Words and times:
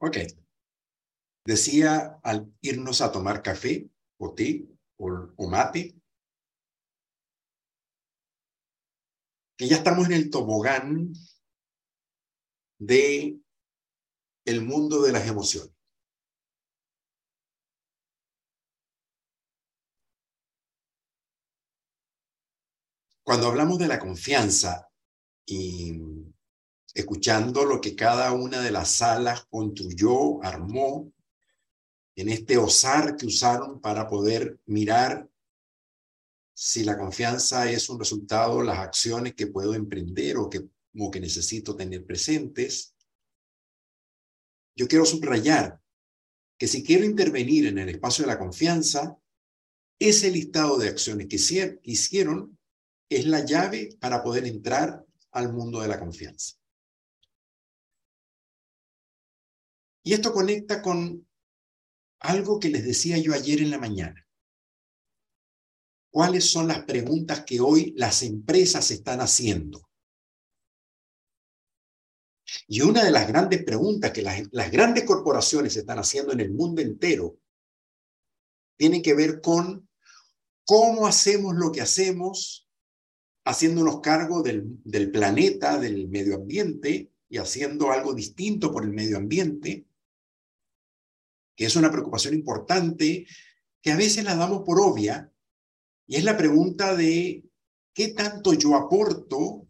Ok. 0.00 0.16
Decía 1.44 2.18
al 2.22 2.52
irnos 2.62 3.00
a 3.02 3.12
tomar 3.12 3.42
café 3.42 3.88
o 4.18 4.34
té 4.34 4.66
o, 4.96 5.48
mate 5.48 5.94
que 9.56 9.68
ya 9.68 9.76
estamos 9.76 10.06
en 10.06 10.12
el 10.12 10.30
tobogán 10.30 11.12
de 12.78 13.38
el 14.46 14.62
mundo 14.62 15.02
de 15.02 15.12
las 15.12 15.26
emociones. 15.28 15.74
Cuando 23.22 23.48
hablamos 23.48 23.78
de 23.78 23.86
la 23.86 23.98
confianza 23.98 24.88
y 25.46 25.92
escuchando 26.94 27.64
lo 27.64 27.80
que 27.80 27.94
cada 27.94 28.32
una 28.32 28.60
de 28.60 28.70
las 28.70 28.90
salas 28.90 29.46
construyó, 29.46 30.42
armó, 30.42 31.12
en 32.16 32.28
este 32.28 32.58
osar 32.58 33.16
que 33.16 33.26
usaron 33.26 33.80
para 33.80 34.06
poder 34.08 34.58
mirar 34.66 35.28
si 36.52 36.84
la 36.84 36.98
confianza 36.98 37.70
es 37.70 37.88
un 37.88 37.98
resultado, 37.98 38.62
las 38.62 38.78
acciones 38.78 39.34
que 39.34 39.46
puedo 39.46 39.74
emprender 39.74 40.36
o 40.36 40.50
que, 40.50 40.68
o 40.98 41.10
que 41.10 41.20
necesito 41.20 41.74
tener 41.74 42.04
presentes. 42.04 42.94
Yo 44.76 44.86
quiero 44.86 45.06
subrayar 45.06 45.80
que 46.58 46.68
si 46.68 46.84
quiero 46.84 47.06
intervenir 47.06 47.66
en 47.66 47.78
el 47.78 47.88
espacio 47.88 48.24
de 48.24 48.32
la 48.32 48.38
confianza, 48.38 49.16
ese 49.98 50.30
listado 50.30 50.76
de 50.76 50.88
acciones 50.88 51.28
que 51.28 51.36
hicieron 51.84 52.58
es 53.08 53.24
la 53.24 53.44
llave 53.44 53.96
para 53.98 54.22
poder 54.22 54.44
entrar 54.44 55.02
al 55.32 55.52
mundo 55.54 55.80
de 55.80 55.88
la 55.88 55.98
confianza. 55.98 56.59
Y 60.02 60.14
esto 60.14 60.32
conecta 60.32 60.82
con 60.82 61.26
algo 62.20 62.58
que 62.58 62.68
les 62.70 62.84
decía 62.84 63.18
yo 63.18 63.34
ayer 63.34 63.60
en 63.60 63.70
la 63.70 63.78
mañana. 63.78 64.26
¿Cuáles 66.10 66.50
son 66.50 66.68
las 66.68 66.84
preguntas 66.84 67.44
que 67.44 67.60
hoy 67.60 67.94
las 67.96 68.22
empresas 68.22 68.90
están 68.90 69.20
haciendo? 69.20 69.90
Y 72.66 72.80
una 72.80 73.04
de 73.04 73.10
las 73.10 73.28
grandes 73.28 73.64
preguntas 73.64 74.10
que 74.10 74.22
las, 74.22 74.70
grandes 74.70 75.04
corporaciones 75.04 75.76
están 75.76 75.98
haciendo 75.98 76.32
en 76.32 76.40
el 76.40 76.50
mundo 76.52 76.82
entero 76.82 77.38
tiene 78.76 79.02
que 79.02 79.14
ver 79.14 79.40
con 79.40 79.88
cómo 80.64 81.06
hacemos 81.06 81.54
lo 81.54 81.70
que 81.70 81.82
hacemos, 81.82 82.68
haciéndonos 83.44 84.00
cargo 84.00 84.42
del, 84.42 84.80
planeta, 85.12 85.78
del 85.78 86.08
medio 86.08 86.36
ambiente 86.36 87.12
y 87.28 87.38
haciendo 87.38 87.92
algo 87.92 88.14
distinto 88.14 88.72
por 88.72 88.84
el 88.84 88.90
medio 88.90 89.16
ambiente, 89.16 89.86
que 91.60 91.66
es 91.66 91.76
una 91.76 91.92
preocupación 91.92 92.32
importante 92.32 93.26
que 93.82 93.92
a 93.92 93.96
veces 93.96 94.24
la 94.24 94.34
damos 94.34 94.62
por 94.64 94.80
obvia, 94.80 95.30
y 96.06 96.16
es 96.16 96.24
la 96.24 96.34
pregunta 96.34 96.96
de 96.96 97.44
qué 97.92 98.14
tanto 98.14 98.54
yo 98.54 98.74
aporto 98.76 99.68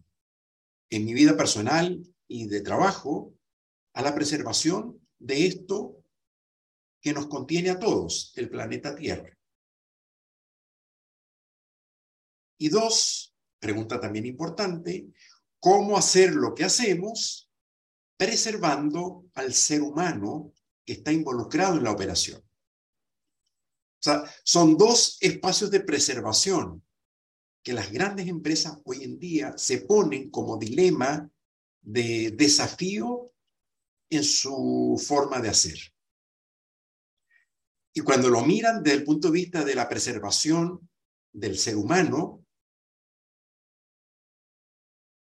en 0.88 1.04
mi 1.04 1.12
vida 1.14 1.36
personal 1.36 2.00
y 2.28 2.46
de 2.46 2.60
trabajo 2.60 3.34
a 3.92 4.02
la 4.02 4.14
preservación 4.14 5.04
de 5.18 5.48
esto 5.48 6.04
que 7.00 7.12
nos 7.12 7.26
contiene 7.26 7.70
a 7.70 7.80
todos, 7.80 8.34
el 8.36 8.48
planeta 8.48 8.94
Tierra. 8.94 9.36
Y 12.56 12.68
dos, 12.68 13.34
pregunta 13.58 13.98
también 13.98 14.26
importante, 14.26 15.08
¿cómo 15.58 15.98
hacer 15.98 16.36
lo 16.36 16.54
que 16.54 16.62
hacemos 16.62 17.50
preservando 18.16 19.24
al 19.34 19.52
ser 19.52 19.82
humano 19.82 20.52
está 20.86 21.12
involucrado 21.12 21.76
en 21.76 21.84
la 21.84 21.92
operación? 21.92 22.40
O 22.40 24.02
sea, 24.02 24.24
son 24.44 24.76
dos 24.76 25.18
espacios 25.20 25.70
de 25.70 25.80
preservación 25.80 26.82
que 27.62 27.72
las 27.74 27.92
grandes 27.92 28.28
empresas 28.28 28.78
hoy 28.84 29.04
en 29.04 29.18
día 29.18 29.56
se 29.58 29.82
ponen 29.82 30.30
como 30.30 30.56
dilema 30.56 31.30
de 31.82 32.30
desafío 32.30 33.32
en 34.08 34.24
su 34.24 35.02
forma 35.06 35.40
de 35.40 35.50
hacer. 35.50 35.78
Y 37.92 38.00
cuando 38.00 38.30
lo 38.30 38.42
miran 38.42 38.82
desde 38.82 38.98
el 38.98 39.04
punto 39.04 39.28
de 39.28 39.34
vista 39.34 39.64
de 39.64 39.74
la 39.74 39.88
preservación 39.88 40.88
del 41.32 41.58
ser 41.58 41.76
humano, 41.76 42.44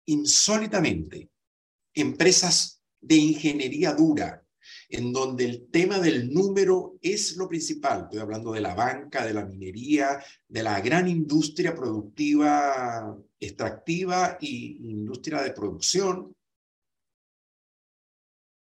insólitamente, 0.07 1.31
empresas 1.95 2.83
de 3.01 3.17
ingeniería 3.17 3.93
dura, 3.93 4.46
en 4.89 5.13
donde 5.13 5.45
el 5.45 5.69
tema 5.71 5.99
del 5.99 6.33
número 6.33 6.99
es 7.01 7.37
lo 7.37 7.49
principal. 7.49 8.03
Estoy 8.03 8.21
hablando 8.21 8.53
de 8.53 8.61
la 8.61 8.75
banca, 8.75 9.25
de 9.25 9.35
la 9.35 9.45
minería, 9.45 10.23
de 10.49 10.63
la 10.63 10.81
gran 10.81 11.09
industria 11.09 11.75
productiva 11.75 13.17
extractiva 13.39 14.39
y 14.41 14.79
industria 14.91 15.43
de 15.43 15.53
producción. 15.53 16.35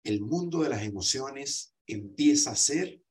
El 0.03 0.21
mundo 0.21 0.61
de 0.61 0.69
las 0.69 0.83
emociones 0.83 1.75
empieza 1.87 2.51
a 2.51 2.55
ser 2.55 3.01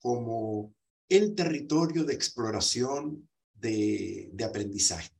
como 0.00 0.74
el 1.08 1.34
territorio 1.34 2.04
de 2.04 2.14
exploración 2.14 3.28
de, 3.54 4.30
de 4.32 4.44
aprendizaje. 4.44 5.13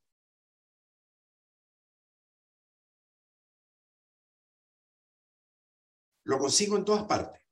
Lo 6.25 6.39
consigo 6.39 6.77
en 6.77 6.85
todas 6.85 7.05
partes. 7.05 7.43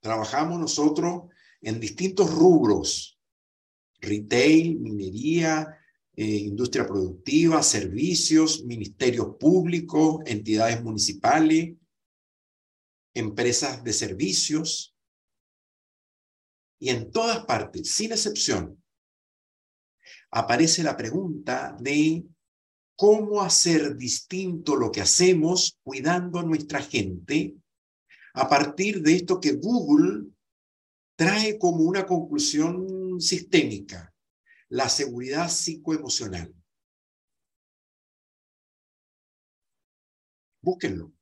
Trabajamos 0.00 0.60
nosotros 0.60 1.30
en 1.62 1.80
distintos 1.80 2.30
rubros, 2.32 3.18
retail, 4.00 4.78
minería, 4.78 5.78
eh, 6.16 6.24
industria 6.24 6.86
productiva, 6.86 7.62
servicios, 7.62 8.64
ministerios 8.64 9.36
públicos, 9.38 10.20
entidades 10.26 10.82
municipales, 10.82 11.76
empresas 13.14 13.82
de 13.82 13.92
servicios. 13.92 14.94
Y 16.78 16.90
en 16.90 17.10
todas 17.10 17.46
partes, 17.46 17.92
sin 17.92 18.12
excepción, 18.12 18.82
aparece 20.30 20.82
la 20.82 20.96
pregunta 20.96 21.76
de 21.80 22.24
cómo 22.96 23.42
hacer 23.42 23.96
distinto 23.96 24.76
lo 24.76 24.92
que 24.92 25.00
hacemos 25.00 25.78
cuidando 25.82 26.40
a 26.40 26.42
nuestra 26.42 26.80
gente 26.80 27.56
a 28.34 28.48
partir 28.48 29.00
de 29.00 29.14
esto 29.14 29.40
que 29.40 29.52
Google 29.52 30.26
trae 31.16 31.56
como 31.58 31.84
una 31.84 32.04
conclusión 32.04 33.20
sistémica, 33.20 34.12
la 34.68 34.88
seguridad 34.88 35.48
psicoemocional. 35.48 36.52
Búsquenlo. 40.60 41.12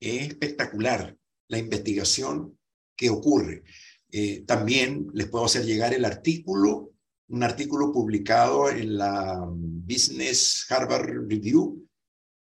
Es 0.00 0.28
espectacular 0.28 1.16
la 1.48 1.58
investigación 1.58 2.58
que 2.96 3.10
ocurre. 3.10 3.64
Eh, 4.10 4.44
también 4.46 5.08
les 5.12 5.28
puedo 5.28 5.44
hacer 5.44 5.66
llegar 5.66 5.92
el 5.92 6.06
artículo, 6.06 6.92
un 7.28 7.42
artículo 7.42 7.92
publicado 7.92 8.70
en 8.70 8.96
la 8.96 9.44
Business 9.50 10.64
Harvard 10.70 11.28
Review, 11.28 11.86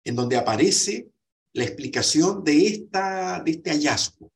en 0.05 0.15
donde 0.15 0.37
aparece 0.37 1.14
la 1.55 1.65
explicación 1.65 2.45
de, 2.45 2.67
esta, 2.67 3.41
de 3.43 3.53
este 3.53 3.71
hallazgo 3.71 4.33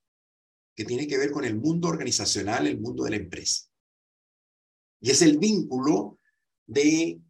que 0.74 0.84
tiene 0.84 1.08
que 1.08 1.18
ver 1.18 1.32
con 1.32 1.44
el 1.44 1.56
mundo 1.56 1.88
organizacional, 1.88 2.66
el 2.66 2.80
mundo 2.80 3.04
de 3.04 3.10
la 3.10 3.16
empresa. 3.16 3.66
Y 5.00 5.10
es 5.10 5.22
el 5.22 5.38
vínculo 5.38 6.20
de 6.66 7.20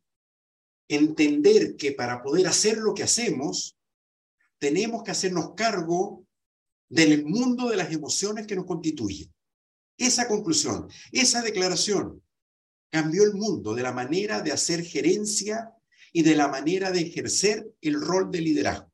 entender 0.88 1.76
que 1.76 1.92
para 1.92 2.22
poder 2.22 2.46
hacer 2.46 2.76
lo 2.76 2.92
que 2.92 3.02
hacemos, 3.02 3.78
tenemos 4.58 5.02
que 5.02 5.10
hacernos 5.10 5.54
cargo 5.54 6.26
del 6.90 7.24
mundo 7.24 7.70
de 7.70 7.76
las 7.76 7.90
emociones 7.90 8.46
que 8.46 8.56
nos 8.56 8.66
constituye. 8.66 9.32
Esa 9.96 10.28
conclusión, 10.28 10.88
esa 11.12 11.40
declaración 11.40 12.22
cambió 12.90 13.24
el 13.24 13.34
mundo 13.34 13.74
de 13.74 13.82
la 13.82 13.92
manera 13.92 14.42
de 14.42 14.52
hacer 14.52 14.84
gerencia 14.84 15.72
y 16.12 16.22
de 16.22 16.36
la 16.36 16.48
manera 16.48 16.90
de 16.90 17.00
ejercer 17.00 17.70
el 17.80 18.00
rol 18.00 18.30
de 18.30 18.40
liderazgo. 18.40 18.87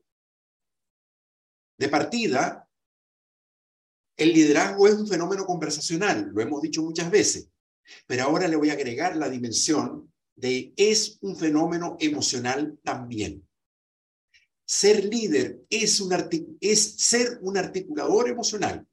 De 1.76 1.88
partida, 1.88 2.68
el 4.16 4.32
liderazgo 4.32 4.86
es 4.86 4.94
un 4.94 5.08
fenómeno 5.08 5.44
conversacional, 5.44 6.30
lo 6.32 6.40
hemos 6.40 6.62
dicho 6.62 6.82
muchas 6.82 7.10
veces, 7.10 7.50
pero 8.06 8.24
ahora 8.24 8.46
le 8.46 8.56
voy 8.56 8.70
a 8.70 8.74
agregar 8.74 9.16
la 9.16 9.28
dimensión 9.28 10.12
de 10.36 10.72
es 10.76 11.18
un 11.20 11.36
fenómeno 11.36 11.96
emocional 12.00 12.78
también. 12.82 13.46
Ser 14.66 15.04
líder 15.04 15.60
es, 15.68 16.00
un 16.00 16.12
es 16.60 16.94
ser 16.96 17.38
un 17.42 17.58
articulador 17.58 18.28
emocional. 18.28 18.86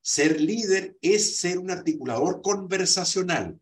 Ser 0.00 0.40
líder 0.40 0.96
es 1.02 1.38
ser 1.38 1.58
un 1.58 1.70
articulador 1.70 2.40
conversacional. 2.40 3.58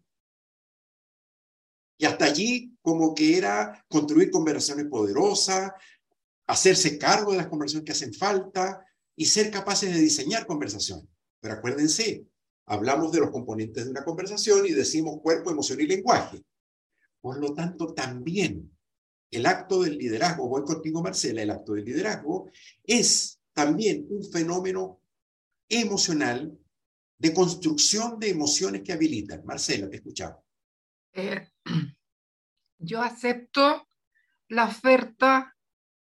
Y 1.98 2.04
hasta 2.04 2.26
allí 2.26 2.76
como 2.82 3.14
que 3.14 3.38
era 3.38 3.84
construir 3.88 4.30
conversaciones 4.30 4.86
poderosas, 4.86 5.72
hacerse 6.46 6.98
cargo 6.98 7.32
de 7.32 7.38
las 7.38 7.48
conversaciones 7.48 7.84
que 7.84 7.92
hacen 7.92 8.14
falta, 8.14 8.86
y 9.16 9.24
ser 9.24 9.50
capaces 9.50 9.92
de 9.92 9.98
diseñar 9.98 10.46
conversación. 10.46 11.08
Pero 11.40 11.54
acuérdense, 11.54 12.26
hablamos 12.66 13.10
de 13.10 13.20
los 13.20 13.30
componentes 13.30 13.84
de 13.84 13.90
una 13.90 14.04
conversación 14.04 14.66
y 14.66 14.72
decimos 14.72 15.20
cuerpo, 15.22 15.50
emoción 15.50 15.80
y 15.80 15.86
lenguaje. 15.86 16.44
Por 17.20 17.38
lo 17.40 17.54
tanto, 17.54 17.94
también 17.94 18.70
el 19.30 19.46
acto 19.46 19.82
del 19.82 19.96
liderazgo, 19.96 20.48
voy 20.48 20.62
contigo 20.62 21.02
Marcela, 21.02 21.42
el 21.42 21.50
acto 21.50 21.72
del 21.72 21.84
liderazgo 21.84 22.50
es 22.84 23.40
también 23.52 24.06
un 24.10 24.22
fenómeno 24.30 25.00
emocional 25.68 26.56
de 27.18 27.32
construcción 27.32 28.20
de 28.20 28.28
emociones 28.28 28.82
que 28.82 28.92
habilitan. 28.92 29.44
Marcela, 29.44 29.88
te 29.88 29.96
escuchamos. 29.96 30.40
Eh, 31.14 31.48
yo 32.78 33.02
acepto 33.02 33.88
la 34.48 34.66
oferta 34.66 35.55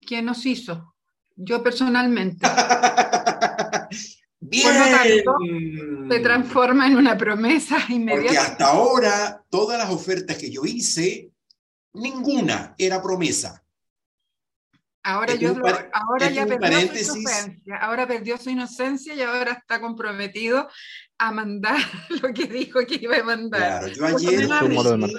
que 0.06 0.22
nos 0.22 0.46
hizo, 0.46 0.96
yo 1.36 1.62
personalmente. 1.64 2.48
Bien. 4.48 4.68
se 6.10 6.20
transforma 6.20 6.86
en 6.86 6.98
una 6.98 7.18
promesa 7.18 7.78
inmediata. 7.90 8.28
Porque 8.28 8.38
hasta 8.38 8.68
ahora, 8.68 9.44
todas 9.50 9.78
las 9.78 9.90
ofertas 9.90 10.38
que 10.38 10.52
yo 10.52 10.64
hice, 10.66 11.32
ninguna 11.94 12.76
era 12.78 13.02
promesa. 13.02 13.65
Ahora, 15.08 15.36
yo 15.36 15.54
ahora 15.94 16.32
ya 16.32 16.48
perdió 16.48 16.80
su 16.80 17.20
inocencia, 17.20 17.76
ahora 17.80 18.08
perdió 18.08 18.40
su 18.40 18.50
inocencia 18.50 19.14
y 19.14 19.22
ahora 19.22 19.52
está 19.52 19.80
comprometido 19.80 20.68
a 21.20 21.32
mandar 21.32 21.78
lo 22.24 22.34
que 22.34 22.48
dijo 22.48 22.80
que 22.88 22.96
iba 22.96 23.18
a 23.18 23.24
mandar. 23.24 23.62
Claro, 23.62 23.88
yo 23.90 24.06
ayer 24.08 24.52
ofrecí, 24.52 25.14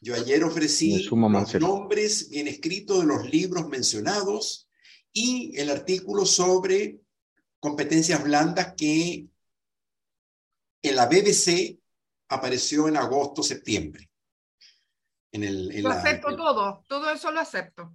yo 0.00 0.14
ayer 0.14 0.44
ofrecí 0.44 1.08
los 1.08 1.54
nombres 1.54 2.28
bien 2.30 2.46
escritos 2.46 3.00
de 3.00 3.06
los 3.06 3.28
libros 3.28 3.66
mencionados 3.66 4.68
y 5.12 5.58
el 5.58 5.70
artículo 5.70 6.24
sobre 6.24 7.00
competencias 7.58 8.22
blandas 8.22 8.74
que 8.76 9.26
en 10.82 10.96
la 10.96 11.06
BBC 11.06 11.80
apareció 12.28 12.86
en 12.86 12.96
agosto, 12.96 13.42
septiembre. 13.42 14.08
En 15.32 15.42
el, 15.42 15.82
lo 15.82 15.90
acepto 15.90 16.36
todo, 16.36 16.84
todo 16.88 17.10
eso 17.10 17.32
lo 17.32 17.40
acepto. 17.40 17.92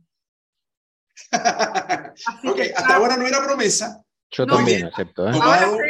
ok, 2.44 2.60
hasta 2.76 2.96
ahora 2.96 3.18
no 3.18 3.28
era 3.28 3.44
promesa. 3.44 4.04
Yo 4.32 4.48
también 4.48 4.86
acepto. 4.86 5.28
¿eh? 5.28 5.40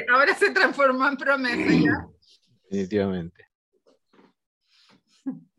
Ahora, 0.10 0.38
se, 0.38 0.52
transformó 0.52 1.08
en 1.08 1.18
promesa 1.18 1.72
ya. 1.72 2.08
Definitivamente. 2.70 3.46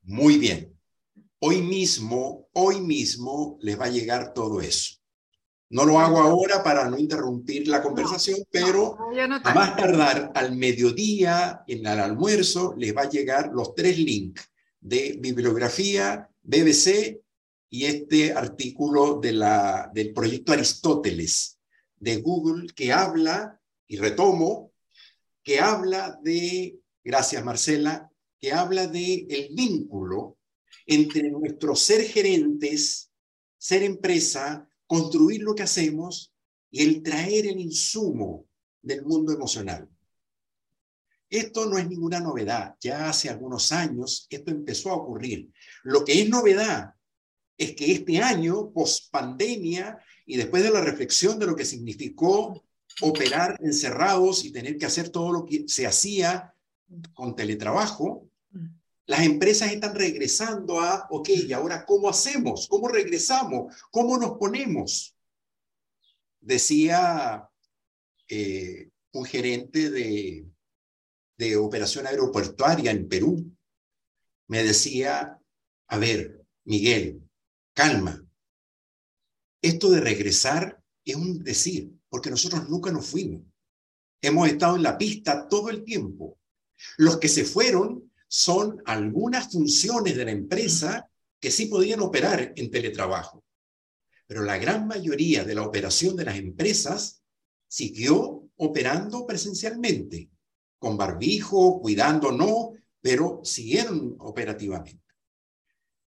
Muy 0.02 0.38
bien. 0.38 0.70
Hoy 1.38 1.62
mismo, 1.62 2.48
hoy 2.52 2.80
mismo 2.80 3.58
les 3.60 3.78
va 3.78 3.86
a 3.86 3.90
llegar 3.90 4.34
todo 4.34 4.60
eso. 4.60 4.96
No 5.70 5.84
lo 5.84 5.98
hago 5.98 6.20
ahora 6.20 6.62
para 6.62 6.88
no 6.88 6.98
interrumpir 6.98 7.68
la 7.68 7.82
conversación, 7.82 8.38
pero 8.50 8.96
a 9.42 9.54
más 9.54 9.76
tardar 9.76 10.30
al 10.34 10.54
mediodía, 10.56 11.64
en 11.66 11.86
el 11.86 12.00
almuerzo, 12.00 12.74
les 12.76 12.94
va 12.94 13.02
a 13.02 13.08
llegar 13.08 13.50
los 13.52 13.74
tres 13.74 13.98
links 13.98 14.50
de 14.80 15.16
bibliografía, 15.18 16.28
BBC 16.42 17.23
y 17.74 17.86
este 17.86 18.32
artículo 18.32 19.18
del 19.20 20.12
proyecto 20.14 20.52
Aristóteles 20.52 21.58
de 21.96 22.18
Google 22.18 22.72
que 22.72 22.92
habla, 22.92 23.60
y 23.88 23.96
retomo, 23.96 24.72
que 25.42 25.58
habla 25.58 26.16
de, 26.22 26.78
gracias 27.02 27.44
Marcela, 27.44 28.12
que 28.38 28.52
habla 28.52 28.86
de 28.86 29.26
el 29.28 29.56
vínculo 29.56 30.38
entre 30.86 31.28
nuestro 31.30 31.74
ser 31.74 32.04
gerentes, 32.04 33.10
ser 33.58 33.82
empresa, 33.82 34.68
construir 34.86 35.42
lo 35.42 35.56
que 35.56 35.64
hacemos 35.64 36.32
y 36.70 36.84
el 36.84 37.02
traer 37.02 37.46
el 37.46 37.58
insumo 37.58 38.46
del 38.82 39.04
mundo 39.04 39.32
emocional. 39.32 39.90
Esto 41.28 41.66
no 41.66 41.76
es 41.76 41.88
ninguna 41.88 42.20
novedad, 42.20 42.76
ya 42.80 43.08
hace 43.08 43.30
algunos 43.30 43.72
años 43.72 44.28
esto 44.30 44.52
empezó 44.52 44.92
a 44.92 44.96
ocurrir. 44.96 45.50
Lo 45.82 46.04
que 46.04 46.22
es 46.22 46.28
novedad 46.28 46.93
es 47.56 47.74
que 47.74 47.92
este 47.92 48.18
año, 48.20 48.70
post 48.72 49.10
pandemia, 49.10 49.98
y 50.26 50.36
después 50.36 50.62
de 50.62 50.70
la 50.70 50.80
reflexión 50.80 51.38
de 51.38 51.46
lo 51.46 51.54
que 51.54 51.64
significó 51.64 52.64
operar 53.00 53.58
encerrados 53.62 54.44
y 54.44 54.52
tener 54.52 54.78
que 54.78 54.86
hacer 54.86 55.08
todo 55.08 55.32
lo 55.32 55.44
que 55.44 55.64
se 55.68 55.86
hacía 55.86 56.54
con 57.12 57.34
teletrabajo, 57.34 58.28
las 59.06 59.20
empresas 59.20 59.70
están 59.70 59.94
regresando 59.94 60.80
a, 60.80 61.06
ok, 61.10 61.28
¿y 61.28 61.52
ahora 61.52 61.84
cómo 61.84 62.08
hacemos? 62.08 62.66
¿Cómo 62.68 62.88
regresamos? 62.88 63.74
¿Cómo 63.90 64.16
nos 64.16 64.38
ponemos? 64.38 65.14
Decía 66.40 67.48
eh, 68.28 68.90
un 69.12 69.24
gerente 69.24 69.90
de, 69.90 70.46
de 71.36 71.56
operación 71.56 72.06
aeroportuaria 72.06 72.90
en 72.90 73.08
Perú, 73.08 73.54
me 74.46 74.62
decía, 74.62 75.38
a 75.88 75.98
ver, 75.98 76.44
Miguel, 76.64 77.23
calma. 77.74 78.24
Esto 79.60 79.90
de 79.90 80.00
regresar 80.00 80.80
es 81.04 81.16
un 81.16 81.42
decir, 81.42 81.92
porque 82.08 82.30
nosotros 82.30 82.68
nunca 82.68 82.90
nos 82.90 83.06
fuimos. 83.06 83.42
Hemos 84.22 84.48
estado 84.48 84.76
en 84.76 84.82
la 84.82 84.96
pista 84.96 85.48
todo 85.48 85.68
el 85.68 85.84
tiempo. 85.84 86.38
Los 86.96 87.18
que 87.18 87.28
se 87.28 87.44
fueron 87.44 88.10
son 88.26 88.82
algunas 88.86 89.52
funciones 89.52 90.16
de 90.16 90.24
la 90.24 90.30
empresa 90.30 91.10
que 91.38 91.50
sí 91.50 91.66
podían 91.66 92.00
operar 92.00 92.52
en 92.56 92.70
teletrabajo. 92.70 93.44
Pero 94.26 94.42
la 94.42 94.56
gran 94.56 94.86
mayoría 94.86 95.44
de 95.44 95.54
la 95.54 95.62
operación 95.62 96.16
de 96.16 96.24
las 96.24 96.36
empresas 96.36 97.22
siguió 97.68 98.48
operando 98.56 99.26
presencialmente, 99.26 100.30
con 100.78 100.96
barbijo, 100.96 101.80
cuidando, 101.80 102.32
no, 102.32 102.72
pero 103.00 103.40
siguieron 103.44 104.16
operativamente. 104.20 105.04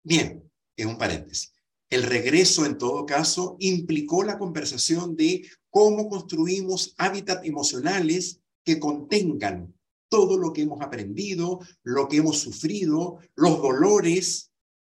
Bien, 0.02 0.49
es 0.82 0.88
un 0.88 0.98
paréntesis. 0.98 1.52
El 1.88 2.04
regreso, 2.04 2.64
en 2.66 2.78
todo 2.78 3.04
caso, 3.04 3.56
implicó 3.58 4.22
la 4.22 4.38
conversación 4.38 5.16
de 5.16 5.48
cómo 5.70 6.08
construimos 6.08 6.94
hábitats 6.98 7.46
emocionales 7.46 8.40
que 8.64 8.78
contengan 8.78 9.74
todo 10.08 10.38
lo 10.38 10.52
que 10.52 10.62
hemos 10.62 10.80
aprendido, 10.82 11.60
lo 11.82 12.08
que 12.08 12.18
hemos 12.18 12.38
sufrido, 12.38 13.18
los 13.34 13.60
dolores 13.60 14.52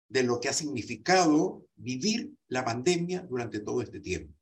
de 0.08 0.22
lo 0.22 0.40
que 0.40 0.48
ha 0.48 0.52
significado 0.52 1.66
vivir 1.74 2.32
la 2.48 2.64
pandemia 2.64 3.26
durante 3.28 3.60
todo 3.60 3.82
este 3.82 4.00
tiempo. 4.00 4.34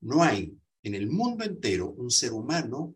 No 0.00 0.22
hay 0.22 0.56
en 0.82 0.94
el 0.94 1.08
mundo 1.08 1.44
entero 1.44 1.90
un 1.90 2.10
ser 2.10 2.32
humano 2.32 2.94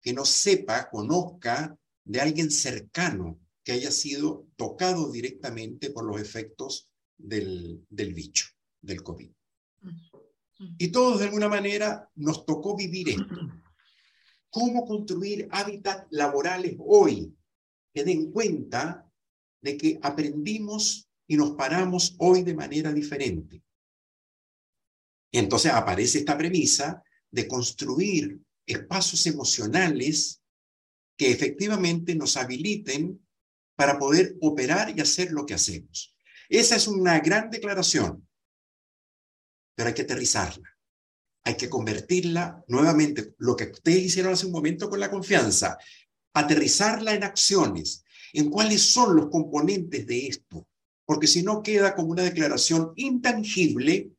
que 0.00 0.12
no 0.12 0.24
sepa, 0.24 0.90
conozca 0.90 1.76
de 2.04 2.20
alguien 2.20 2.50
cercano 2.50 3.40
que 3.64 3.72
haya 3.72 3.90
sido 3.90 4.46
tocado 4.56 5.10
directamente 5.10 5.90
por 5.90 6.04
los 6.04 6.20
efectos 6.20 6.90
del, 7.16 7.84
del 7.88 8.14
bicho, 8.14 8.46
del 8.80 9.02
COVID. 9.02 9.30
Y 10.78 10.88
todos 10.88 11.18
de 11.18 11.26
alguna 11.26 11.48
manera 11.48 12.10
nos 12.14 12.46
tocó 12.46 12.76
vivir 12.76 13.10
esto. 13.10 13.36
¿Cómo 14.50 14.86
construir 14.86 15.48
hábitats 15.50 16.06
laborales 16.10 16.76
hoy 16.78 17.34
que 17.92 18.04
den 18.04 18.30
cuenta 18.30 19.10
de 19.60 19.76
que 19.76 19.98
aprendimos 20.02 21.08
y 21.26 21.36
nos 21.36 21.52
paramos 21.52 22.14
hoy 22.18 22.42
de 22.42 22.54
manera 22.54 22.92
diferente? 22.92 23.64
entonces 25.34 25.72
aparece 25.72 26.18
esta 26.18 26.38
premisa 26.38 27.02
de 27.30 27.48
construir 27.48 28.40
espacios 28.66 29.26
emocionales 29.26 30.40
que 31.16 31.30
efectivamente 31.30 32.14
nos 32.14 32.36
habiliten 32.36 33.20
para 33.76 33.98
poder 33.98 34.36
operar 34.40 34.96
y 34.96 35.00
hacer 35.00 35.32
lo 35.32 35.44
que 35.44 35.54
hacemos. 35.54 36.13
Esa 36.48 36.76
es 36.76 36.86
una 36.86 37.18
gran 37.20 37.50
declaración, 37.50 38.26
pero 39.74 39.88
hay 39.88 39.94
que 39.94 40.02
aterrizarla. 40.02 40.70
Hay 41.46 41.56
que 41.56 41.68
convertirla 41.68 42.64
nuevamente, 42.68 43.34
lo 43.38 43.54
que 43.54 43.64
ustedes 43.64 44.04
hicieron 44.04 44.32
hace 44.32 44.46
un 44.46 44.52
momento 44.52 44.88
con 44.88 44.98
la 44.98 45.10
confianza, 45.10 45.76
aterrizarla 46.32 47.14
en 47.14 47.22
acciones, 47.22 48.02
en 48.32 48.50
cuáles 48.50 48.82
son 48.92 49.14
los 49.14 49.28
componentes 49.28 50.06
de 50.06 50.26
esto, 50.26 50.66
porque 51.04 51.26
si 51.26 51.42
no 51.42 51.62
queda 51.62 51.94
como 51.94 52.08
una 52.08 52.22
declaración 52.22 52.92
intangible 52.96 54.10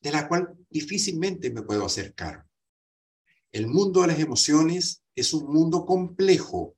de 0.00 0.12
la 0.12 0.26
cual 0.26 0.56
difícilmente 0.68 1.50
me 1.50 1.62
puedo 1.62 1.86
acercar. 1.86 2.44
El 3.52 3.68
mundo 3.68 4.02
de 4.02 4.08
las 4.08 4.18
emociones 4.18 5.02
es 5.14 5.32
un 5.32 5.52
mundo 5.52 5.86
complejo 5.86 6.76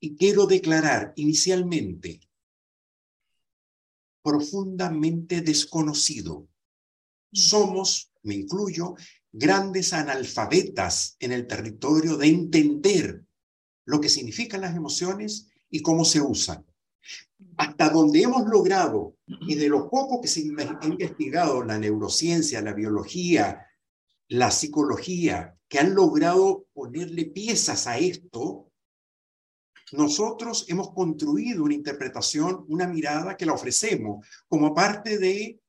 y 0.00 0.16
quiero 0.16 0.46
declarar 0.46 1.12
inicialmente 1.16 2.20
profundamente 4.28 5.40
desconocido. 5.40 6.46
Somos, 7.32 8.12
me 8.22 8.34
incluyo, 8.34 8.94
grandes 9.32 9.94
analfabetas 9.94 11.16
en 11.18 11.32
el 11.32 11.46
territorio 11.46 12.18
de 12.18 12.26
entender 12.26 13.24
lo 13.86 14.02
que 14.02 14.10
significan 14.10 14.60
las 14.60 14.76
emociones 14.76 15.48
y 15.70 15.80
cómo 15.80 16.04
se 16.04 16.20
usan. 16.20 16.66
Hasta 17.56 17.88
donde 17.88 18.20
hemos 18.20 18.46
logrado, 18.46 19.16
y 19.26 19.54
de 19.54 19.68
lo 19.70 19.88
poco 19.88 20.20
que 20.20 20.28
se 20.28 20.40
ha 20.40 20.86
investigado 20.86 21.64
la 21.64 21.78
neurociencia, 21.78 22.60
la 22.60 22.74
biología, 22.74 23.66
la 24.28 24.50
psicología, 24.50 25.56
que 25.68 25.78
han 25.78 25.94
logrado 25.94 26.66
ponerle 26.74 27.24
piezas 27.24 27.86
a 27.86 27.96
esto, 27.96 28.67
nosotros 29.92 30.66
hemos 30.68 30.92
construido 30.92 31.64
una 31.64 31.74
interpretación, 31.74 32.64
una 32.68 32.86
mirada 32.86 33.36
que 33.36 33.46
la 33.46 33.54
ofrecemos 33.54 34.26
como 34.46 34.74
parte 34.74 35.18
de 35.18 35.60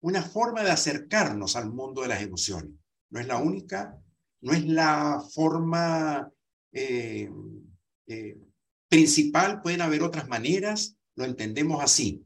una 0.00 0.22
forma 0.22 0.62
de 0.62 0.70
acercarnos 0.70 1.56
al 1.56 1.70
mundo 1.70 2.02
de 2.02 2.08
las 2.08 2.22
emociones. 2.22 2.72
No 3.10 3.20
es 3.20 3.26
la 3.26 3.38
única, 3.38 3.98
no 4.40 4.52
es 4.52 4.64
la 4.66 5.22
forma 5.32 6.30
eh, 6.72 7.30
eh, 8.06 8.38
principal, 8.88 9.62
pueden 9.62 9.80
haber 9.80 10.02
otras 10.02 10.28
maneras, 10.28 10.96
lo 11.14 11.24
entendemos 11.24 11.82
así. 11.82 12.24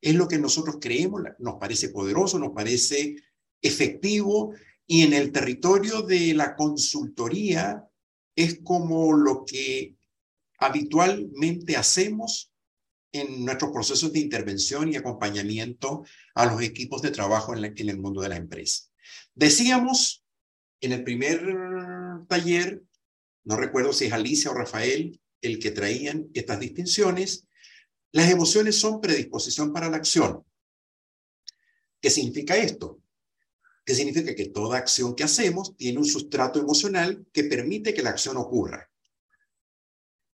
Es 0.00 0.14
lo 0.14 0.28
que 0.28 0.38
nosotros 0.38 0.76
creemos, 0.80 1.22
nos 1.38 1.54
parece 1.54 1.88
poderoso, 1.88 2.38
nos 2.38 2.52
parece 2.52 3.16
efectivo 3.62 4.52
y 4.86 5.02
en 5.02 5.14
el 5.14 5.32
territorio 5.32 6.02
de 6.02 6.34
la 6.34 6.54
consultoría 6.54 7.88
es 8.36 8.60
como 8.62 9.14
lo 9.14 9.44
que 9.46 9.96
habitualmente 10.64 11.76
hacemos 11.76 12.50
en 13.12 13.44
nuestros 13.44 13.70
procesos 13.70 14.12
de 14.12 14.18
intervención 14.18 14.90
y 14.90 14.96
acompañamiento 14.96 16.04
a 16.34 16.46
los 16.46 16.62
equipos 16.62 17.02
de 17.02 17.10
trabajo 17.10 17.54
en, 17.54 17.64
el 17.76 17.98
mundo 17.98 18.22
de 18.22 18.30
la 18.30 18.36
empresa. 18.36 18.84
Decíamos 19.34 20.24
en 20.80 20.92
el 20.92 21.04
primer 21.04 21.44
taller, 22.28 22.82
no 23.44 23.56
recuerdo 23.56 23.92
si 23.92 24.06
es 24.06 24.12
Alicia 24.12 24.50
o 24.50 24.54
Rafael 24.54 25.20
el 25.42 25.58
que 25.58 25.70
traían 25.70 26.28
estas 26.32 26.58
distinciones, 26.58 27.46
las 28.10 28.30
emociones 28.30 28.78
son 28.78 29.00
predisposición 29.02 29.72
para 29.72 29.90
la 29.90 29.98
acción. 29.98 30.44
¿Qué 32.00 32.08
significa 32.08 32.56
esto? 32.56 33.00
¿Qué 33.84 33.94
significa 33.94 34.34
que 34.34 34.48
toda 34.48 34.78
acción 34.78 35.14
que 35.14 35.24
hacemos 35.24 35.76
tiene 35.76 35.98
un 35.98 36.06
sustrato 36.06 36.58
emocional 36.58 37.26
que 37.32 37.44
permite 37.44 37.92
que 37.92 38.02
la 38.02 38.10
acción 38.10 38.38
ocurra. 38.38 38.90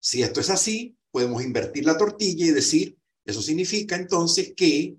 Si 0.00 0.22
esto 0.22 0.40
es 0.40 0.50
así, 0.50 0.96
podemos 1.10 1.42
invertir 1.42 1.84
la 1.84 1.96
tortilla 1.96 2.46
y 2.46 2.50
decir, 2.50 2.96
eso 3.24 3.42
significa 3.42 3.96
entonces 3.96 4.54
que 4.56 4.96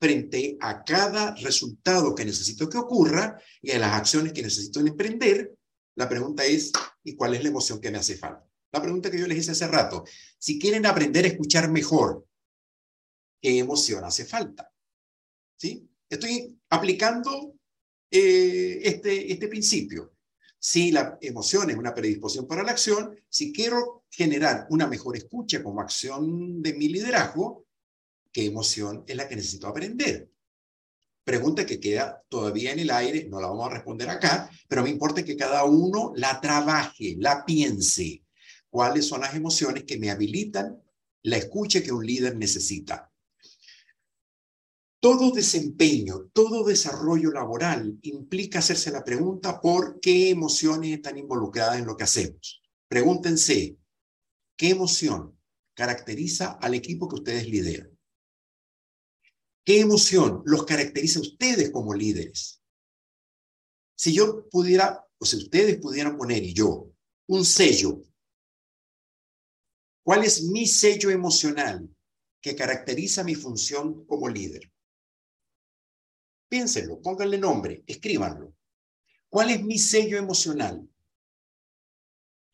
frente 0.00 0.56
a 0.60 0.84
cada 0.84 1.34
resultado 1.36 2.14
que 2.14 2.24
necesito 2.24 2.68
que 2.68 2.78
ocurra 2.78 3.40
y 3.60 3.72
a 3.72 3.78
las 3.78 3.94
acciones 3.94 4.32
que 4.32 4.42
necesito 4.42 4.80
emprender, 4.80 5.56
la 5.96 6.08
pregunta 6.08 6.44
es, 6.44 6.72
¿y 7.02 7.14
cuál 7.14 7.34
es 7.34 7.42
la 7.42 7.48
emoción 7.48 7.80
que 7.80 7.90
me 7.90 7.98
hace 7.98 8.16
falta? 8.16 8.48
La 8.72 8.80
pregunta 8.80 9.10
que 9.10 9.18
yo 9.18 9.26
les 9.26 9.38
hice 9.38 9.52
hace 9.52 9.66
rato, 9.66 10.04
si 10.38 10.58
quieren 10.58 10.86
aprender 10.86 11.24
a 11.24 11.28
escuchar 11.28 11.70
mejor, 11.70 12.26
¿qué 13.40 13.58
emoción 13.58 14.04
hace 14.04 14.24
falta? 14.24 14.70
¿Sí? 15.56 15.88
Estoy 16.08 16.56
aplicando 16.70 17.54
eh, 18.10 18.80
este, 18.82 19.32
este 19.32 19.48
principio. 19.48 20.12
Si 20.58 20.90
la 20.90 21.18
emoción 21.20 21.70
es 21.70 21.76
una 21.76 21.94
predisposición 21.94 22.48
para 22.48 22.64
la 22.64 22.72
acción, 22.72 23.16
si 23.28 23.52
quiero 23.52 24.04
generar 24.10 24.66
una 24.70 24.86
mejor 24.86 25.16
escucha 25.16 25.62
como 25.62 25.80
acción 25.80 26.60
de 26.62 26.74
mi 26.74 26.88
liderazgo, 26.88 27.66
¿qué 28.32 28.46
emoción 28.46 29.04
es 29.06 29.16
la 29.16 29.28
que 29.28 29.36
necesito 29.36 29.68
aprender? 29.68 30.30
Pregunta 31.22 31.66
que 31.66 31.78
queda 31.78 32.24
todavía 32.28 32.72
en 32.72 32.80
el 32.80 32.90
aire, 32.90 33.28
no 33.28 33.40
la 33.40 33.48
vamos 33.48 33.66
a 33.66 33.74
responder 33.74 34.08
acá, 34.08 34.50
pero 34.66 34.82
me 34.82 34.90
importa 34.90 35.24
que 35.24 35.36
cada 35.36 35.64
uno 35.64 36.12
la 36.16 36.40
trabaje, 36.40 37.16
la 37.18 37.44
piense. 37.44 38.24
¿Cuáles 38.70 39.06
son 39.06 39.20
las 39.20 39.34
emociones 39.34 39.84
que 39.84 39.98
me 39.98 40.10
habilitan 40.10 40.82
la 41.22 41.36
escucha 41.36 41.82
que 41.82 41.92
un 41.92 42.04
líder 42.04 42.36
necesita? 42.36 43.07
Todo 45.00 45.30
desempeño, 45.30 46.28
todo 46.32 46.64
desarrollo 46.64 47.30
laboral 47.30 48.00
implica 48.02 48.58
hacerse 48.58 48.90
la 48.90 49.04
pregunta 49.04 49.60
por 49.60 50.00
qué 50.00 50.30
emociones 50.30 50.90
están 50.92 51.16
involucradas 51.18 51.78
en 51.78 51.86
lo 51.86 51.96
que 51.96 52.02
hacemos. 52.02 52.60
Pregúntense, 52.88 53.78
¿qué 54.56 54.70
emoción 54.70 55.38
caracteriza 55.74 56.58
al 56.60 56.74
equipo 56.74 57.08
que 57.08 57.14
ustedes 57.14 57.48
lideran? 57.48 57.96
¿Qué 59.64 59.78
emoción 59.78 60.42
los 60.46 60.64
caracteriza 60.64 61.20
a 61.20 61.22
ustedes 61.22 61.70
como 61.70 61.94
líderes? 61.94 62.60
Si 63.94 64.12
yo 64.12 64.48
pudiera, 64.48 65.06
o 65.18 65.24
si 65.24 65.36
ustedes 65.36 65.78
pudieran 65.78 66.16
poner 66.16 66.42
y 66.42 66.54
yo, 66.54 66.90
un 67.28 67.44
sello, 67.44 68.02
¿cuál 70.02 70.24
es 70.24 70.42
mi 70.42 70.66
sello 70.66 71.10
emocional 71.10 71.88
que 72.40 72.56
caracteriza 72.56 73.22
mi 73.22 73.36
función 73.36 74.04
como 74.06 74.28
líder? 74.28 74.72
Piénsenlo, 76.48 77.00
pónganle 77.02 77.38
nombre, 77.38 77.84
escríbanlo. 77.86 78.54
¿Cuál 79.28 79.50
es 79.50 79.62
mi 79.62 79.78
sello 79.78 80.18
emocional? 80.18 80.88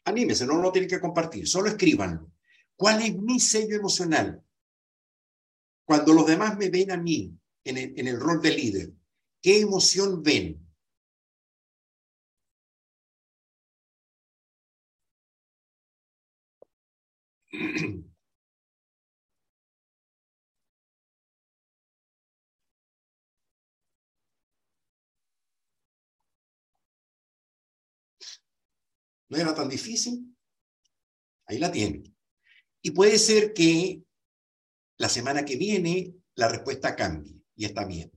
Anímese, 0.05 0.47
no 0.47 0.61
lo 0.61 0.73
tienen 0.73 0.91
que 0.91 1.01
compartir, 1.01 1.47
solo 1.49 1.69
escríbanlo. 1.69 2.31
¿Cuál 2.77 3.03
es 3.03 3.17
mi 3.17 3.39
sello 3.41 3.77
emocional? 3.77 4.43
Cuando 5.87 6.13
los 6.13 6.27
demás 6.27 6.57
me 6.59 6.71
ven 6.71 6.91
a 6.91 6.97
mí 6.97 7.39
en 7.65 7.79
el, 7.79 7.99
en 7.99 8.09
el 8.09 8.21
rol 8.21 8.41
de 8.43 8.51
líder, 8.51 8.93
¿qué 9.41 9.61
emoción 9.61 10.23
ven? 10.23 10.61
No 29.29 29.37
era 29.37 29.55
tan 29.55 29.69
difícil. 29.69 30.37
Ahí 31.47 31.59
la 31.59 31.71
tienen. 31.71 32.15
Y 32.83 32.91
puede 32.91 33.19
ser 33.19 33.53
que 33.53 34.03
la 34.99 35.09
semana 35.09 35.45
que 35.45 35.57
viene 35.57 36.15
la 36.35 36.49
respuesta 36.49 36.95
cambie 36.95 37.41
y 37.57 37.65
está 37.65 37.85
bien. 37.85 38.11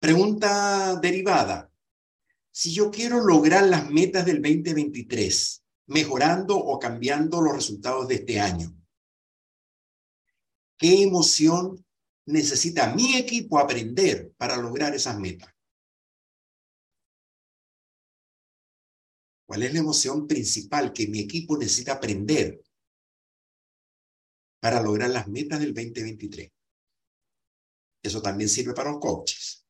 Pregunta 0.00 0.96
derivada. 0.96 1.70
Si 2.50 2.72
yo 2.72 2.90
quiero 2.90 3.20
lograr 3.20 3.66
las 3.66 3.90
metas 3.90 4.24
del 4.26 4.40
2023, 4.40 5.64
mejorando 5.86 6.56
o 6.56 6.78
cambiando 6.78 7.40
los 7.40 7.54
resultados 7.54 8.06
de 8.08 8.16
este 8.16 8.38
año, 8.38 8.76
¿qué 10.78 11.02
emoción 11.02 11.84
necesita 12.26 12.94
mi 12.94 13.16
equipo 13.16 13.58
aprender 13.58 14.32
para 14.36 14.56
lograr 14.56 14.94
esas 14.94 15.18
metas? 15.18 15.53
¿Cuál 19.46 19.62
es 19.62 19.72
la 19.72 19.80
emoción 19.80 20.26
principal 20.26 20.92
que 20.92 21.06
mi 21.06 21.20
equipo 21.20 21.56
necesita 21.58 21.92
aprender 21.92 22.62
para 24.60 24.80
lograr 24.80 25.10
las 25.10 25.28
metas 25.28 25.60
del 25.60 25.74
2023? 25.74 26.50
Eso 28.02 28.22
también 28.22 28.48
sirve 28.48 28.72
para 28.72 28.90
los 28.90 29.00
coaches. 29.00 29.66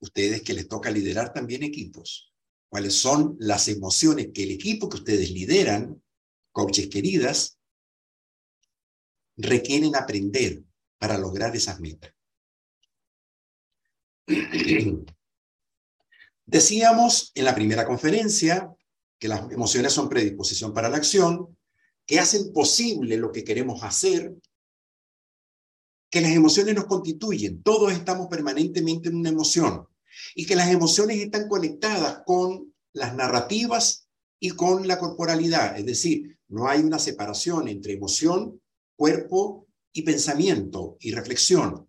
Ustedes 0.00 0.42
que 0.42 0.54
les 0.54 0.68
toca 0.68 0.90
liderar 0.90 1.32
también 1.32 1.62
equipos. 1.62 2.32
¿Cuáles 2.70 2.94
son 2.94 3.36
las 3.38 3.68
emociones 3.68 4.28
que 4.32 4.44
el 4.44 4.52
equipo 4.52 4.88
que 4.88 4.98
ustedes 4.98 5.30
lideran, 5.30 6.02
coaches 6.52 6.88
queridas, 6.88 7.58
requieren 9.36 9.96
aprender 9.96 10.62
para 10.98 11.18
lograr 11.18 11.54
esas 11.56 11.80
metas? 11.80 12.14
Decíamos 16.50 17.30
en 17.34 17.44
la 17.44 17.54
primera 17.54 17.84
conferencia 17.84 18.74
que 19.18 19.28
las 19.28 19.52
emociones 19.52 19.92
son 19.92 20.08
predisposición 20.08 20.72
para 20.72 20.88
la 20.88 20.96
acción, 20.96 21.58
que 22.06 22.18
hacen 22.18 22.54
posible 22.54 23.18
lo 23.18 23.30
que 23.30 23.44
queremos 23.44 23.82
hacer, 23.82 24.34
que 26.10 26.22
las 26.22 26.30
emociones 26.30 26.74
nos 26.74 26.86
constituyen, 26.86 27.62
todos 27.62 27.92
estamos 27.92 28.28
permanentemente 28.28 29.10
en 29.10 29.16
una 29.16 29.28
emoción 29.28 29.86
y 30.34 30.46
que 30.46 30.56
las 30.56 30.70
emociones 30.70 31.18
están 31.18 31.48
conectadas 31.48 32.22
con 32.24 32.74
las 32.94 33.14
narrativas 33.14 34.08
y 34.40 34.52
con 34.52 34.88
la 34.88 34.98
corporalidad, 34.98 35.78
es 35.78 35.84
decir, 35.84 36.38
no 36.48 36.66
hay 36.66 36.80
una 36.80 36.98
separación 36.98 37.68
entre 37.68 37.92
emoción, 37.92 38.58
cuerpo 38.96 39.66
y 39.92 40.00
pensamiento 40.00 40.96
y 40.98 41.12
reflexión. 41.12 41.86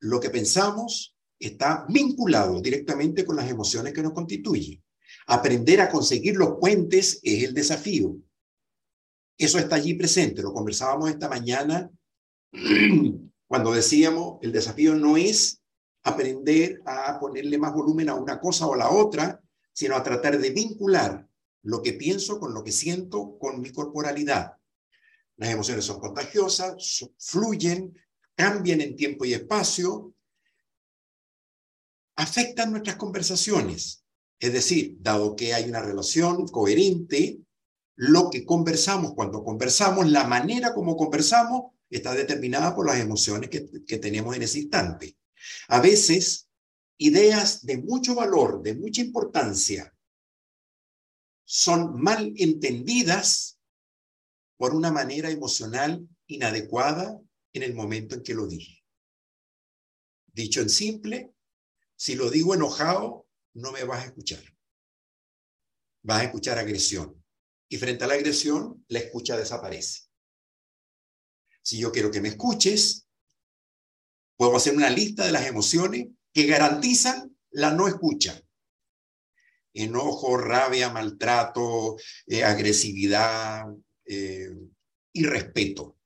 Lo 0.00 0.18
que 0.18 0.30
pensamos 0.30 1.15
está 1.38 1.86
vinculado 1.88 2.60
directamente 2.60 3.24
con 3.24 3.36
las 3.36 3.50
emociones 3.50 3.92
que 3.92 4.02
nos 4.02 4.12
constituyen. 4.12 4.82
Aprender 5.26 5.80
a 5.80 5.88
conseguir 5.88 6.36
los 6.36 6.56
puentes 6.60 7.20
es 7.22 7.44
el 7.44 7.54
desafío. 7.54 8.16
Eso 9.38 9.58
está 9.58 9.76
allí 9.76 9.94
presente, 9.94 10.42
lo 10.42 10.52
conversábamos 10.52 11.10
esta 11.10 11.28
mañana 11.28 11.90
cuando 13.46 13.72
decíamos, 13.72 14.38
el 14.42 14.52
desafío 14.52 14.94
no 14.94 15.16
es 15.16 15.60
aprender 16.04 16.80
a 16.86 17.18
ponerle 17.18 17.58
más 17.58 17.74
volumen 17.74 18.08
a 18.08 18.14
una 18.14 18.40
cosa 18.40 18.66
o 18.66 18.74
a 18.74 18.78
la 18.78 18.90
otra, 18.90 19.42
sino 19.72 19.96
a 19.96 20.02
tratar 20.02 20.38
de 20.38 20.50
vincular 20.50 21.26
lo 21.62 21.82
que 21.82 21.92
pienso 21.92 22.38
con 22.38 22.54
lo 22.54 22.62
que 22.62 22.72
siento 22.72 23.36
con 23.38 23.60
mi 23.60 23.70
corporalidad. 23.72 24.52
Las 25.36 25.50
emociones 25.50 25.84
son 25.84 26.00
contagiosas, 26.00 27.04
fluyen, 27.18 27.94
cambian 28.34 28.80
en 28.80 28.96
tiempo 28.96 29.24
y 29.24 29.34
espacio, 29.34 30.14
afectan 32.16 32.70
nuestras 32.70 32.96
conversaciones. 32.96 34.04
Es 34.38 34.52
decir, 34.52 34.96
dado 35.00 35.36
que 35.36 35.54
hay 35.54 35.68
una 35.68 35.82
relación 35.82 36.46
coherente, 36.48 37.38
lo 37.94 38.28
que 38.30 38.44
conversamos, 38.44 39.14
cuando 39.14 39.42
conversamos, 39.42 40.10
la 40.10 40.24
manera 40.24 40.74
como 40.74 40.96
conversamos 40.96 41.72
está 41.88 42.14
determinada 42.14 42.74
por 42.74 42.86
las 42.86 42.98
emociones 42.98 43.48
que, 43.48 43.98
tenemos 43.98 44.36
en 44.36 44.42
ese 44.42 44.60
instante. 44.60 45.16
A 45.68 45.80
veces, 45.80 46.48
ideas 46.98 47.64
de 47.64 47.78
mucho 47.78 48.14
valor, 48.14 48.62
de 48.62 48.74
mucha 48.74 49.00
importancia, 49.00 49.94
son 51.44 52.00
mal 52.02 52.32
entendidas 52.36 53.58
por 54.56 54.74
una 54.74 54.90
manera 54.90 55.30
emocional 55.30 56.06
inadecuada 56.26 57.18
en 57.52 57.62
el 57.62 57.74
momento 57.74 58.16
en 58.16 58.22
que 58.22 58.34
lo 58.34 58.46
dije. 58.46 58.82
Dicho 60.26 60.60
en 60.60 60.68
simple, 60.68 61.35
si 61.96 62.14
lo 62.14 62.30
digo 62.30 62.54
enojado, 62.54 63.26
no 63.54 63.72
me 63.72 63.84
vas 63.84 64.04
a 64.04 64.06
escuchar. 64.06 64.42
Vas 66.02 66.20
a 66.20 66.24
escuchar 66.24 66.58
agresión. 66.58 67.24
Y 67.68 67.78
frente 67.78 68.04
a 68.04 68.06
la 68.06 68.14
agresión, 68.14 68.84
la 68.88 69.00
escucha 69.00 69.36
desaparece. 69.36 70.02
Si 71.62 71.78
yo 71.78 71.90
quiero 71.90 72.10
que 72.10 72.20
me 72.20 72.28
escuches, 72.28 73.08
puedo 74.36 74.54
hacer 74.56 74.76
una 74.76 74.90
lista 74.90 75.24
de 75.26 75.32
las 75.32 75.46
emociones 75.46 76.08
que 76.32 76.46
garantizan 76.46 77.36
la 77.50 77.72
no 77.72 77.88
escucha. 77.88 78.40
Enojo, 79.72 80.36
rabia, 80.36 80.90
maltrato, 80.90 81.96
eh, 82.26 82.44
agresividad, 82.44 83.64
eh, 84.04 84.50
irrespeto. 85.12 85.98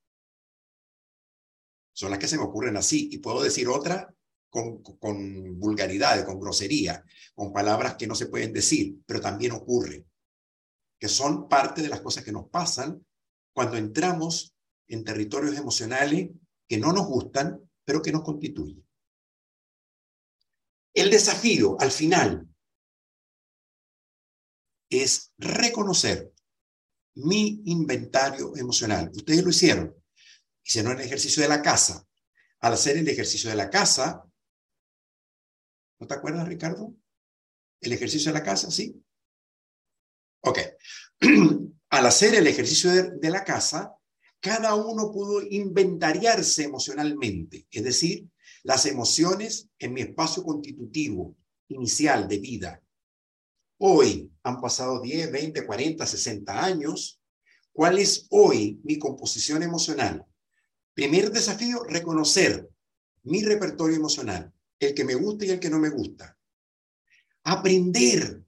Son 1.93 2.11
las 2.11 2.19
que 2.19 2.29
se 2.29 2.39
me 2.39 2.45
ocurren 2.45 2.77
así. 2.77 3.09
Y 3.13 3.19
puedo 3.19 3.43
decir 3.43 3.69
otra 3.69 4.15
con, 4.51 4.83
con 4.83 5.59
vulgaridad, 5.59 6.25
con 6.27 6.39
grosería, 6.39 7.05
con 7.35 7.53
palabras 7.53 7.95
que 7.95 8.07
no 8.07 8.15
se 8.15 8.27
pueden 8.27 8.53
decir, 8.53 8.97
pero 9.07 9.21
también 9.21 9.53
ocurre, 9.53 10.05
que 10.99 11.09
son 11.09 11.49
parte 11.49 11.81
de 11.81 11.89
las 11.89 12.01
cosas 12.01 12.25
que 12.25 12.33
nos 12.33 12.49
pasan 12.49 13.05
cuando 13.53 13.77
entramos 13.77 14.55
en 14.89 15.05
territorios 15.05 15.57
emocionales 15.57 16.31
que 16.69 16.79
no 16.79 16.93
nos 16.93 17.07
gustan, 17.07 17.61
pero 17.85 18.03
que 18.03 18.13
nos 18.13 18.23
constituyen. 18.23 18.85
El 20.93 21.11
desafío 21.11 21.77
al 21.81 21.91
final 21.91 22.49
es 24.91 25.33
reconocer 25.39 26.33
mi 27.15 27.63
inventario 27.67 28.57
emocional. 28.57 29.11
Ustedes 29.15 29.43
lo 29.43 29.51
hicieron. 29.51 29.95
Hicieron 30.63 30.93
el 30.99 31.07
ejercicio 31.07 31.43
de 31.43 31.49
la 31.49 31.63
casa. 31.63 32.07
Al 32.61 32.75
hacer 32.75 32.97
el 32.97 33.09
ejercicio 33.09 33.51
de 33.51 33.57
la 33.57 33.71
casa, 33.71 34.25
¿no 36.01 36.07
te 36.07 36.15
acuerdas, 36.15 36.49
Ricardo? 36.49 36.95
El 37.81 37.93
ejercicio 37.93 38.33
de 38.33 38.39
la 38.39 38.45
casa, 38.45 38.71
¿sí? 38.71 39.01
Ok. 40.41 40.59
Al 41.91 42.07
hacer 42.07 42.35
el 42.35 42.47
ejercicio 42.47 42.91
de, 42.91 43.11
de 43.19 43.31
la 43.31 43.45
casa, 43.45 43.95
cada 44.41 44.75
uno 44.75 45.13
pudo 45.13 45.43
inventariarse 45.43 46.65
emocionalmente, 46.65 47.67
es 47.71 47.85
decir, 47.85 48.29
las 48.63 48.87
emociones 48.87 49.69
en 49.79 49.93
mi 49.93 50.01
espacio 50.03 50.43
constitutivo 50.43 51.37
inicial 51.69 52.27
de 52.27 52.39
vida. 52.39 52.83
Hoy 53.79 54.31
han 54.43 54.61
pasado 54.61 55.01
10, 55.01 55.33
20, 55.33 55.67
40, 55.67 56.07
60 56.07 56.65
años. 56.65 57.21
¿Cuál 57.73 57.99
es 57.99 58.27
hoy 58.31 58.81
mi 58.85 58.99
composición 58.99 59.63
emocional? 59.63 60.27
Primer 60.95 61.31
desafío, 61.31 61.85
reconocer 61.85 62.69
mi 63.23 63.43
repertorio 63.43 63.97
emocional, 63.97 64.53
el 64.81 64.95
que 64.95 65.05
me 65.05 65.15
gusta 65.15 65.45
y 65.45 65.51
el 65.51 65.61
que 65.61 65.71
no 65.71 65.79
me 65.79 65.91
gusta. 65.91 66.37
Aprender 67.45 68.43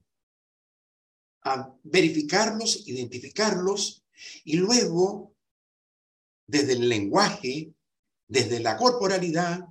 a 1.44 1.74
verificarlos, 1.82 2.88
identificarlos 2.88 4.04
y 4.44 4.56
luego, 4.56 5.34
desde 6.46 6.72
el 6.72 6.88
lenguaje, 6.88 7.74
desde 8.28 8.60
la 8.60 8.76
corporalidad 8.76 9.68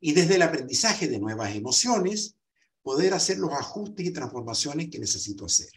y 0.00 0.12
desde 0.12 0.36
el 0.36 0.42
aprendizaje 0.42 1.08
de 1.08 1.18
nuevas 1.18 1.54
emociones, 1.54 2.36
poder 2.82 3.12
hacer 3.12 3.38
los 3.38 3.52
ajustes 3.52 4.06
y 4.06 4.12
transformaciones 4.12 4.88
que 4.88 4.98
necesito 4.98 5.44
hacer. 5.44 5.70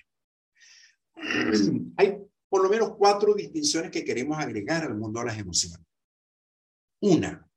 Hay 1.98 2.18
por 2.48 2.64
lo 2.64 2.70
menos 2.70 2.96
cuatro 2.98 3.34
distinciones 3.34 3.92
que 3.92 4.06
queremos 4.06 4.38
agregar 4.38 4.84
al 4.84 4.96
mundo 4.96 5.20
de 5.20 5.26
las 5.26 5.38
emociones. 5.38 5.86
Una, 7.00 7.50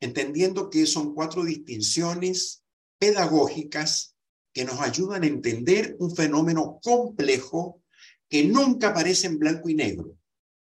entendiendo 0.00 0.70
que 0.70 0.86
son 0.86 1.14
cuatro 1.14 1.44
distinciones 1.44 2.62
pedagógicas 2.98 4.16
que 4.52 4.64
nos 4.64 4.80
ayudan 4.80 5.24
a 5.24 5.26
entender 5.26 5.96
un 5.98 6.14
fenómeno 6.14 6.78
complejo 6.82 7.82
que 8.28 8.44
nunca 8.44 8.88
aparece 8.88 9.26
en 9.26 9.38
blanco 9.38 9.68
y 9.68 9.74
negro, 9.74 10.16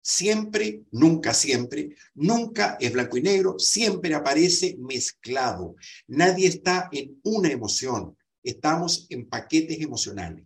Siempre, 0.01 0.85
nunca 0.91 1.33
siempre, 1.33 1.95
nunca 2.15 2.77
es 2.79 2.91
blanco 2.91 3.17
y 3.17 3.21
negro, 3.21 3.59
siempre 3.59 4.13
aparece 4.15 4.77
mezclado. 4.79 5.75
Nadie 6.07 6.47
está 6.47 6.89
en 6.91 7.19
una 7.23 7.51
emoción, 7.51 8.17
estamos 8.41 9.05
en 9.09 9.27
paquetes 9.27 9.79
emocionales. 9.81 10.45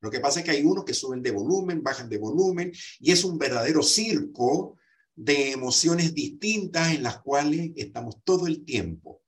Lo 0.00 0.10
que 0.10 0.18
pasa 0.18 0.40
es 0.40 0.46
que 0.46 0.50
hay 0.50 0.64
unos 0.64 0.84
que 0.84 0.94
suben 0.94 1.22
de 1.22 1.30
volumen, 1.30 1.82
bajan 1.82 2.08
de 2.08 2.16
volumen, 2.16 2.72
y 2.98 3.12
es 3.12 3.22
un 3.22 3.38
verdadero 3.38 3.82
circo 3.82 4.78
de 5.22 5.52
emociones 5.52 6.14
distintas 6.14 6.94
en 6.94 7.02
las 7.02 7.20
cuales 7.20 7.72
estamos 7.76 8.16
todo 8.24 8.46
el 8.46 8.64
tiempo. 8.64 9.22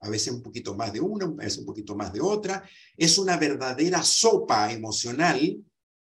A 0.00 0.08
veces 0.08 0.32
un 0.32 0.42
poquito 0.42 0.74
más 0.74 0.92
de 0.92 1.00
una, 1.00 1.26
a 1.26 1.28
veces 1.28 1.58
un 1.58 1.66
poquito 1.66 1.94
más 1.94 2.12
de 2.12 2.20
otra. 2.20 2.68
Es 2.96 3.18
una 3.18 3.36
verdadera 3.36 4.02
sopa 4.02 4.72
emocional 4.72 5.56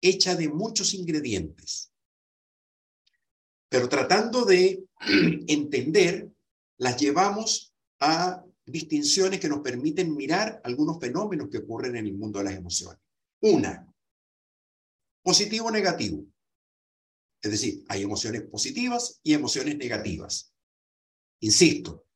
hecha 0.00 0.34
de 0.34 0.48
muchos 0.48 0.94
ingredientes 0.94 1.90
pero 3.68 3.88
tratando 3.88 4.44
de 4.44 4.84
entender, 5.48 6.30
las 6.78 6.96
llevamos 6.96 7.74
a 8.00 8.44
distinciones 8.64 9.40
que 9.40 9.48
nos 9.48 9.60
permiten 9.60 10.14
mirar 10.14 10.60
algunos 10.64 10.98
fenómenos 10.98 11.48
que 11.48 11.58
ocurren 11.58 11.96
en 11.96 12.06
el 12.06 12.14
mundo 12.14 12.38
de 12.38 12.46
las 12.46 12.54
emociones. 12.54 13.00
Una, 13.40 13.86
positivo 15.22 15.66
o 15.66 15.70
negativo. 15.70 16.24
Es 17.40 17.50
decir, 17.50 17.84
hay 17.88 18.02
emociones 18.02 18.42
positivas 18.42 19.20
y 19.22 19.34
emociones 19.34 19.76
negativas. 19.76 20.52
Insisto, 21.40 22.06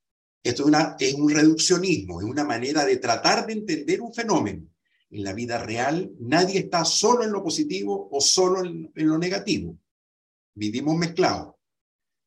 esto 0.42 0.64
es, 0.98 1.14
un 1.14 1.30
reduccionismo, 1.30 2.20
es 2.20 2.26
una 2.26 2.44
manera 2.44 2.84
de 2.84 2.96
tratar 2.96 3.46
de 3.46 3.52
entender 3.52 4.00
un 4.00 4.12
fenómeno. 4.12 4.66
En 5.10 5.24
la 5.24 5.32
vida 5.32 5.58
real, 5.58 6.12
nadie 6.20 6.60
está 6.60 6.84
solo 6.84 7.24
en 7.24 7.32
lo 7.32 7.42
positivo 7.42 8.08
o 8.10 8.20
solo 8.20 8.64
en 8.64 8.90
lo 8.94 9.18
negativo. 9.18 9.76
Vivimos 10.54 10.96
mezclados. 10.96 11.54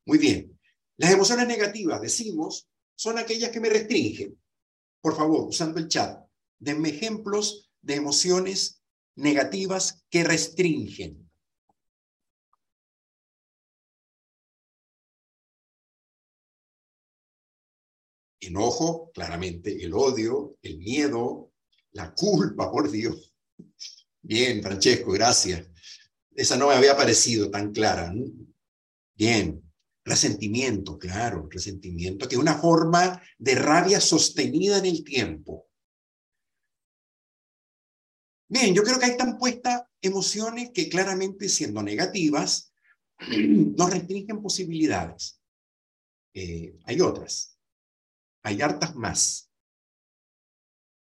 Muy 0.05 0.17
bien. 0.17 0.59
Las 0.97 1.11
emociones 1.11 1.47
negativas, 1.47 2.01
decimos, 2.01 2.67
son 2.95 3.17
aquellas 3.17 3.49
que 3.49 3.59
me 3.59 3.69
restringen. 3.69 4.39
Por 5.01 5.15
favor, 5.15 5.47
usando 5.47 5.79
el 5.79 5.87
chat, 5.87 6.23
denme 6.59 6.89
ejemplos 6.89 7.71
de 7.81 7.95
emociones 7.95 8.81
negativas 9.15 10.03
que 10.09 10.23
restringen. 10.23 11.22
Enojo, 18.47 19.11
claramente, 19.13 19.83
el 19.83 19.93
odio, 19.93 20.57
el 20.61 20.77
miedo, 20.77 21.51
la 21.91 22.13
culpa, 22.13 22.71
por 22.71 22.89
Dios. 22.89 23.33
Bien, 24.21 24.61
Francesco, 24.61 25.11
gracias. 25.11 25.67
Esa 26.31 26.57
no 26.57 26.67
me 26.67 26.75
había 26.75 26.95
parecido 26.95 27.49
tan 27.49 27.71
clara. 27.71 28.13
Bien. 29.15 29.59
Resentimiento, 30.05 30.99
claro, 30.99 31.47
resentimiento, 31.49 32.27
que 32.27 32.35
es 32.35 32.41
una 32.41 32.57
forma 32.57 33.21
de 33.37 33.55
rabia 33.55 34.01
sostenida 34.01 34.77
en 34.79 34.85
el 34.85 35.03
tiempo. 35.05 35.69
Bien, 38.49 38.75
yo 38.75 38.83
creo 38.83 38.99
que 38.99 39.05
hay 39.05 39.17
tan 39.17 39.37
puestas 39.37 39.83
emociones 40.01 40.71
que 40.73 40.89
claramente 40.89 41.47
siendo 41.47 41.81
negativas 41.81 42.73
nos 43.29 43.89
restringen 43.89 44.41
posibilidades. 44.41 45.39
Eh, 46.33 46.77
hay 46.85 46.99
otras, 46.99 47.52
hay 48.43 48.61
hartas 48.61 48.95
más. 48.95 49.49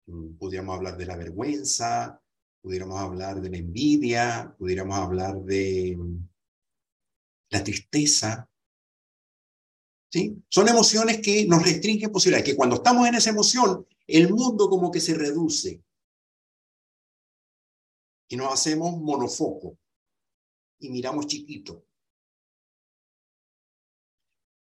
Mm, 0.08 0.36
podríamos 0.38 0.76
hablar 0.76 0.98
de 0.98 1.06
la 1.06 1.16
vergüenza, 1.16 2.22
pudiéramos 2.62 3.00
hablar 3.00 3.40
de 3.40 3.50
la 3.50 3.58
envidia, 3.58 4.56
pudiéramos 4.58 4.98
hablar 4.98 5.40
de 5.42 5.98
la 7.50 7.64
tristeza. 7.64 8.50
¿Sí? 10.12 10.44
Son 10.50 10.68
emociones 10.68 11.22
que 11.22 11.46
nos 11.46 11.64
restringen 11.64 12.12
posibilidades, 12.12 12.50
que 12.50 12.58
cuando 12.58 12.78
estamos 12.78 13.08
en 13.08 13.16
esa 13.16 13.30
emoción, 13.30 13.88
el 14.08 14.34
mundo 14.34 14.68
como 14.68 14.92
que 14.92 15.00
se 15.00 15.14
reduce 15.14 15.84
y 18.28 18.36
nos 18.36 18.52
hacemos 18.52 19.00
monofoco 19.00 19.78
y 20.80 20.90
miramos 20.90 21.28
chiquito. 21.28 21.86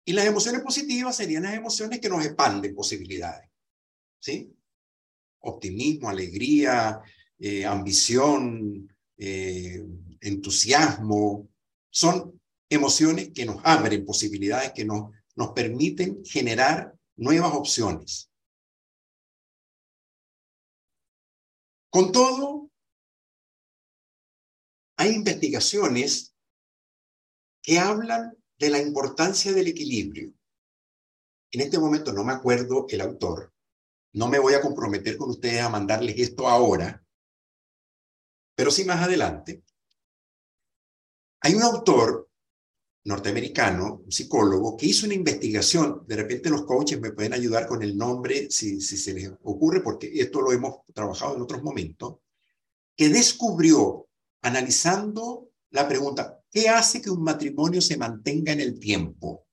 Y 0.08 0.13
las 0.13 0.26
emociones 0.26 0.62
positivas 0.62 1.17
serían 1.17 1.43
las 1.43 1.56
emociones 1.56 2.00
que 2.00 2.08
nos 2.08 2.26
expanden 2.26 2.74
posibilidades. 2.74 3.50
¿Sí? 4.22 4.56
Optimismo, 5.39 6.10
alegría, 6.10 7.02
eh, 7.38 7.65
ambición, 7.65 8.88
eh, 9.17 9.86
entusiasmo. 10.22 11.50
Son 11.89 12.39
emociones 12.70 13.32
que 13.34 13.46
nos 13.46 13.60
abren 13.65 14.06
posibilidades, 14.06 14.72
que 14.72 14.86
nos, 14.86 15.12
nos 15.36 15.52
permiten 15.52 16.24
generar 16.24 16.96
nuevas 17.17 17.54
opciones. 17.54 18.32
Con 21.89 22.13
todo, 22.13 22.72
hay 24.96 25.15
investigaciones 25.15 26.34
que 27.62 27.78
hablan 27.78 28.38
de 28.58 28.70
la 28.70 28.80
importancia 28.80 29.54
del 29.54 29.67
equilibrio. 29.67 30.34
En 31.52 31.62
este 31.62 31.80
momento 31.80 32.12
no 32.12 32.24
me 32.24 32.34
acuerdo 32.34 32.86
el 32.89 33.02
autor, 33.02 33.54
no 34.13 34.28
me 34.28 34.39
voy 34.39 34.54
a 34.54 34.62
comprometer 34.62 35.17
con 35.17 35.30
ustedes 35.30 35.62
a 35.62 35.70
mandarles 35.70 36.15
esto 36.17 36.48
ahora, 36.48 37.06
pero 38.56 38.72
sí 38.72 38.84
más 38.84 39.02
adelante. 39.02 39.63
Hay 41.41 41.54
un 41.54 41.62
autor 41.62 42.28
norteamericano, 43.06 44.02
un 44.04 44.12
psicólogo, 44.12 44.76
que 44.76 44.88
hizo 44.88 45.06
una 45.06 45.15
investigación, 45.15 46.04
de 46.08 46.17
repente 46.17 46.50
los 46.50 46.65
coaches 46.65 47.00
me 47.00 47.12
pueden 47.12 47.34
ayudar 47.34 47.67
con 47.67 47.82
el 47.82 47.98
nombre 47.98 48.52
si, 48.52 48.82
si 48.82 48.98
se 48.98 49.13
les 49.13 49.32
ocurre, 49.43 49.82
porque 49.82 50.12
esto 50.13 50.41
lo 50.41 50.52
hemos 50.52 50.82
trabajado 50.93 51.36
en 51.36 51.41
otros 51.41 51.63
momentos, 51.63 52.17
que 52.96 53.08
descubrió, 53.08 54.10
analizando 54.41 55.46
la 55.71 55.88
pregunta, 55.88 56.41
¿qué 56.51 56.69
hace 56.69 57.01
que 57.01 57.10
un 57.10 57.23
matrimonio 57.23 57.82
se 57.82 57.97
mantenga 57.97 58.51
en 58.53 58.62
el 58.62 58.80
tiempo? 58.80 59.47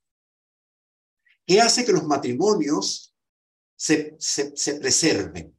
¿Qué 1.46 1.61
hace 1.61 1.85
que 1.85 1.92
los 1.92 2.05
matrimonios 2.05 3.14
se, 3.77 4.16
se, 4.18 4.57
se 4.57 4.74
preserven? 4.77 5.57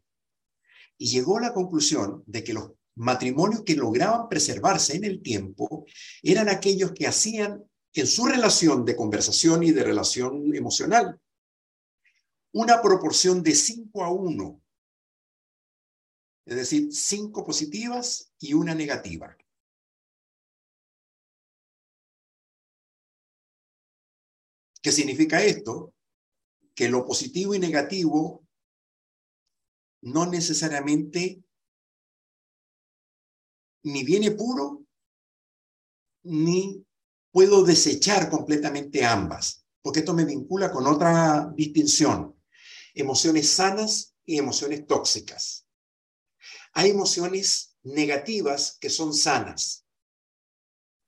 Y 0.97 1.07
llegó 1.07 1.37
a 1.37 1.41
la 1.41 1.53
conclusión 1.53 2.23
de 2.25 2.43
que 2.43 2.53
los 2.53 2.71
matrimonios 2.95 3.63
que 3.63 3.75
lograban 3.75 4.29
preservarse 4.29 4.95
en 4.95 5.03
el 5.03 5.21
tiempo 5.21 5.85
eran 6.23 6.49
aquellos 6.49 6.93
que 6.93 7.07
hacían 7.07 7.63
en 7.93 8.07
su 8.07 8.25
relación 8.25 8.85
de 8.85 8.95
conversación 8.95 9.63
y 9.63 9.71
de 9.71 9.83
relación 9.83 10.55
emocional 10.55 11.19
una 12.55 12.81
proporción 12.81 13.43
de 13.43 13.53
5 13.53 14.01
a 14.01 14.09
1. 14.09 14.61
Es 16.45 16.55
decir, 16.55 16.93
cinco 16.93 17.45
positivas 17.45 18.31
y 18.39 18.53
una 18.53 18.73
negativa. 18.73 19.35
¿Qué 24.85 24.91
significa 24.91 25.43
esto? 25.43 25.95
Que 26.75 26.89
lo 26.89 27.07
positivo 27.07 27.55
y 27.55 27.59
negativo 27.59 28.47
no 30.03 30.27
necesariamente 30.27 31.43
ni 33.81 34.03
viene 34.03 34.29
puro, 34.29 34.85
ni 36.25 36.85
puedo 37.31 37.63
desechar 37.63 38.29
completamente 38.29 39.03
ambas, 39.03 39.65
porque 39.81 40.01
esto 40.01 40.13
me 40.13 40.23
vincula 40.23 40.71
con 40.71 40.85
otra 40.85 41.51
distinción, 41.55 42.39
emociones 42.93 43.49
sanas 43.49 44.15
y 44.23 44.37
emociones 44.37 44.85
tóxicas. 44.85 45.67
Hay 46.73 46.91
emociones 46.91 47.75
negativas 47.81 48.77
que 48.79 48.91
son 48.91 49.15
sanas. 49.15 49.83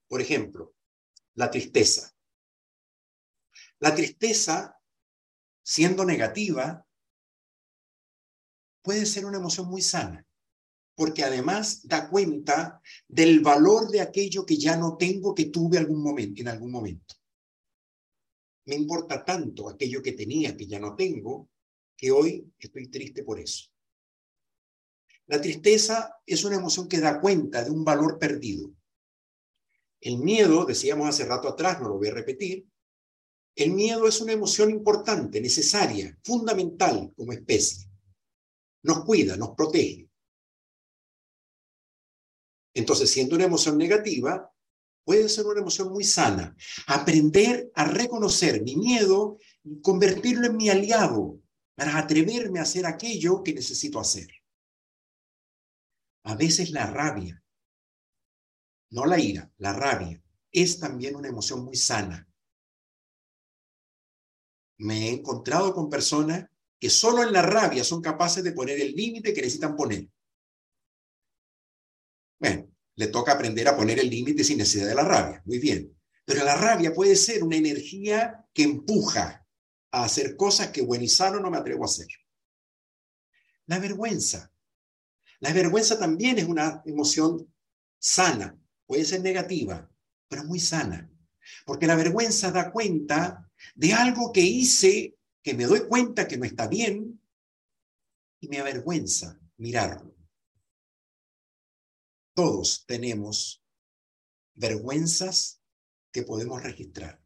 Por 0.08 0.20
ejemplo, 0.20 0.74
la 1.36 1.52
tristeza. 1.52 2.17
La 3.80 3.94
tristeza, 3.94 4.80
siendo 5.64 6.06
negativa, 6.06 6.86
puede 8.82 9.06
ser 9.06 9.26
una 9.26 9.38
emoción 9.38 9.68
muy 9.68 9.82
sana 9.82 10.28
porque 10.98 11.24
además 11.24 11.88
da 11.88 12.10
cuenta 12.10 12.82
del 13.08 13.42
valor 13.42 13.88
de 13.90 14.02
aquello 14.02 14.48
que 14.48 14.58
ya 14.58 14.76
no 14.76 14.98
tengo 14.98 15.36
que 15.36 15.46
tuve 15.46 15.78
algún 15.78 16.02
momento, 16.02 16.42
en 16.42 16.48
algún 16.48 16.72
momento. 16.72 17.14
Me 18.66 18.74
importa 18.74 19.24
tanto 19.24 19.70
aquello 19.70 20.02
que 20.02 20.14
tenía 20.14 20.58
que 20.58 20.66
ya 20.66 20.80
no 20.80 20.96
tengo, 20.96 21.50
que 21.96 22.10
hoy 22.10 22.52
estoy 22.58 22.88
triste 22.88 23.24
por 23.24 23.40
eso. 23.40 23.70
La 25.28 25.40
tristeza 25.40 26.16
es 26.26 26.44
una 26.44 26.56
emoción 26.56 26.88
que 26.88 27.00
da 27.00 27.22
cuenta 27.22 27.64
de 27.64 27.70
un 27.70 27.86
valor 27.86 28.18
perdido. 28.18 28.72
El 30.02 30.18
miedo, 30.18 30.66
decíamos 30.66 31.08
hace 31.08 31.26
rato 31.26 31.48
atrás, 31.48 31.80
no 31.80 31.90
lo 31.90 31.98
voy 31.98 32.08
a 32.08 32.16
repetir, 32.16 32.66
el 33.58 33.74
miedo 33.74 34.08
es 34.08 34.22
una 34.22 34.34
emoción 34.34 34.70
importante, 34.70 35.42
necesaria, 35.42 36.16
fundamental 36.24 37.12
como 37.18 37.34
especie. 37.34 37.90
Nos 38.84 39.04
cuida, 39.04 39.36
nos 39.36 39.56
protege. 39.56 40.08
Entonces, 42.76 43.10
siendo 43.10 43.36
una 43.36 43.46
emoción 43.46 43.76
negativa, 43.76 44.54
puede 45.04 45.28
ser 45.28 45.48
una 45.48 45.62
emoción 45.62 45.90
muy 45.92 46.04
sana. 46.04 46.56
Aprender 46.86 47.72
a 47.74 47.86
reconocer 47.86 48.62
mi 48.62 48.76
miedo 48.76 49.40
y 49.64 49.82
convertirlo 49.82 50.46
en 50.46 50.56
mi 50.56 50.70
aliado 50.70 51.40
para 51.74 51.98
atreverme 51.98 52.60
a 52.60 52.64
hacer 52.64 52.86
aquello 52.86 53.42
que 53.42 53.56
necesito 53.56 54.00
hacer. 54.00 54.28
A 56.26 56.36
veces 56.36 56.70
la 56.70 56.86
rabia, 56.86 57.44
no 58.92 59.06
la 59.06 59.20
ira, 59.20 59.52
la 59.58 59.74
rabia, 59.74 60.22
es 60.52 60.80
también 60.80 61.16
una 61.16 61.30
emoción 61.30 61.66
muy 61.66 61.76
sana. 61.76 62.27
Me 64.78 65.08
he 65.08 65.14
encontrado 65.14 65.74
con 65.74 65.90
personas 65.90 66.46
que 66.80 66.90
solo 66.90 67.24
en 67.24 67.34
la 67.34 67.42
rabia 67.42 67.84
son 67.84 68.02
capaces 68.02 68.44
de 68.44 68.52
poner 68.52 68.80
el 68.80 68.94
límite 68.94 69.34
que 69.34 69.42
necesitan 69.42 69.76
poner. 69.76 70.08
Bueno, 72.40 72.72
le 72.96 73.08
toca 73.08 73.32
aprender 73.32 73.68
a 73.68 73.76
poner 73.76 74.00
el 74.00 74.10
límite 74.10 74.44
sin 74.44 74.60
necesidad 74.60 74.88
de 74.88 74.96
la 74.96 75.04
rabia. 75.04 75.42
Muy 75.46 75.58
bien. 75.60 75.98
Pero 76.26 76.44
la 76.44 76.56
rabia 76.56 76.94
puede 76.94 77.16
ser 77.16 77.44
una 77.44 77.56
energía 77.56 78.46
que 78.54 78.64
empuja 78.64 79.48
a 79.92 80.04
hacer 80.04 80.36
cosas 80.36 80.70
que 80.70 80.82
bueno 80.82 81.04
y 81.04 81.08
sano 81.08 81.40
no 81.40 81.50
me 81.50 81.58
atrevo 81.58 81.84
a 81.84 81.86
hacer. 81.86 82.08
La 83.66 83.80
vergüenza. 83.80 84.52
La 85.40 85.54
vergüenza 85.54 85.98
también 85.98 86.38
es 86.38 86.46
una 86.46 86.82
emoción 86.86 87.54
sana. 88.00 88.60
Puede 88.86 89.06
ser 89.06 89.22
negativa, 89.22 89.90
pero 90.28 90.44
muy 90.44 90.60
sana. 90.60 91.10
Porque 91.66 91.88
la 91.88 91.96
vergüenza 91.96 92.52
da 92.52 92.72
cuenta 92.72 93.47
de 93.76 93.94
algo 93.94 94.32
que 94.32 94.42
hice 94.42 95.18
que 95.42 95.54
me 95.54 95.66
doy 95.66 95.88
cuenta 95.88 96.28
que 96.28 96.38
no 96.38 96.46
está 96.46 96.68
bien 96.68 97.22
y 98.40 98.48
me 98.48 98.60
avergüenza 98.60 99.40
mirarlo. 99.58 100.16
Todos 102.34 102.86
tenemos 102.86 103.64
vergüenzas 104.54 105.62
que 106.12 106.24
podemos 106.24 106.62
registrar. 106.62 107.22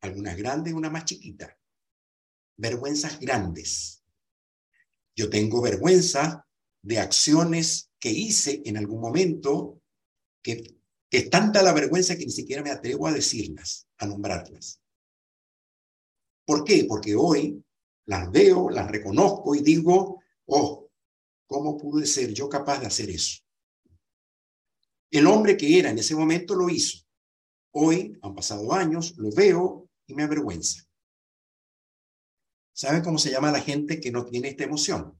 Algunas 0.00 0.36
grandes, 0.36 0.74
una 0.74 0.90
más 0.90 1.04
chiquita. 1.04 1.56
Vergüenzas 2.56 3.20
grandes. 3.20 4.02
Yo 5.14 5.30
tengo 5.30 5.60
vergüenza 5.60 6.46
de 6.82 6.98
acciones 6.98 7.92
que 7.98 8.10
hice 8.10 8.62
en 8.64 8.76
algún 8.76 9.00
momento 9.00 9.80
que, 10.42 10.78
es 11.10 11.30
tanta 11.30 11.62
la 11.62 11.72
vergüenza 11.72 12.16
que 12.16 12.24
ni 12.24 12.32
siquiera 12.32 12.62
me 12.62 12.70
atrevo 12.70 13.06
a 13.06 13.12
decirlas, 13.12 13.86
a 13.98 14.06
nombrarlas. 14.06 14.81
¿Por 16.44 16.64
qué? 16.64 16.84
Porque 16.88 17.14
hoy 17.14 17.64
las 18.06 18.30
veo, 18.30 18.68
las 18.70 18.90
reconozco 18.90 19.54
y 19.54 19.62
digo, 19.62 20.22
oh, 20.46 20.88
¿cómo 21.46 21.76
pude 21.76 22.06
ser 22.06 22.32
yo 22.32 22.48
capaz 22.48 22.80
de 22.80 22.86
hacer 22.86 23.10
eso? 23.10 23.42
El 25.10 25.26
hombre 25.26 25.56
que 25.56 25.78
era 25.78 25.90
en 25.90 25.98
ese 25.98 26.14
momento 26.14 26.54
lo 26.54 26.70
hizo. 26.70 26.98
Hoy, 27.74 28.18
han 28.22 28.34
pasado 28.34 28.72
años, 28.72 29.14
lo 29.18 29.30
veo 29.30 29.88
y 30.06 30.14
me 30.14 30.24
avergüenza. 30.24 30.82
¿Saben 32.74 33.02
cómo 33.02 33.18
se 33.18 33.30
llama 33.30 33.52
la 33.52 33.60
gente 33.60 34.00
que 34.00 34.10
no 34.10 34.24
tiene 34.24 34.48
esta 34.48 34.64
emoción? 34.64 35.18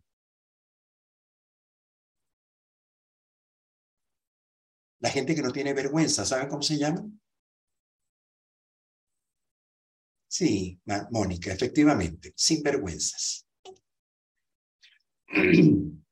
La 5.00 5.11
gente 5.11 5.35
que 5.35 5.42
no 5.42 5.52
tiene 5.52 5.74
vergüenza, 5.74 6.24
¿saben 6.24 6.48
cómo 6.48 6.62
se 6.62 6.78
llama? 6.78 7.04
Sí, 10.33 10.81
Mónica, 11.11 11.53
efectivamente, 11.53 12.33
sin 12.35 12.62
vergüenzas. 12.62 13.47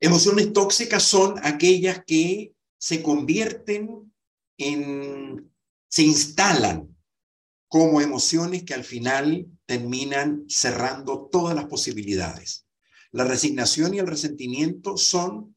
Emociones 0.00 0.52
tóxicas 0.52 1.04
son 1.04 1.36
aquellas 1.44 2.02
que 2.04 2.52
se 2.76 3.04
convierten 3.04 4.12
en, 4.58 5.48
se 5.86 6.02
instalan 6.02 6.92
como 7.68 8.00
emociones 8.00 8.64
que 8.64 8.74
al 8.74 8.82
final 8.82 9.46
terminan 9.64 10.44
cerrando 10.48 11.28
todas 11.30 11.54
las 11.54 11.66
posibilidades. 11.66 12.66
La 13.12 13.22
resignación 13.22 13.94
y 13.94 14.00
el 14.00 14.08
resentimiento 14.08 14.96
son 14.96 15.55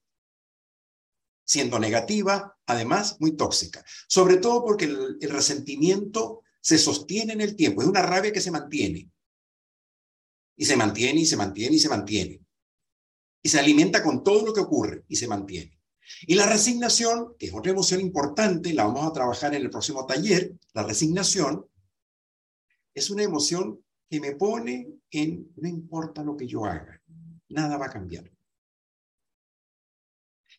siendo 1.50 1.80
negativa, 1.80 2.56
además 2.68 3.18
muy 3.20 3.32
tóxica. 3.32 3.84
Sobre 4.08 4.38
todo 4.38 4.64
porque 4.64 4.86
el, 4.86 5.18
resentimiento 5.32 6.44
se 6.62 6.78
sostiene 6.78 7.34
en 7.34 7.42
el 7.42 7.56
tiempo, 7.56 7.82
es 7.82 7.88
una 7.88 8.04
rabia 8.04 8.32
que 8.32 8.40
se 8.40 8.52
mantiene. 8.52 9.10
Y 10.56 10.66
se 10.66 10.78
mantiene 10.78 11.22
y 11.22 11.26
se 11.26 11.38
mantiene 11.38 11.76
y 11.76 11.80
se 11.80 11.90
mantiene. 11.90 12.40
Y 13.42 13.50
se 13.50 13.60
alimenta 13.60 14.04
con 14.04 14.24
todo 14.24 14.46
lo 14.46 14.54
que 14.54 14.60
ocurre 14.60 15.06
y 15.08 15.16
se 15.16 15.28
mantiene. 15.28 15.76
Y 16.28 16.36
la 16.36 16.46
resignación, 16.46 17.34
que 17.40 17.48
es 17.48 17.54
otra 17.54 17.72
emoción 17.72 18.00
importante, 18.00 18.72
la 18.72 18.84
vamos 18.84 19.08
a 19.08 19.14
trabajar 19.14 19.56
en 19.56 19.64
el 19.64 19.72
próximo 19.72 20.06
taller, 20.06 20.54
la 20.74 20.84
resignación, 20.84 21.66
es 22.94 23.10
una 23.10 23.24
emoción 23.24 23.84
que 24.08 24.20
me 24.20 24.36
pone 24.36 24.88
en 25.10 25.52
no 25.56 25.68
importa 25.68 26.24
lo 26.24 26.38
que 26.38 26.46
yo 26.46 26.66
haga, 26.66 27.02
nada 27.48 27.76
va 27.78 27.88
a 27.88 27.92
cambiar. 27.92 28.30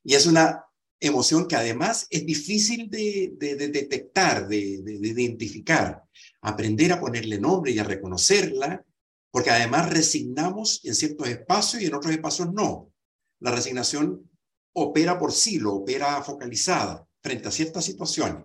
Y 0.02 0.14
es 0.14 0.26
una 0.26 0.64
emoción 1.00 1.48
que 1.48 1.56
además 1.56 2.06
es 2.10 2.26
difícil 2.26 2.90
de, 2.90 3.34
detectar, 3.38 4.46
de, 4.46 4.82
de, 4.82 5.08
identificar, 5.08 6.02
aprender 6.42 6.92
a 6.92 7.00
ponerle 7.00 7.40
nombre 7.40 7.72
y 7.72 7.78
a 7.78 7.84
reconocerla, 7.84 8.84
porque 9.30 9.50
además 9.50 9.90
resignamos 9.90 10.84
en 10.84 10.94
ciertos 10.94 11.28
espacios 11.28 11.82
y 11.82 11.86
en 11.86 11.94
otros 11.94 12.12
espacios 12.12 12.52
no. 12.52 12.92
La 13.40 13.50
resignación 13.50 14.30
opera 14.74 15.18
por 15.18 15.32
sí, 15.32 15.58
lo 15.58 15.74
opera 15.74 16.22
focalizada 16.22 17.06
frente 17.22 17.48
a 17.48 17.52
ciertas 17.52 17.84
situaciones. 17.84 18.44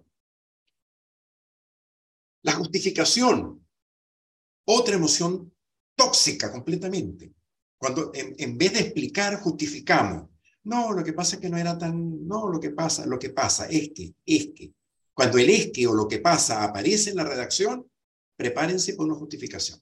La 2.44 2.54
justificación, 2.54 3.65
otra 4.68 4.96
emoción 4.96 5.52
tóxica 5.96 6.52
completamente. 6.52 7.34
Cuando 7.78 8.12
en, 8.13 8.58
vez 8.58 8.74
de 8.74 8.80
explicar, 8.80 9.39
justificamos. 9.41 10.30
No, 10.65 10.93
lo 10.93 11.04
que 11.04 11.13
pasa 11.13 11.36
es 11.36 11.41
que 11.41 11.49
no 11.49 11.58
era 11.58 11.78
tan, 11.78 12.28
no, 12.28 12.49
lo 12.49 12.60
que 12.60 12.71
pasa, 12.71 13.06
lo 13.06 13.17
que 13.17 13.30
pasa 13.30 13.67
es 13.67 13.91
que, 13.93 14.13
es 14.25 14.49
que. 14.56 14.73
Cuando 15.13 15.38
el 15.38 15.49
es 15.49 15.71
que 15.71 15.88
o 15.88 15.93
lo 15.93 16.08
que 16.08 16.19
pasa 16.19 16.63
aparece 16.63 17.12
en 17.12 17.15
la 17.15 17.23
redacción, 17.23 17.89
prepárense 18.36 18.93
por 18.95 19.06
una 19.06 19.15
justificación. 19.15 19.80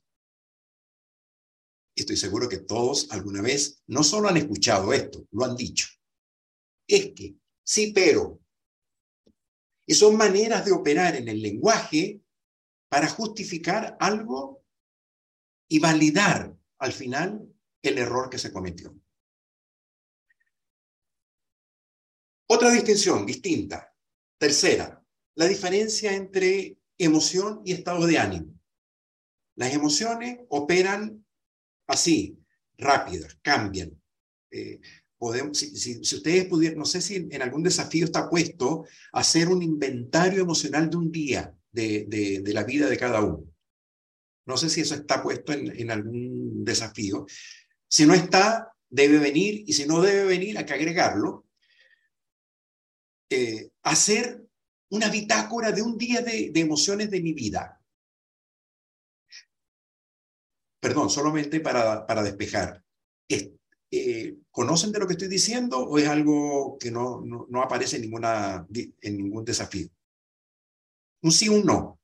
Estoy 1.96 2.18
seguro 2.18 2.48
que 2.48 2.60
todos 2.60 3.12
alguna 3.12 3.42
vez 3.42 3.82
no 3.88 4.04
solo 4.04 4.30
han 4.30 4.38
escuchado 4.38 4.94
esto, 4.94 5.26
lo 5.32 5.46
han 5.46 5.56
dicho 5.56 5.88
es 6.88 7.14
que, 7.14 7.36
sí, 7.64 7.92
pero. 7.94 8.40
Y 9.86 9.94
son 9.94 10.16
maneras 10.16 10.66
de 10.66 10.72
operar 10.72 11.16
en 11.16 11.28
el 11.28 11.42
lenguaje 11.42 12.22
para 12.90 13.10
justificar 13.10 13.98
algo 14.00 14.64
y 15.68 15.80
validar 15.80 16.56
al 16.78 16.94
final 16.94 17.54
el 17.82 17.98
error 17.98 18.30
que 18.30 18.38
se 18.38 18.54
cometió. 18.54 18.96
Otra 22.54 22.70
distinción 22.70 23.26
distinta. 23.26 23.92
Tercera, 24.38 25.04
la 25.34 25.48
diferencia 25.48 26.14
entre 26.14 26.78
emoción 27.00 27.62
y 27.66 27.72
estado 27.72 28.06
de 28.06 28.20
ánimo. 28.20 28.54
Las 29.56 29.74
emociones 29.74 30.38
operan 30.50 31.26
así, 31.88 32.38
rápidas, 32.78 33.40
cambian. 33.42 34.00
Eh, 34.52 34.80
si, 35.54 36.00
ustedes 36.00 36.46
pudieran, 36.46 36.78
no 36.78 36.86
sé 36.86 37.02
si 37.02 37.16
en 37.16 37.42
algún 37.42 37.64
desafío 37.64 38.06
está 38.06 38.30
puesto 38.30 38.86
hacer 39.14 39.48
un 39.48 39.64
inventario 39.64 40.44
emocional 40.44 40.92
de 40.92 40.98
un 40.98 41.12
día 41.12 41.58
de, 41.72 42.06
de, 42.08 42.54
la 42.54 42.64
vida 42.64 42.88
de 42.88 42.98
cada 42.98 43.20
uno. 43.22 43.52
No 44.46 44.58
sé 44.58 44.70
si 44.70 44.82
eso 44.82 44.94
está 44.94 45.24
puesto 45.24 45.54
en, 45.54 45.76
en 45.76 45.90
algún 45.90 46.64
desafío. 46.64 47.26
Si 47.88 48.06
no 48.06 48.14
está, 48.14 48.72
debe 48.88 49.18
venir, 49.18 49.64
y 49.66 49.74
si 49.74 49.88
no 49.88 50.04
debe 50.04 50.26
venir, 50.26 50.56
hay 50.60 50.66
que 50.68 50.74
agregarlo. 50.74 51.48
Eh, 53.36 53.72
hacer 53.82 54.46
una 54.92 55.10
bitácora 55.10 55.72
de 55.72 55.82
un 55.82 55.98
día 55.98 56.22
de, 56.22 56.52
de 56.52 56.60
emociones 56.60 57.10
de 57.10 57.20
mi 57.20 57.34
vida. 57.34 57.82
Perdón, 60.80 61.10
solamente 61.10 61.60
para, 61.60 62.06
para 62.06 62.22
despejar. 62.22 62.84
Eh, 63.28 64.38
¿conocen 64.52 64.92
de 64.92 65.00
lo 65.00 65.08
que 65.08 65.14
estoy 65.14 65.30
diciendo 65.30 65.80
o 65.80 65.98
es 65.98 66.08
algo 66.08 66.78
que 66.80 66.92
no, 66.92 67.22
no, 67.22 67.64
aparece 67.64 67.96
en, 67.96 68.04
ninguna, 68.04 68.68
en 68.70 69.18
ningún 69.18 69.44
desafío? 69.44 69.88
Un 71.24 71.32
sí 71.32 71.50
o 71.50 71.54
un 71.54 71.66
no. 71.66 72.00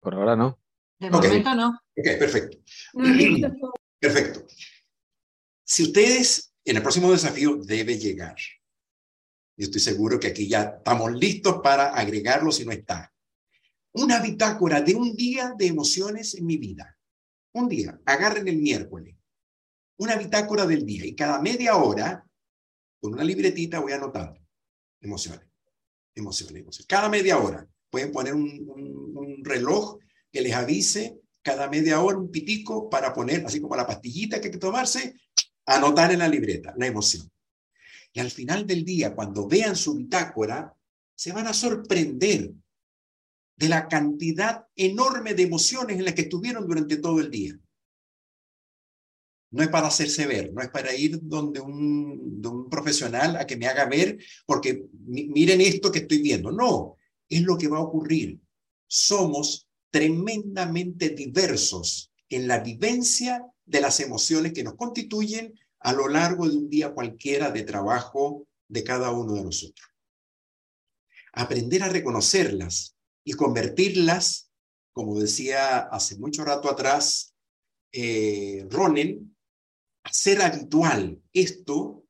Por 0.00 0.14
ahora 0.14 0.34
no. 0.34 0.58
De 0.98 1.08
momento 1.08 1.54
no. 1.54 1.68
Ok, 1.96 2.18
perfecto. 2.18 2.58
perfecto. 4.00 4.44
Si 5.62 5.84
ustedes, 5.84 6.52
en 6.64 6.78
el 6.78 6.82
próximo 6.82 7.12
desafío 7.12 7.58
debe 7.62 7.96
llegar. 7.96 8.34
Yo 9.56 9.66
estoy 9.66 9.80
seguro 9.80 10.18
que 10.18 10.28
aquí 10.28 10.48
ya 10.48 10.76
estamos 10.78 11.12
listos 11.12 11.60
para 11.62 11.94
agregarlo 11.94 12.50
si 12.52 12.64
no 12.64 12.72
está. 12.72 13.12
Una 13.92 14.20
bitácora 14.20 14.80
de 14.80 14.94
un 14.94 15.14
día 15.14 15.54
de 15.56 15.66
emociones 15.66 16.34
en 16.34 16.46
mi 16.46 16.56
vida. 16.56 16.96
Un 17.52 17.68
día. 17.68 18.00
Agarren 18.06 18.48
el 18.48 18.56
miércoles 18.56 19.16
una 20.02 20.16
bitácora 20.16 20.66
del 20.66 20.84
día 20.84 21.06
y 21.06 21.14
cada 21.14 21.40
media 21.40 21.76
hora, 21.76 22.26
con 23.00 23.14
una 23.14 23.24
libretita, 23.24 23.78
voy 23.78 23.92
anotando 23.92 24.40
emociones, 25.00 25.46
emociones, 26.14 26.60
emociones. 26.60 26.86
Cada 26.86 27.08
media 27.08 27.38
hora 27.38 27.66
pueden 27.88 28.10
poner 28.10 28.34
un, 28.34 29.40
reloj 29.44 29.98
que 30.30 30.40
les 30.40 30.54
avise 30.54 31.20
cada 31.42 31.68
media 31.68 32.00
hora 32.00 32.18
un 32.18 32.30
pitico 32.30 32.88
para 32.88 33.12
poner, 33.12 33.44
así 33.44 33.60
como 33.60 33.76
la 33.76 33.86
pastillita 33.86 34.40
que 34.40 34.46
hay 34.46 34.52
que 34.52 34.58
tomarse, 34.58 35.14
anotar 35.66 36.12
en 36.12 36.20
la 36.20 36.28
libreta 36.28 36.74
la 36.76 36.86
emoción. 36.86 37.30
Y 38.12 38.20
al 38.20 38.30
final 38.30 38.66
del 38.66 38.84
día, 38.84 39.14
cuando 39.14 39.48
vean 39.48 39.76
su 39.76 39.94
bitácora, 39.94 40.76
se 41.14 41.32
van 41.32 41.46
a 41.46 41.54
sorprender 41.54 42.52
de 43.56 43.68
la 43.68 43.88
cantidad 43.88 44.66
enorme 44.74 45.34
de 45.34 45.44
emociones 45.44 45.98
en 45.98 46.04
las 46.04 46.14
que 46.14 46.22
estuvieron 46.22 46.66
durante 46.66 46.96
todo 46.96 47.20
el 47.20 47.30
día 47.30 47.58
no 49.52 49.62
es 49.62 49.68
para 49.68 49.88
hacerse 49.88 50.26
ver, 50.26 50.52
no 50.52 50.62
es 50.62 50.70
para 50.70 50.94
ir 50.94 51.20
donde 51.22 51.60
un, 51.60 52.42
un 52.44 52.70
profesional 52.70 53.36
a 53.36 53.46
que 53.46 53.56
me 53.56 53.66
haga 53.66 53.84
ver, 53.84 54.18
porque 54.46 54.86
miren 55.06 55.60
esto 55.60 55.92
que 55.92 56.00
estoy 56.00 56.22
viendo. 56.22 56.50
No, 56.50 56.96
es 57.28 57.42
lo 57.42 57.56
que 57.56 57.68
va 57.68 57.76
a 57.78 57.82
ocurrir. 57.82 58.40
Somos 58.86 59.68
tremendamente 59.90 61.10
diversos 61.10 62.10
en 62.30 62.48
la 62.48 62.60
vivencia 62.60 63.46
de 63.64 63.80
las 63.82 64.00
emociones 64.00 64.54
que 64.54 64.64
nos 64.64 64.74
constituyen 64.74 65.52
a 65.82 65.92
lo 65.92 66.08
largo 66.08 66.48
de 66.48 66.56
un 66.56 66.68
día 66.68 66.92
cualquiera 66.92 67.50
de 67.50 67.64
trabajo 67.64 68.46
de 68.68 68.84
cada 68.84 69.10
uno 69.10 69.34
de 69.34 69.44
nosotros. 69.44 69.88
Aprender 71.32 71.82
a 71.82 71.88
reconocerlas 71.88 72.96
y 73.24 73.32
convertirlas, 73.32 74.50
como 74.92 75.18
decía 75.18 75.78
hace 75.78 76.18
mucho 76.18 76.44
rato 76.44 76.70
atrás 76.70 77.34
eh, 77.92 78.66
Ronen, 78.70 79.36
hacer 80.04 80.42
habitual 80.42 81.20
esto 81.32 82.04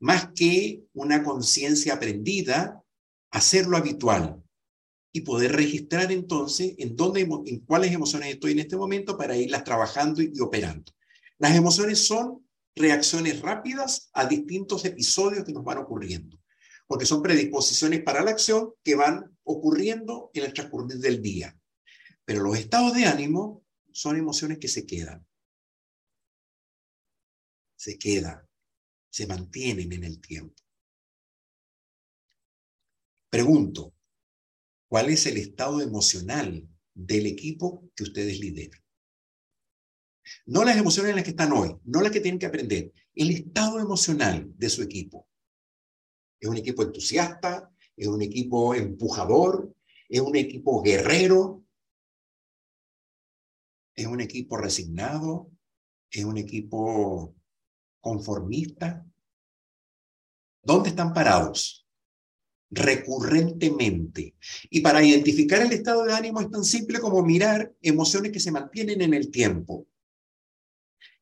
más 0.00 0.30
que 0.34 0.84
una 0.92 1.22
conciencia 1.22 1.94
aprendida, 1.94 2.82
hacerlo 3.30 3.76
habitual 3.76 4.42
y 5.12 5.22
poder 5.22 5.52
registrar 5.52 6.12
entonces 6.12 6.74
en 6.78 6.96
dónde, 6.96 7.20
en 7.20 7.60
cuáles 7.60 7.92
emociones 7.92 8.34
estoy 8.34 8.52
en 8.52 8.58
este 8.58 8.76
momento 8.76 9.16
para 9.16 9.36
irlas 9.36 9.64
trabajando 9.64 10.20
y, 10.20 10.32
operando. 10.40 10.92
Las 11.38 11.56
emociones 11.56 12.06
son 12.06 12.43
reacciones 12.76 13.40
rápidas 13.40 14.10
a 14.12 14.26
distintos 14.26 14.84
episodios 14.84 15.44
que 15.44 15.52
nos 15.52 15.64
van 15.64 15.78
ocurriendo, 15.78 16.40
porque 16.86 17.06
son 17.06 17.22
predisposiciones 17.22 18.02
para 18.02 18.22
la 18.22 18.32
acción 18.32 18.72
que 18.82 18.94
van 18.94 19.36
ocurriendo 19.44 20.30
en 20.34 20.44
el 20.44 20.52
transcurso 20.52 20.98
del 20.98 21.22
día. 21.22 21.56
Pero 22.24 22.42
los 22.42 22.58
estados 22.58 22.94
de 22.94 23.06
ánimo 23.06 23.64
son 23.92 24.16
emociones 24.16 24.58
que 24.58 24.68
se 24.68 24.86
quedan 24.86 25.24
se 27.84 27.98
quedan, 27.98 28.48
se 29.10 29.26
mantienen 29.26 29.92
en 29.92 30.04
el 30.04 30.18
tiempo. 30.18 30.62
Pregunto, 33.28 33.94
¿cuál 34.88 35.10
es 35.10 35.26
el 35.26 35.36
estado 35.36 35.82
emocional 35.82 36.66
del 36.94 37.26
equipo 37.26 37.90
que 37.94 38.04
ustedes 38.04 38.40
lideran? 38.40 38.82
No 40.46 40.64
las 40.64 40.76
emociones 40.76 41.10
en 41.10 41.16
las 41.16 41.24
que 41.24 41.30
están 41.30 41.52
hoy, 41.52 41.76
no 41.84 42.00
las 42.00 42.12
que 42.12 42.20
tienen 42.20 42.38
que 42.38 42.46
aprender, 42.46 42.92
el 43.14 43.30
estado 43.30 43.80
emocional 43.80 44.52
de 44.56 44.70
su 44.70 44.82
equipo. 44.82 45.28
¿Es 46.40 46.48
un 46.48 46.56
equipo 46.56 46.82
entusiasta? 46.82 47.70
¿Es 47.96 48.06
un 48.06 48.22
equipo 48.22 48.74
empujador? 48.74 49.74
¿Es 50.08 50.20
un 50.20 50.36
equipo 50.36 50.82
guerrero? 50.82 51.64
¿Es 53.94 54.06
un 54.06 54.20
equipo 54.20 54.56
resignado? 54.56 55.50
¿Es 56.10 56.24
un 56.24 56.38
equipo 56.38 57.34
conformista? 58.00 59.06
¿Dónde 60.62 60.90
están 60.90 61.12
parados? 61.12 61.86
Recurrentemente. 62.70 64.34
Y 64.70 64.80
para 64.80 65.04
identificar 65.04 65.62
el 65.62 65.72
estado 65.72 66.04
de 66.04 66.14
ánimo 66.14 66.40
es 66.40 66.50
tan 66.50 66.64
simple 66.64 66.98
como 66.98 67.22
mirar 67.22 67.74
emociones 67.80 68.32
que 68.32 68.40
se 68.40 68.50
mantienen 68.50 69.00
en 69.02 69.14
el 69.14 69.30
tiempo. 69.30 69.86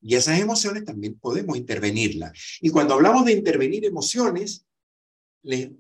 Y 0.02 0.16
esas 0.16 0.40
emociones 0.40 0.84
también 0.84 1.18
podemos 1.18 1.56
intervenirlas. 1.56 2.32
Y 2.60 2.70
cuando 2.70 2.94
hablamos 2.94 3.24
de 3.24 3.32
intervenir 3.32 3.84
emociones, 3.84 4.66
les, 5.42 5.70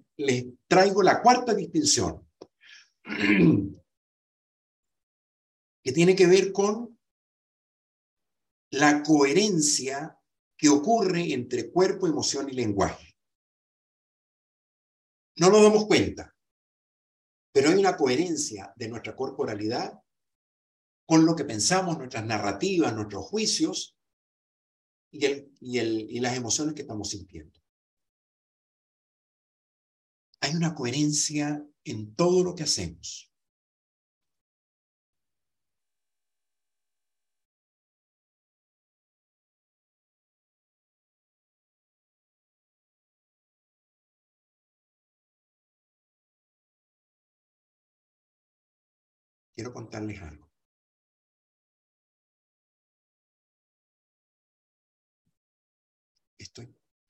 traigo 0.68 1.02
la 1.02 1.20
cuarta 1.20 1.52
distinción, 1.54 2.24
que 5.82 5.92
tiene 5.92 6.14
que 6.14 6.28
ver 6.28 6.52
con 6.52 6.96
la 8.70 9.02
coherencia 9.02 10.16
que 10.56 10.68
ocurre 10.68 11.32
entre 11.32 11.72
cuerpo, 11.72 12.06
emoción 12.06 12.48
y 12.48 12.52
lenguaje. 12.52 13.16
No 15.36 15.50
nos 15.50 15.62
damos 15.62 15.86
cuenta, 15.86 16.32
pero 17.52 17.70
hay 17.70 17.74
una 17.74 17.96
coherencia 17.96 18.72
de 18.76 18.88
nuestra 18.88 19.16
corporalidad 19.16 20.00
con 21.04 21.26
lo 21.26 21.34
que 21.34 21.44
pensamos, 21.44 21.98
nuestras 21.98 22.24
narrativas, 22.24 22.94
nuestros 22.94 23.24
juicios 23.24 23.91
y, 25.12 25.24
el, 25.26 25.52
y, 25.60 25.78
el, 25.78 26.10
y 26.10 26.20
las 26.20 26.36
emociones 26.36 26.74
que 26.74 26.82
estamos 26.82 27.10
sintiendo. 27.10 27.60
Hay 30.40 30.56
una 30.56 30.74
coherencia 30.74 31.64
en 31.84 32.14
todo 32.16 32.42
lo 32.42 32.54
que 32.56 32.64
hacemos. 32.64 33.32
quiero 49.54 49.72
contarles 49.72 50.20
algo. 50.22 50.41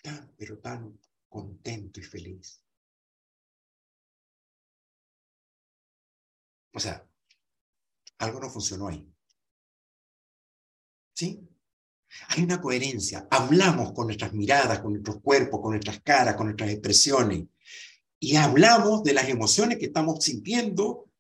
Tan, 0.03 0.35
pero 0.37 0.59
tan 0.59 0.99
contento 1.29 2.01
y 2.01 2.03
feliz. 2.03 2.63
O 6.75 6.81
sea, 6.81 7.07
algo 8.19 8.41
no 8.41 8.51
funcionó 8.51 8.89
ahí. 8.89 9.07
¿Sí? 11.15 11.49
Hay 12.29 12.43
una 12.43 12.61
coherencia. 12.61 13.27
Hablamos 13.31 13.93
con 13.93 14.07
nuestras 14.07 14.33
miradas, 14.33 14.81
con 14.81 14.93
nuestros 14.93 15.21
cuerpos, 15.21 15.61
con 15.61 15.73
nuestras 15.73 16.01
caras, 16.03 16.37
con 16.37 16.47
nuestras 16.47 16.71
expresiones. 16.71 17.47
Y 18.19 18.37
hablamos 18.37 19.03
de 19.03 19.15
las 19.15 19.29
emociones 19.29 19.79
que 19.79 19.87
estamos 19.87 20.23
sintiendo 20.25 21.11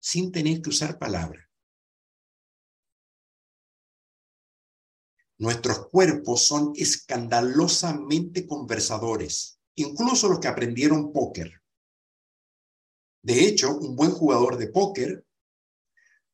sin 0.00 0.32
tener 0.32 0.62
que 0.62 0.70
usar 0.70 0.98
palabras. 0.98 1.49
Nuestros 5.40 5.88
cuerpos 5.88 6.42
son 6.42 6.72
escandalosamente 6.76 8.46
conversadores, 8.46 9.58
incluso 9.74 10.28
los 10.28 10.38
que 10.38 10.48
aprendieron 10.48 11.14
póker. 11.14 11.62
De 13.22 13.46
hecho, 13.46 13.74
un 13.74 13.96
buen 13.96 14.10
jugador 14.10 14.58
de 14.58 14.66
póker 14.66 15.24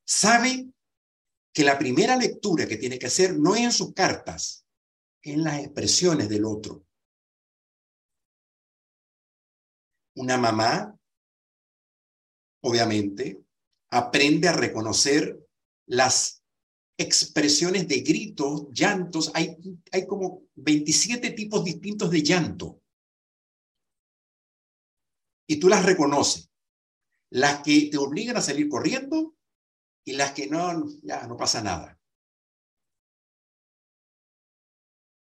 sabe 0.05 0.73
que 1.53 1.63
la 1.63 1.79
primera 1.79 2.17
lectura 2.17 2.67
que 2.67 2.79
tiene 2.79 2.99
que 2.99 3.07
hacer 3.07 3.39
no 3.39 3.55
es 3.55 3.63
en 3.63 3.71
sus 3.71 3.95
cartas, 3.95 4.67
en 5.23 5.45
las 5.45 5.61
expresiones 5.61 6.29
del 6.29 6.45
otro. 6.45 6.85
Una 10.17 10.37
mamá, 10.37 10.99
obviamente, 12.61 13.41
aprende 13.89 14.49
a 14.49 14.53
reconocer 14.53 15.39
las 15.87 16.36
expresiones 16.99 17.87
de 17.89 18.01
gritos, 18.01 18.69
llantos. 18.73 19.31
Hay, 19.35 19.57
hay 19.93 20.07
como 20.07 20.45
27 20.55 21.31
tipos 21.31 21.65
distintos 21.65 22.11
de 22.11 22.23
llanto. 22.23 22.83
Y 25.47 25.57
tú 25.57 25.69
las 25.69 25.85
reconoces. 25.85 26.51
Las 27.31 27.63
que 27.63 27.89
te 27.91 27.99
obligan 27.99 28.37
a 28.37 28.41
salir 28.41 28.69
corriendo 28.69 29.37
y 30.05 30.13
las 30.13 30.33
que 30.33 30.47
no, 30.47 30.87
ya 31.03 31.27
no 31.27 31.37
pasa 31.37 31.63
nada. 31.63 31.99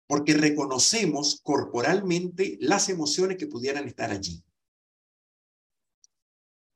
Porque 0.08 0.34
reconocemos 0.34 1.40
corporalmente 1.44 2.58
las 2.62 2.90
emociones 2.90 3.38
que 3.38 3.48
pudieran 3.48 3.88
estar 3.88 4.10
allí. 4.10 4.44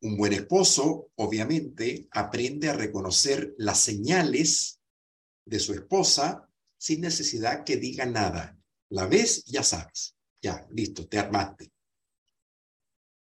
Un 0.01 0.17
buen 0.17 0.34
esposo, 0.34 1.10
obviamente, 1.15 2.08
aprende 2.12 2.69
a 2.69 2.73
reconocer 2.73 3.56
las 3.58 3.79
señales 3.79 4.83
de 5.45 5.60
su 5.60 5.73
esposa 5.73 6.49
sin 6.77 7.01
necesidad 7.01 7.63
que 7.63 7.77
diga 7.77 8.06
nada. 8.06 8.58
La 8.89 9.06
ves, 9.06 9.43
ya 9.45 9.63
sabes. 9.63 10.15
Ya, 10.41 10.67
listo, 10.71 11.08
te 11.08 11.17
armaste. 11.17 11.71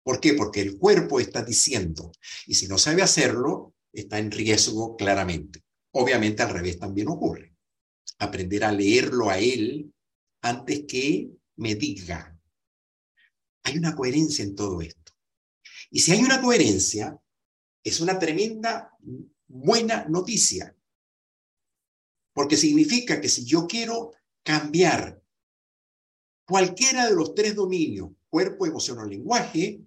¿Por 0.03 0.21
qué? 0.21 0.35
Porque 0.35 0.61
el 0.61 0.79
cuerpo 0.79 1.21
está 1.21 1.42
diciendo. 1.42 2.12
Y 2.47 2.55
si 2.55 2.69
no 2.69 2.79
sabe 2.79 3.03
hacerlo, 3.03 3.75
está 3.92 4.19
en 4.19 4.31
riesgo 4.31 4.97
claramente. 4.97 5.64
Obviamente 5.92 6.42
al 6.42 6.51
revés 6.51 6.79
también 6.79 7.09
ocurre. 7.09 7.55
Aprender 8.19 8.64
a 8.64 8.73
leerlo 8.73 9.31
a 9.31 9.38
él 9.38 9.92
antes 10.42 10.85
que 10.87 11.31
me 11.57 11.75
diga. 11.75 12.38
Hay 13.64 13.79
una 13.79 13.97
coherencia 13.97 14.45
en 14.45 14.55
todo 14.55 14.81
esto. 14.81 15.12
Y 15.90 16.01
si 16.01 16.12
hay 16.12 16.23
una 16.23 16.40
coherencia, 16.40 17.19
es 17.83 18.01
una 18.01 18.19
tremenda 18.19 18.92
buena 19.47 20.05
noticia. 20.09 20.75
Porque 22.37 22.59
significa 22.59 23.18
que 23.18 23.31
si 23.31 23.46
yo 23.46 23.66
quiero 23.66 24.12
cambiar 24.42 25.22
cualquiera 26.46 27.07
de 27.07 27.14
los 27.14 27.35
tres 27.35 27.55
dominios, 27.55 28.11
cuerpo, 28.29 28.66
emoción 28.66 28.99
o 28.99 29.07
lenguaje, 29.07 29.81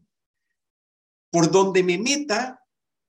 por 1.30 1.52
donde 1.52 1.84
me 1.84 2.00
meta, 2.00 2.66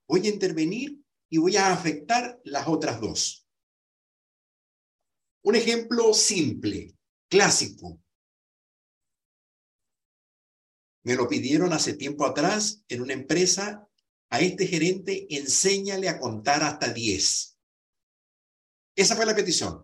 voy 0.06 0.26
a 0.26 0.30
intervenir 0.30 1.02
y 1.30 1.38
voy 1.38 1.56
a 1.56 1.72
afectar 1.72 2.38
las 2.44 2.68
otras 2.68 3.00
dos. 3.00 3.48
Un 5.42 5.56
ejemplo 5.56 6.12
simple, 6.12 6.94
clásico. 7.26 7.98
Me 11.02 11.14
lo 11.14 11.26
pidieron 11.26 11.72
hace 11.72 11.94
tiempo 11.94 12.26
atrás 12.26 12.84
en 12.88 13.00
una 13.00 13.14
empresa. 13.14 13.88
A 14.28 14.40
este 14.40 14.66
gerente, 14.66 15.34
enséñale 15.34 16.10
a 16.10 16.20
contar 16.20 16.62
hasta 16.62 16.92
10. 16.92 17.49
Esa 19.00 19.16
fue 19.16 19.24
la 19.24 19.34
petición. 19.34 19.82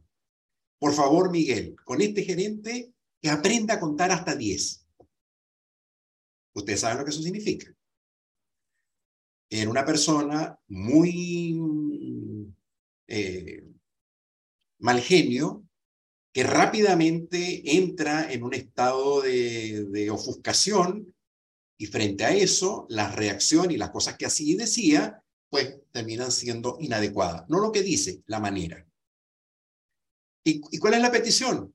Por 0.79 0.93
favor, 0.93 1.31
Miguel, 1.31 1.75
con 1.87 2.03
este 2.03 2.23
gerente 2.23 2.93
que 3.19 3.31
aprenda 3.31 3.73
a 3.73 3.81
contar 3.81 4.11
hasta 4.11 4.37
10. 4.37 4.87
Ustedes 6.53 6.81
saben 6.81 6.99
lo 6.99 7.05
que 7.05 7.13
eso 7.13 7.23
significa. 7.23 7.75
En 9.49 9.71
una 9.71 9.87
persona 9.87 10.59
muy 10.69 11.59
eh, 13.09 13.67
mal 14.81 15.01
genio, 15.01 15.65
que 16.31 16.43
rápidamente 16.43 17.75
entra 17.75 18.31
en 18.31 18.43
un 18.43 18.53
estado 18.53 19.23
de, 19.23 20.11
ofuscación 20.11 21.15
y 21.79 21.87
frente 21.87 22.27
a 22.27 22.35
eso, 22.35 22.85
la 22.91 23.11
reacción 23.11 23.71
y 23.71 23.79
las 23.79 23.93
cosas 23.93 24.19
que 24.19 24.27
así 24.27 24.57
decía, 24.57 25.25
pues 25.49 25.79
terminan 25.91 26.31
siendo 26.31 26.77
inadecuadas. 26.81 27.49
No 27.49 27.61
lo 27.61 27.73
que 27.73 27.81
dice, 27.81 28.23
la 28.27 28.41
manera. 28.41 28.86
¿Y, 30.47 30.61
¿Y 30.71 30.79
cuál 30.79 30.95
es 30.95 31.01
la 31.01 31.11
petición? 31.11 31.75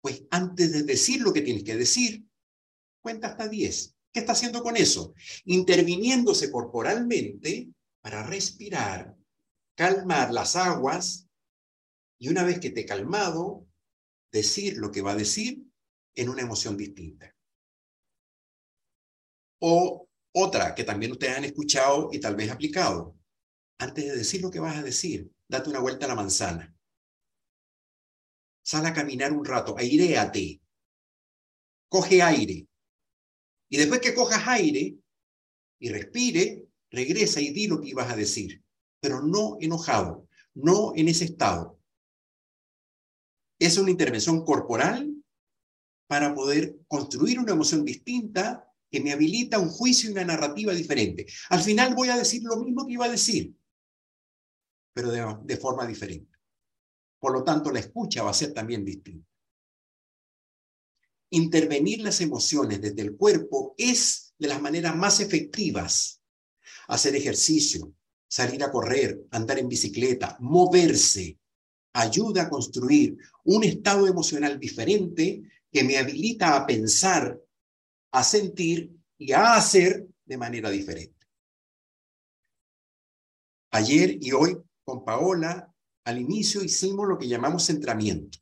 Pues 0.00 0.22
antes 0.30 0.72
de 0.72 0.84
decir 0.84 1.20
lo 1.20 1.32
que 1.32 1.42
tienes 1.42 1.64
que 1.64 1.76
decir, 1.76 2.24
cuenta 3.02 3.26
hasta 3.26 3.48
10. 3.48 3.96
¿Qué 4.12 4.20
está 4.20 4.32
haciendo 4.32 4.62
con 4.62 4.76
eso? 4.76 5.14
Interviniéndose 5.44 6.50
corporalmente 6.52 7.70
para 8.00 8.22
respirar, 8.22 9.16
calmar 9.74 10.32
las 10.32 10.54
aguas 10.54 11.26
y 12.18 12.28
una 12.28 12.44
vez 12.44 12.60
que 12.60 12.70
te 12.70 12.82
he 12.82 12.86
calmado, 12.86 13.66
decir 14.30 14.76
lo 14.76 14.92
que 14.92 15.02
va 15.02 15.12
a 15.12 15.16
decir 15.16 15.64
en 16.14 16.28
una 16.28 16.42
emoción 16.42 16.76
distinta. 16.76 17.34
O 19.60 20.08
otra 20.32 20.76
que 20.76 20.84
también 20.84 21.12
ustedes 21.12 21.36
han 21.36 21.44
escuchado 21.44 22.10
y 22.12 22.20
tal 22.20 22.36
vez 22.36 22.50
aplicado. 22.50 23.16
Antes 23.78 24.04
de 24.04 24.16
decir 24.16 24.42
lo 24.42 24.50
que 24.50 24.60
vas 24.60 24.76
a 24.76 24.82
decir, 24.82 25.28
date 25.48 25.70
una 25.70 25.80
vuelta 25.80 26.06
a 26.06 26.08
la 26.10 26.14
manzana. 26.14 26.72
Sal 28.72 28.86
a 28.86 28.94
caminar 28.94 29.34
un 29.34 29.44
rato, 29.44 29.76
aireate. 29.76 30.58
Coge 31.90 32.22
aire. 32.22 32.66
Y 33.68 33.76
después 33.76 34.00
que 34.00 34.14
cojas 34.14 34.48
aire 34.48 34.96
y 35.78 35.90
respire, 35.90 36.68
regresa 36.90 37.42
y 37.42 37.50
di 37.50 37.66
lo 37.66 37.82
que 37.82 37.90
ibas 37.90 38.10
a 38.10 38.16
decir. 38.16 38.64
Pero 38.98 39.20
no 39.20 39.58
enojado, 39.60 40.26
no 40.54 40.94
en 40.96 41.08
ese 41.08 41.26
estado, 41.26 41.78
es 43.58 43.76
una 43.76 43.90
intervención 43.90 44.42
corporal 44.42 45.22
para 46.06 46.34
poder 46.34 46.78
construir 46.88 47.40
una 47.40 47.52
emoción 47.52 47.84
distinta 47.84 48.72
que 48.90 49.02
me 49.02 49.12
habilita 49.12 49.58
un 49.58 49.68
juicio 49.68 50.08
y 50.08 50.12
una 50.12 50.24
narrativa 50.24 50.72
diferente. 50.72 51.26
Al 51.50 51.60
final 51.60 51.94
voy 51.94 52.08
a 52.08 52.16
decir 52.16 52.42
lo 52.42 52.56
mismo 52.56 52.86
que 52.86 52.94
iba 52.94 53.04
a 53.04 53.10
decir, 53.10 53.54
pero 54.94 55.10
de, 55.10 55.56
forma 55.58 55.86
diferente. 55.86 56.31
Por 57.22 57.32
lo 57.32 57.44
tanto, 57.44 57.70
la 57.70 57.78
escucha 57.78 58.24
va 58.24 58.30
a 58.30 58.34
ser 58.34 58.52
también 58.52 58.84
distinta. 58.84 59.28
intervenir 61.30 62.02
las 62.02 62.20
emociones 62.20 62.82
desde 62.82 63.00
el 63.00 63.16
cuerpo 63.16 63.74
es 63.78 64.34
de 64.38 64.48
las 64.48 64.60
maneras 64.60 64.94
más 64.94 65.20
efectivas. 65.20 66.20
Hacer 66.88 67.16
ejercicio, 67.16 67.94
salir 68.28 68.62
a 68.62 68.70
correr, 68.70 69.18
andar 69.30 69.58
en 69.58 69.68
bicicleta, 69.68 70.36
moverse, 70.40 71.38
ayuda 71.94 72.42
a 72.42 72.50
construir 72.50 73.16
un 73.44 73.64
estado 73.64 74.06
emocional 74.06 74.58
diferente 74.58 75.42
que 75.70 75.84
me 75.84 75.96
habilita 75.96 76.56
a 76.56 76.66
pensar, 76.66 77.40
a 78.10 78.22
sentir 78.24 78.90
y 79.16 79.32
a 79.32 79.54
hacer 79.54 80.06
de 80.26 80.36
manera 80.36 80.68
diferente. 80.68 81.26
Ayer 83.70 84.18
y 84.20 84.32
hoy 84.32 84.58
con 84.84 85.02
Paola, 85.02 85.71
al 86.04 86.20
inicio 86.20 86.62
hicimos 86.62 87.08
lo 87.08 87.18
que 87.18 87.28
llamamos 87.28 87.64
centramiento. 87.64 88.38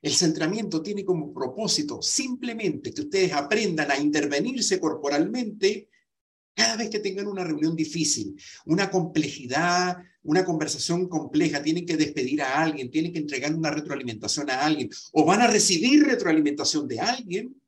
El 0.00 0.12
centramiento 0.12 0.82
tiene 0.82 1.04
como 1.04 1.32
propósito 1.32 2.00
simplemente 2.02 2.92
que 2.92 3.02
ustedes 3.02 3.32
aprendan 3.32 3.90
a 3.90 3.98
intervenirse 3.98 4.78
corporalmente 4.78 5.88
cada 6.54 6.76
vez 6.76 6.90
que 6.90 6.98
tengan 6.98 7.28
una 7.28 7.44
reunión 7.44 7.76
difícil, 7.76 8.36
una 8.66 8.90
complejidad, 8.90 9.96
una 10.22 10.44
conversación 10.44 11.08
compleja, 11.08 11.62
tienen 11.62 11.86
que 11.86 11.96
despedir 11.96 12.42
a 12.42 12.60
alguien, 12.60 12.90
tienen 12.90 13.12
que 13.12 13.20
entregar 13.20 13.54
una 13.54 13.70
retroalimentación 13.70 14.50
a 14.50 14.64
alguien 14.64 14.90
o 15.12 15.24
van 15.24 15.40
a 15.40 15.46
recibir 15.46 16.04
retroalimentación 16.04 16.88
de 16.88 16.98
alguien, 16.98 17.62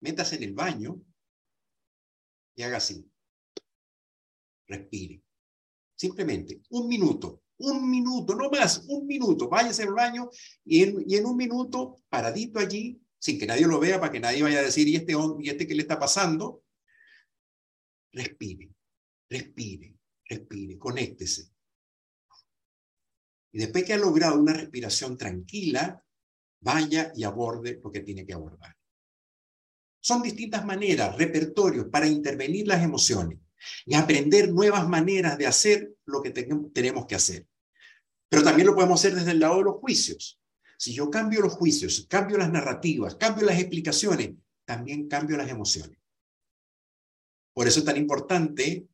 métase 0.00 0.36
en 0.36 0.44
el 0.44 0.54
baño 0.54 1.02
y 2.54 2.62
haga 2.62 2.76
así. 2.76 3.04
Respire. 4.68 5.22
Simplemente 5.96 6.62
un 6.70 6.88
minuto, 6.88 7.42
un 7.58 7.90
minuto, 7.90 8.34
no 8.34 8.50
más, 8.50 8.84
un 8.88 9.06
minuto. 9.06 9.48
Váyase 9.48 9.84
al 9.84 9.94
baño 9.94 10.30
y 10.64 10.82
en, 10.82 11.04
y 11.06 11.16
en 11.16 11.26
un 11.26 11.36
minuto, 11.36 11.96
paradito 12.08 12.58
allí, 12.58 13.00
sin 13.18 13.38
que 13.38 13.46
nadie 13.46 13.66
lo 13.66 13.80
vea, 13.80 14.00
para 14.00 14.12
que 14.12 14.20
nadie 14.20 14.42
vaya 14.42 14.60
a 14.60 14.62
decir, 14.62 14.86
¿y 14.88 14.96
este, 14.96 15.14
y 15.40 15.48
este 15.48 15.66
qué 15.66 15.74
le 15.74 15.82
está 15.82 15.98
pasando? 15.98 16.64
Respire, 18.12 18.70
respire, 19.28 19.96
respire, 20.28 20.78
conéctese. 20.78 21.50
Y 23.52 23.58
después 23.58 23.84
que 23.84 23.94
ha 23.94 23.98
logrado 23.98 24.38
una 24.38 24.52
respiración 24.52 25.16
tranquila, 25.16 26.02
vaya 26.60 27.12
y 27.14 27.24
aborde 27.24 27.80
lo 27.82 27.90
que 27.90 28.00
tiene 28.00 28.26
que 28.26 28.34
abordar. 28.34 28.76
Son 30.00 30.22
distintas 30.22 30.64
maneras, 30.64 31.16
repertorios 31.16 31.86
para 31.88 32.06
intervenir 32.06 32.68
las 32.68 32.82
emociones 32.82 33.38
y 33.84 33.94
aprender 33.94 34.52
nuevas 34.52 34.88
maneras 34.88 35.38
de 35.38 35.46
hacer 35.46 35.92
lo 36.04 36.22
que 36.22 36.30
tenemos 36.30 37.06
que 37.06 37.14
hacer. 37.14 37.46
Pero 38.28 38.42
también 38.42 38.66
lo 38.66 38.74
podemos 38.74 39.00
hacer 39.00 39.14
desde 39.14 39.32
el 39.32 39.40
lado 39.40 39.58
de 39.58 39.64
los 39.64 39.76
juicios. 39.76 40.40
Si 40.78 40.92
yo 40.92 41.10
cambio 41.10 41.40
los 41.40 41.54
juicios, 41.54 42.06
cambio 42.08 42.36
las 42.36 42.50
narrativas, 42.50 43.14
cambio 43.16 43.46
las 43.46 43.58
explicaciones, 43.58 44.32
también 44.64 45.08
cambio 45.08 45.36
las 45.36 45.48
emociones. 45.48 45.98
Por 47.54 47.66
eso 47.66 47.78
es 47.78 47.84
tan 47.84 47.96
importante 47.96 48.86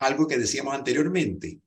algo 0.00 0.26
que 0.26 0.38
decíamos 0.38 0.74
anteriormente, 0.74 1.60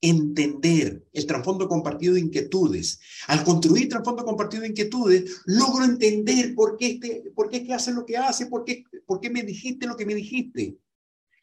entender 0.00 1.04
el 1.12 1.26
trasfondo 1.26 1.68
compartido 1.68 2.14
de 2.14 2.20
inquietudes. 2.20 3.00
Al 3.26 3.44
construir 3.44 3.88
trasfondo 3.88 4.24
compartido 4.24 4.62
de 4.62 4.68
inquietudes, 4.68 5.42
logro 5.46 5.84
entender 5.84 6.54
por 6.54 6.76
qué, 6.76 6.92
este, 6.92 7.32
por 7.34 7.48
qué 7.48 7.58
es 7.58 7.62
que 7.64 7.74
hace 7.74 7.92
lo 7.92 8.04
que 8.04 8.16
hace, 8.16 8.46
por 8.46 8.64
qué, 8.64 8.84
por 9.06 9.20
qué 9.20 9.30
me 9.30 9.42
dijiste 9.42 9.86
lo 9.86 9.96
que 9.96 10.06
me 10.06 10.14
dijiste. 10.14 10.76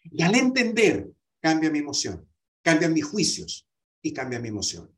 Y 0.03 0.21
al 0.21 0.35
entender, 0.35 1.11
cambia 1.39 1.71
mi 1.71 1.79
emoción, 1.79 2.29
cambian 2.61 2.93
mis 2.93 3.05
juicios 3.05 3.67
y 4.01 4.13
cambia 4.13 4.39
mi 4.39 4.49
emoción. 4.49 4.95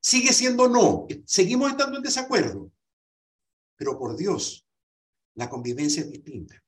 Sigue 0.00 0.32
siendo 0.32 0.68
no, 0.68 1.06
seguimos 1.24 1.70
estando 1.70 1.96
en 1.96 2.02
desacuerdo, 2.02 2.70
pero 3.76 3.98
por 3.98 4.16
Dios, 4.16 4.66
la 5.34 5.48
convivencia 5.48 6.02
es 6.02 6.10
distinta. 6.10 6.62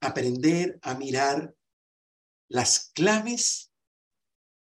Aprender 0.00 0.78
a 0.82 0.94
mirar 0.94 1.54
las 2.48 2.90
claves 2.94 3.72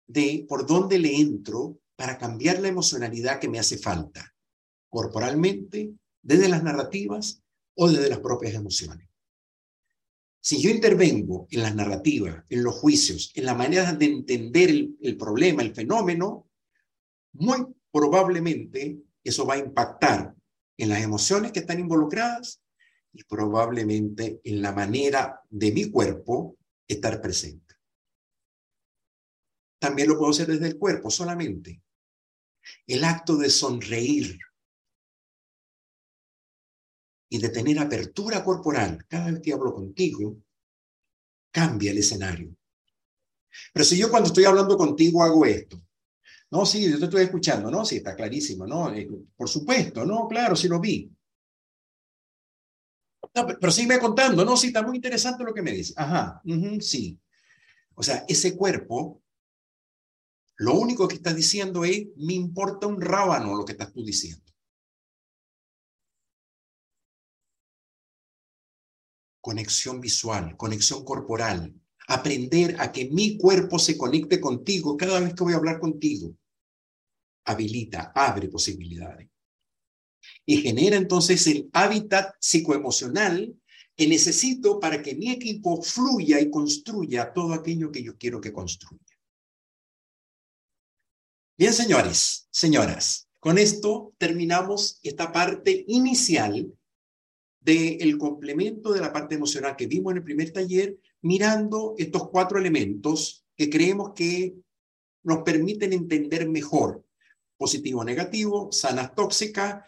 de 0.06 0.46
por 0.48 0.66
dónde 0.66 0.98
le 0.98 1.16
entro 1.16 1.80
para 1.96 2.18
cambiar 2.18 2.60
la 2.60 2.68
emocionalidad 2.68 3.40
que 3.40 3.48
me 3.48 3.58
hace 3.58 3.78
falta, 3.78 4.34
corporalmente, 4.88 5.94
desde 6.26 6.48
las 6.48 6.64
narrativas 6.64 7.40
o 7.76 7.88
desde 7.88 8.10
las 8.10 8.18
propias 8.18 8.54
emociones. 8.54 9.08
Si 10.40 10.60
yo 10.60 10.70
intervengo 10.70 11.46
en 11.50 11.62
las 11.62 11.74
narrativas, 11.74 12.44
en 12.48 12.64
los 12.64 12.74
juicios, 12.74 13.30
en 13.34 13.44
la 13.46 13.54
manera 13.54 13.92
de 13.92 14.06
entender 14.06 14.70
el, 14.70 15.16
problema, 15.16 15.62
el 15.62 15.74
fenómeno, 15.74 16.48
muy 17.32 17.66
probablemente 17.92 18.98
eso 19.22 19.46
va 19.46 19.54
a 19.54 19.58
impactar 19.58 20.34
en 20.76 20.88
las 20.88 21.00
emociones 21.02 21.52
que 21.52 21.60
están 21.60 21.78
involucradas 21.78 22.60
y 23.12 23.22
probablemente 23.24 24.40
en 24.44 24.62
la 24.62 24.72
manera 24.72 25.40
de 25.48 25.72
mi 25.72 25.90
cuerpo 25.90 26.58
estar 26.88 27.20
presente. 27.20 27.74
También 29.78 30.08
lo 30.08 30.18
puedo 30.18 30.30
hacer 30.30 30.48
desde 30.48 30.66
el 30.66 30.78
cuerpo 30.78 31.08
solamente. 31.10 31.82
El 32.86 33.04
acto 33.04 33.36
de 33.36 33.48
sonreír 33.48 34.38
y 37.28 37.38
de 37.38 37.48
tener 37.48 37.78
apertura 37.78 38.44
corporal 38.44 39.04
cada 39.08 39.30
vez 39.30 39.40
que 39.40 39.52
hablo 39.52 39.74
contigo, 39.74 40.36
cambia 41.50 41.90
el 41.90 41.98
escenario. 41.98 42.54
Pero 43.72 43.84
si 43.84 43.96
yo 43.96 44.10
cuando 44.10 44.28
estoy 44.28 44.44
hablando 44.44 44.76
contigo 44.76 45.22
hago 45.22 45.44
esto, 45.46 45.80
no, 46.50 46.64
sí, 46.64 46.88
yo 46.90 46.98
te 46.98 47.06
estoy 47.06 47.24
escuchando, 47.24 47.70
no, 47.70 47.84
sí, 47.84 47.96
está 47.96 48.14
clarísimo, 48.14 48.66
no, 48.66 48.92
eh, 48.94 49.08
por 49.36 49.48
supuesto, 49.48 50.04
no, 50.04 50.28
claro, 50.28 50.54
sí 50.54 50.68
lo 50.68 50.78
vi. 50.78 51.10
No, 53.34 53.46
pero, 53.46 53.72
sigue 53.72 53.98
contando, 53.98 54.44
no, 54.44 54.56
sí, 54.56 54.68
está 54.68 54.82
muy 54.82 54.96
interesante 54.96 55.44
lo 55.44 55.52
que 55.52 55.62
me 55.62 55.72
dice. 55.72 55.92
Ajá, 55.96 56.40
sí. 56.80 57.18
O 57.94 58.02
sea, 58.02 58.24
ese 58.28 58.56
cuerpo, 58.56 59.22
lo 60.58 60.74
único 60.74 61.08
que 61.08 61.16
está 61.16 61.34
diciendo 61.34 61.84
es, 61.84 62.06
me 62.16 62.34
importa 62.34 62.86
un 62.86 63.00
rábano 63.00 63.54
lo 63.54 63.64
que 63.64 63.72
estás 63.72 63.92
tú 63.92 64.04
diciendo. 64.04 64.45
Conexión 69.46 70.00
visual, 70.00 70.56
conexión 70.56 71.04
corporal, 71.04 71.72
aprender 72.08 72.74
a 72.80 72.90
que 72.90 73.08
mi 73.08 73.38
cuerpo 73.38 73.78
se 73.78 73.96
conecte 73.96 74.40
contigo 74.40 74.96
cada 74.96 75.20
vez 75.20 75.34
que 75.34 75.44
voy 75.44 75.52
a 75.52 75.56
hablar 75.58 75.78
contigo. 75.78 76.34
Habilita, 77.44 78.10
abre 78.12 78.48
posibilidades. 78.48 79.28
Y 80.44 80.56
genera 80.62 80.96
entonces 80.96 81.46
el 81.46 81.70
hábitat 81.72 82.34
psicoemocional 82.40 83.54
que 83.94 84.08
necesito 84.08 84.80
para 84.80 85.00
que 85.00 85.14
mi 85.14 85.30
equipo 85.30 85.80
fluya 85.80 86.40
y 86.40 86.50
construya 86.50 87.32
todo 87.32 87.54
aquello 87.54 87.92
que 87.92 88.02
yo 88.02 88.18
quiero 88.18 88.40
que 88.40 88.52
construya. 88.52 89.14
Bien, 91.56 91.72
señores, 91.72 92.48
señoras, 92.50 93.28
con 93.38 93.58
esto 93.58 94.12
terminamos 94.18 94.98
esta 95.04 95.30
parte 95.30 95.84
inicial 95.86 96.66
del 97.66 98.16
complemento 98.16 98.92
de 98.92 99.00
la 99.00 99.12
parte 99.12 99.34
emocional 99.34 99.74
que 99.74 99.88
vimos 99.88 100.12
en 100.12 100.18
el 100.18 100.22
primer 100.22 100.52
taller, 100.52 100.98
mirando 101.22 101.96
estos 101.98 102.28
cuatro 102.28 102.60
elementos 102.60 103.44
que 103.56 103.68
creemos 103.68 104.12
que 104.14 104.54
nos 105.24 105.42
permiten 105.42 105.92
entender 105.92 106.48
mejor 106.48 107.04
positivo, 107.56 108.04
negativo, 108.04 108.70
sanas, 108.70 109.16
tóxicas, 109.16 109.84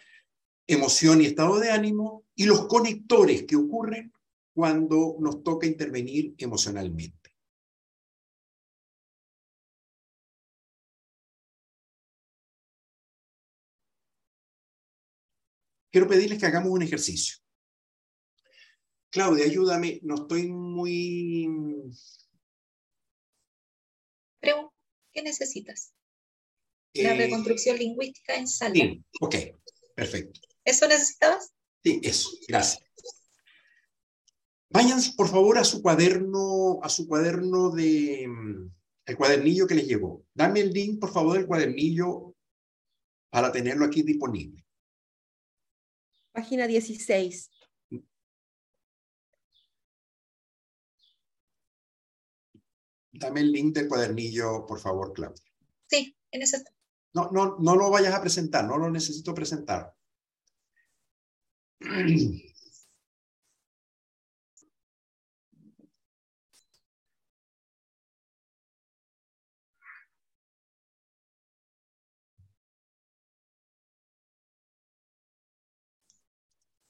emoción 0.66 1.20
y 1.22 1.26
estado 1.26 1.60
de 1.60 1.70
ánimo, 1.70 2.24
y 2.34 2.46
los 2.46 2.66
conectores 2.66 3.44
que 3.44 3.54
ocurren 3.54 4.12
cuando 4.52 5.16
nos 5.20 5.44
toca 5.44 5.66
intervenir 5.68 6.34
emocionalmente. 6.36 7.30
Quiero 15.92 16.08
pedirles 16.08 16.40
que 16.40 16.46
hagamos 16.46 16.72
un 16.72 16.82
ejercicio. 16.82 17.38
Claudia, 19.10 19.44
ayúdame, 19.44 20.00
no 20.02 20.16
estoy 20.16 20.48
muy... 20.48 21.48
Pero, 24.40 24.72
¿qué 25.12 25.22
necesitas? 25.22 25.92
La 26.94 27.14
eh, 27.14 27.16
reconstrucción 27.16 27.78
lingüística 27.78 28.34
en 28.34 28.46
sala. 28.46 28.74
Sí, 28.74 29.04
ok, 29.20 29.34
perfecto. 29.94 30.40
¿Eso 30.64 30.86
necesitabas? 30.86 31.52
Sí, 31.82 32.00
eso, 32.02 32.30
gracias. 32.46 32.82
Vayan, 34.70 35.00
por 35.16 35.28
favor, 35.28 35.58
a 35.58 35.64
su 35.64 35.80
cuaderno, 35.80 36.80
a 36.82 36.88
su 36.90 37.08
cuaderno 37.08 37.70
de, 37.70 38.28
el 39.06 39.16
cuadernillo 39.16 39.66
que 39.66 39.74
les 39.74 39.86
llegó. 39.86 40.26
Dame 40.34 40.60
el 40.60 40.70
link, 40.70 41.00
por 41.00 41.10
favor, 41.10 41.36
del 41.36 41.46
cuadernillo 41.46 42.34
para 43.30 43.50
tenerlo 43.50 43.86
aquí 43.86 44.02
disponible. 44.02 44.62
Página 46.32 46.66
16. 46.66 47.50
Dame 53.18 53.40
el 53.40 53.50
link 53.50 53.74
del 53.74 53.88
cuadernillo, 53.88 54.64
por 54.64 54.78
favor, 54.78 55.12
Claudia. 55.12 55.42
Sí, 55.88 56.16
en 56.30 56.42
ese 56.42 56.62
No, 57.14 57.30
no, 57.32 57.56
no 57.58 57.74
lo 57.74 57.90
vayas 57.90 58.14
a 58.14 58.20
presentar, 58.20 58.64
no 58.64 58.78
lo 58.78 58.90
necesito 58.90 59.34
presentar. 59.34 59.92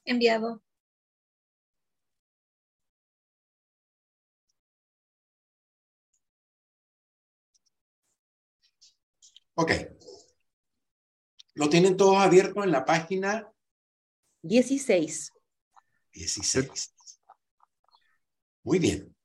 Enviado. 0.05 0.63
Ok. 9.61 9.73
Lo 11.55 11.69
tienen 11.69 11.97
todos 11.97 12.19
abierto 12.19 12.63
en 12.63 12.71
la 12.71 12.85
página 12.85 13.53
16. 14.43 15.33
16. 16.13 16.95
Muy 18.63 18.79
bien. 18.79 19.17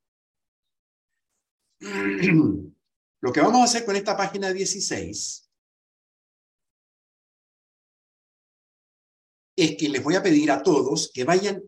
Lo 3.22 3.32
que 3.32 3.42
vamos 3.42 3.62
a 3.62 3.66
hacer 3.66 3.86
con 3.86 3.96
esta 3.96 4.18
página 4.18 4.52
16 4.52 5.52
es 9.56 9.78
que 9.78 9.90
les 9.90 10.04
voy 10.04 10.16
a 10.16 10.24
pedir 10.24 10.50
a 10.50 10.64
todos 10.64 11.12
que 11.14 11.26
vayan 11.26 11.62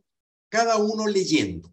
cada 0.49 0.77
uno 0.77 1.05
leyendo. 1.05 1.71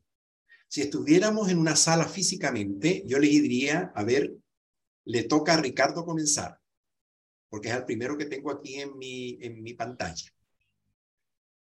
Si 0.69 0.83
estuviéramos 0.83 1.49
en 1.49 1.57
una 1.57 1.75
sala 1.75 2.05
físicamente, 2.05 3.03
yo 3.07 3.19
les 3.19 3.31
diría, 3.31 3.93
a 3.95 4.05
ver, 4.05 4.37
le 5.07 5.23
toca 5.25 5.55
a 5.55 5.57
Ricardo 5.57 6.05
comenzar 6.05 6.62
porque 7.53 7.69
es 7.69 7.75
el 7.75 7.85
primero 7.85 8.17
que 8.17 8.25
tengo 8.25 8.51
aquí 8.51 8.81
en 8.81 8.97
mi, 8.97 9.37
en 9.43 9.63
mi 9.63 9.75
pantalla. 9.75 10.33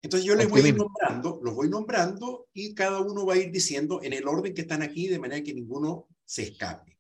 Entonces 0.03 0.27
yo 0.27 0.35
les 0.35 0.49
voy 0.49 0.67
ir 0.67 0.77
nombrando, 0.77 1.39
los 1.41 1.55
voy 1.55 1.69
nombrando 1.69 2.49
y 2.53 2.75
cada 2.75 2.99
uno 2.99 3.25
va 3.25 3.35
a 3.35 3.37
ir 3.37 3.53
diciendo 3.53 4.03
en 4.03 4.13
el 4.13 4.27
orden 4.27 4.53
que 4.55 4.63
están 4.63 4.83
aquí 4.83 5.07
de 5.07 5.21
manera 5.21 5.41
que 5.41 5.55
ninguno 5.55 6.09
se 6.25 6.43
escape. 6.43 6.99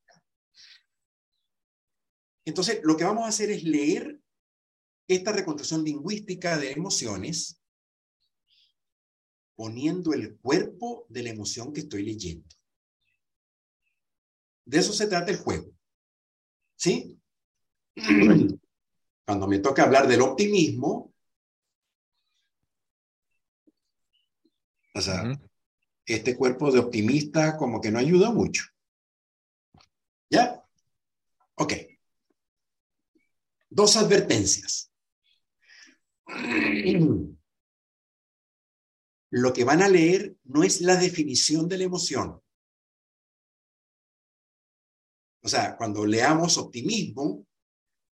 Entonces 2.45 2.79
lo 2.85 2.97
que 2.97 3.03
vamos 3.03 3.25
a 3.25 3.31
hacer 3.31 3.51
es 3.51 3.65
leer 3.65 4.21
esta 5.09 5.33
reconstrucción 5.33 5.83
lingüística 5.83 6.57
de 6.57 6.71
emociones 6.71 7.61
poniendo 9.57 10.13
el 10.13 10.39
cuerpo 10.39 11.05
de 11.09 11.25
la 11.25 11.31
emoción 11.31 11.73
que 11.73 11.81
estoy 11.81 12.05
leyendo. 12.05 12.47
De 14.65 14.79
eso 14.79 14.93
se 14.93 15.09
trata 15.09 15.33
el 15.33 15.39
juego. 15.39 15.73
¿Sí? 16.77 17.21
Cuando 19.29 19.47
me 19.47 19.59
toca 19.59 19.83
hablar 19.83 20.09
del 20.09 20.23
optimismo, 20.23 21.13
o 24.95 25.01
sea, 25.03 25.39
este 26.07 26.35
cuerpo 26.35 26.73
de 26.73 26.79
optimista 26.79 27.59
como 27.59 27.79
que 27.79 27.91
no 27.91 27.99
ayuda 27.99 28.31
mucho. 28.31 28.65
¿Ya? 30.31 30.65
Ok. 31.57 31.75
Dos 33.69 33.99
advertencias. 33.99 34.91
Lo 39.29 39.53
que 39.53 39.65
van 39.65 39.83
a 39.83 39.91
leer 39.91 40.39
no 40.45 40.63
es 40.63 40.81
la 40.81 40.97
definición 40.97 41.69
de 41.69 41.77
la 41.77 41.85
emoción. 41.85 42.43
O 45.43 45.49
sea, 45.49 45.77
cuando 45.77 46.07
leamos 46.07 46.57
optimismo, 46.57 47.47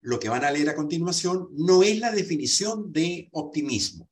lo 0.05 0.21
que 0.21 0.29
van 0.29 0.45
a 0.45 0.51
leer 0.51 0.69
a 0.69 0.77
continuación 0.77 1.49
no 1.53 1.83
es 1.83 1.99
la 1.99 2.13
definición 2.13 2.93
de 2.93 3.31
optimismo. 3.33 4.11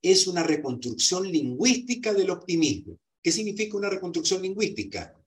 Es 0.00 0.28
una 0.28 0.44
reconstrucción 0.44 1.30
lingüística 1.30 2.14
del 2.14 2.30
optimismo. 2.30 3.00
¿Qué 3.20 3.32
significa 3.32 3.76
una 3.76 3.90
reconstrucción 3.90 4.40
lingüística? 4.42 5.20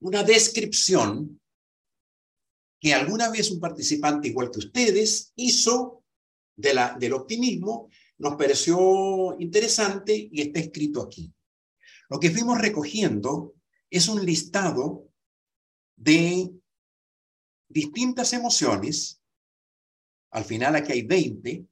Una 0.00 0.22
descripción 0.22 1.38
que 2.80 2.94
alguna 2.94 3.28
vez 3.30 3.50
un 3.50 3.60
participante 3.60 4.28
igual 4.28 4.50
que 4.50 4.60
ustedes 4.60 5.32
hizo 5.36 6.04
de 6.56 6.72
la, 6.72 6.96
del 6.98 7.12
optimismo, 7.12 7.90
nos 8.16 8.36
pareció 8.36 9.36
interesante 9.38 10.28
y 10.32 10.40
está 10.40 10.60
escrito 10.60 11.02
aquí. 11.02 11.30
Lo 12.08 12.18
que 12.18 12.30
fuimos 12.30 12.58
recogiendo 12.58 13.56
es 13.90 14.08
un 14.08 14.24
listado 14.24 15.10
de 15.96 16.50
distintas 17.68 18.32
emociones, 18.32 19.22
al 20.30 20.44
final 20.44 20.76
aquí 20.76 20.92
hay 20.92 21.02
20, 21.02 21.66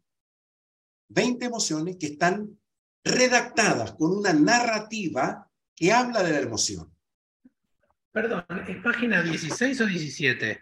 20 1.08 1.44
emociones 1.44 1.96
que 1.98 2.06
están 2.06 2.58
redactadas 3.04 3.92
con 3.92 4.16
una 4.16 4.32
narrativa 4.32 5.50
que 5.74 5.92
habla 5.92 6.22
de 6.22 6.32
la 6.32 6.40
emoción. 6.40 6.92
Perdón, 8.12 8.44
¿es 8.66 8.82
página 8.82 9.22
16 9.22 9.80
o 9.82 9.86
17? 9.86 10.60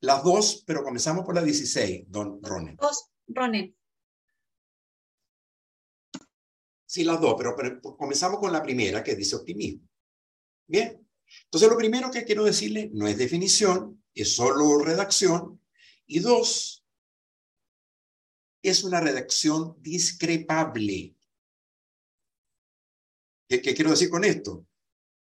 Las 0.00 0.22
dos, 0.22 0.62
pero 0.66 0.84
comenzamos 0.84 1.24
por 1.24 1.34
la 1.34 1.42
16, 1.42 2.04
don 2.08 2.42
Ronen. 2.42 2.76
Dos, 2.76 3.10
Ronen. 3.28 3.74
Sí, 6.84 7.02
las 7.02 7.20
dos, 7.20 7.34
pero, 7.36 7.56
pero 7.56 7.80
comenzamos 7.80 8.38
con 8.38 8.52
la 8.52 8.62
primera 8.62 9.02
que 9.02 9.16
dice 9.16 9.36
optimismo. 9.36 9.88
Bien, 10.68 11.06
entonces 11.44 11.68
lo 11.68 11.76
primero 11.76 12.10
que 12.10 12.24
quiero 12.24 12.44
decirle 12.44 12.90
no 12.92 13.08
es 13.08 13.16
definición, 13.16 14.02
es 14.22 14.34
solo 14.34 14.78
redacción. 14.78 15.60
Y 16.06 16.20
dos, 16.20 16.84
es 18.62 18.82
una 18.82 19.00
redacción 19.00 19.76
discrepable. 19.80 21.14
¿Qué, 23.48 23.60
quiero 23.60 23.90
decir 23.90 24.10
con 24.10 24.24
esto? 24.24 24.66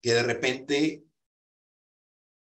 Que 0.00 0.14
de 0.14 0.22
repente 0.22 1.04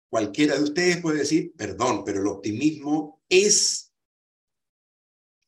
cualquiera 0.09 0.55
de 0.55 0.63
ustedes 0.63 1.01
puede 1.01 1.19
decir, 1.19 1.53
perdón, 1.55 2.03
pero 2.03 2.21
el 2.21 2.27
optimismo 2.27 3.23
es 3.27 3.91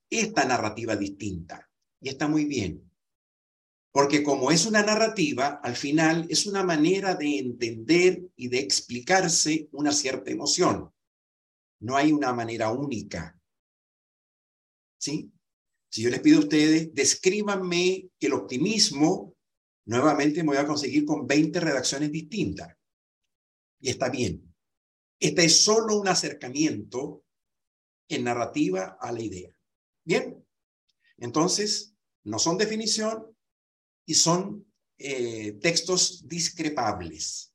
esta 0.09 0.45
narrativa 0.45 0.95
distinta. 0.95 1.69
Y 1.99 2.09
está 2.09 2.27
muy 2.27 2.45
bien. 2.45 2.84
Porque 3.95 4.23
como 4.23 4.51
es 4.51 4.65
una 4.65 4.83
narrativa, 4.83 5.61
al 5.63 5.77
final 5.77 6.27
es 6.29 6.45
una 6.47 6.63
manera 6.63 7.15
de 7.15 7.39
entender 7.39 8.27
y 8.35 8.49
de 8.49 8.59
explicarse 8.59 9.69
una 9.71 9.93
cierta 9.93 10.31
emoción. 10.31 10.93
No 11.79 11.95
hay 11.95 12.11
una 12.11 12.33
manera 12.33 12.71
única. 12.71 13.39
¿Sí? 14.97 15.31
Si 15.89 16.01
yo 16.01 16.09
les 16.09 16.19
pido 16.19 16.39
a 16.39 16.41
ustedes, 16.41 16.93
descríbanme 16.93 18.09
el 18.19 18.33
optimismo, 18.33 19.33
nuevamente 19.85 20.43
me 20.43 20.49
voy 20.49 20.57
a 20.57 20.67
conseguir 20.67 21.05
con 21.05 21.25
20 21.25 21.57
redacciones 21.61 22.11
distintas. 22.11 22.75
Y 23.79 23.91
está 23.91 24.09
bien. 24.09 24.53
Este 25.17 25.45
es 25.45 25.63
solo 25.63 26.01
un 26.01 26.09
acercamiento 26.09 27.23
en 28.09 28.25
narrativa 28.25 28.97
a 28.99 29.13
la 29.13 29.21
idea. 29.21 29.55
Bien. 30.03 30.45
Entonces, 31.15 31.95
no 32.25 32.39
son 32.39 32.57
definición, 32.57 33.34
y 34.05 34.13
son 34.13 34.65
eh, 34.97 35.53
textos 35.61 36.27
discrepables. 36.27 37.53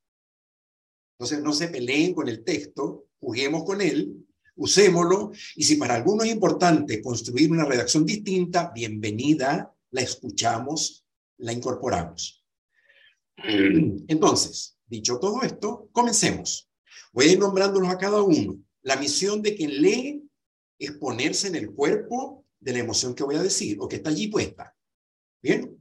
Entonces 1.18 1.42
no 1.42 1.52
se 1.52 1.68
peleen 1.68 2.14
con 2.14 2.28
el 2.28 2.44
texto, 2.44 3.06
juguemos 3.18 3.64
con 3.64 3.80
él, 3.80 4.26
usémoslo 4.56 5.32
y 5.56 5.64
si 5.64 5.76
para 5.76 5.94
algunos 5.94 6.26
es 6.26 6.32
importante 6.32 7.02
construir 7.02 7.50
una 7.50 7.64
redacción 7.64 8.04
distinta, 8.04 8.70
bienvenida, 8.74 9.74
la 9.90 10.00
escuchamos, 10.02 11.04
la 11.38 11.52
incorporamos. 11.52 12.44
Entonces, 13.36 14.78
dicho 14.86 15.18
todo 15.18 15.42
esto, 15.42 15.88
comencemos. 15.92 16.70
Voy 17.12 17.26
a 17.26 17.32
ir 17.32 17.38
nombrándolos 17.38 17.88
a 17.88 17.98
cada 17.98 18.22
uno. 18.22 18.62
La 18.82 18.96
misión 18.96 19.42
de 19.42 19.54
quien 19.54 19.82
lee 19.82 20.28
es 20.78 20.92
ponerse 20.92 21.48
en 21.48 21.56
el 21.56 21.72
cuerpo 21.72 22.46
de 22.58 22.72
la 22.72 22.78
emoción 22.80 23.14
que 23.14 23.24
voy 23.24 23.36
a 23.36 23.42
decir 23.42 23.78
o 23.80 23.88
que 23.88 23.96
está 23.96 24.10
allí 24.10 24.28
puesta. 24.28 24.74
Bien, 25.42 25.79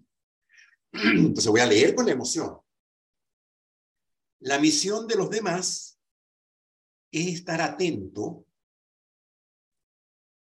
entonces 0.91 1.47
voy 1.47 1.61
a 1.61 1.65
leer 1.65 1.95
con 1.95 2.05
la 2.05 2.13
emoción. 2.13 2.59
La 4.39 4.59
misión 4.59 5.07
de 5.07 5.15
los 5.15 5.29
demás 5.29 5.99
es 7.11 7.27
estar 7.27 7.61
atento 7.61 8.45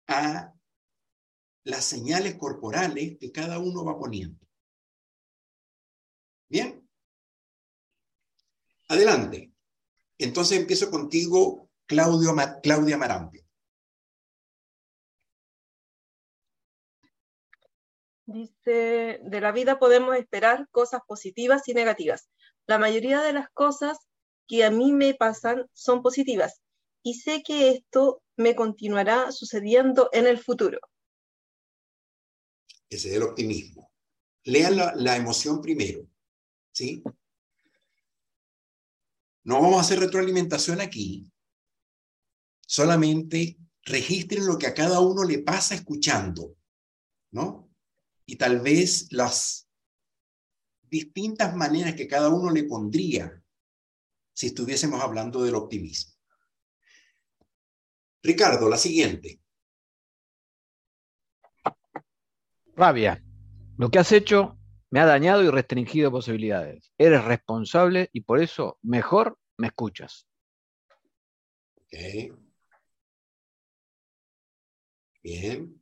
a 0.07 0.55
las 1.65 1.85
señales 1.85 2.37
corporales 2.37 3.17
que 3.19 3.33
cada 3.33 3.59
uno 3.59 3.85
va 3.85 3.99
poniendo. 3.99 4.47
Bien. 6.49 6.89
Adelante. 8.89 9.53
Entonces 10.19 10.59
empiezo 10.59 10.91
contigo, 10.91 11.71
Claudio, 11.87 12.35
Claudia 12.63 12.97
Marambio. 12.97 13.44
Dice, 18.27 19.21
de 19.23 19.41
la 19.41 19.53
vida 19.53 19.79
podemos 19.79 20.17
esperar 20.17 20.69
cosas 20.71 21.03
positivas 21.07 21.69
y 21.69 21.75
negativas. 21.75 22.31
La 22.67 22.79
mayoría 22.79 23.21
de 23.21 23.35
las 23.35 23.51
cosas 23.51 23.99
que 24.49 24.65
a 24.65 24.71
mí 24.71 24.93
me 24.93 25.15
pasan 25.15 25.67
son 25.73 26.03
positivas 26.03 26.63
y 27.03 27.15
sé 27.15 27.43
que 27.43 27.69
esto 27.71 28.23
me 28.37 28.57
continuará 28.57 29.31
sucediendo 29.31 30.09
en 30.13 30.27
el 30.27 30.39
futuro. 30.39 30.79
Ese 32.89 33.11
es 33.11 33.15
el 33.17 33.23
optimismo. 33.23 33.93
Lean 34.45 34.77
la, 34.77 34.95
la 34.95 35.17
emoción 35.17 35.61
primero, 35.61 36.07
¿sí? 36.73 37.03
No 39.43 39.61
vamos 39.61 39.77
a 39.77 39.81
hacer 39.81 40.01
retroalimentación 40.01 40.81
aquí. 40.81 41.31
Solamente 42.67 43.59
registren 43.83 44.47
lo 44.47 44.57
que 44.57 44.67
a 44.67 44.75
cada 44.75 45.01
uno 45.01 45.25
le 45.25 45.41
pasa 45.41 45.75
escuchando, 45.75 46.57
¿no? 47.31 47.74
Y 48.27 48.37
tal 48.37 48.61
vez 48.61 49.13
las 49.13 49.69
distintas 50.83 51.55
maneras 51.55 51.95
que 51.95 52.09
cada 52.09 52.29
uno 52.29 52.51
le 52.51 52.65
pondría 52.65 53.43
si 54.33 54.47
estuviésemos 54.47 55.01
hablando 55.03 55.43
del 55.43 55.55
optimismo. 55.55 56.15
Ricardo, 58.23 58.69
la 58.69 58.77
siguiente. 58.77 59.41
Rabia. 62.77 63.23
Lo 63.77 63.91
que 63.91 63.99
has 63.99 64.13
hecho 64.13 64.59
me 64.91 65.01
ha 65.01 65.07
dañado 65.07 65.43
y 65.43 65.51
restringido 65.51 66.11
posibilidades. 66.11 66.93
Eres 66.99 67.25
responsable 67.25 68.09
y 68.13 68.23
por 68.23 68.41
eso 68.41 68.79
mejor 68.83 69.39
me 69.57 69.69
escuchas. 69.69 70.27
Ok. 71.77 72.37
Bien. 75.23 75.81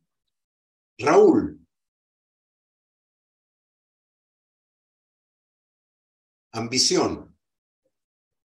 Raúl. 0.99 1.62
Ambición. 6.53 7.34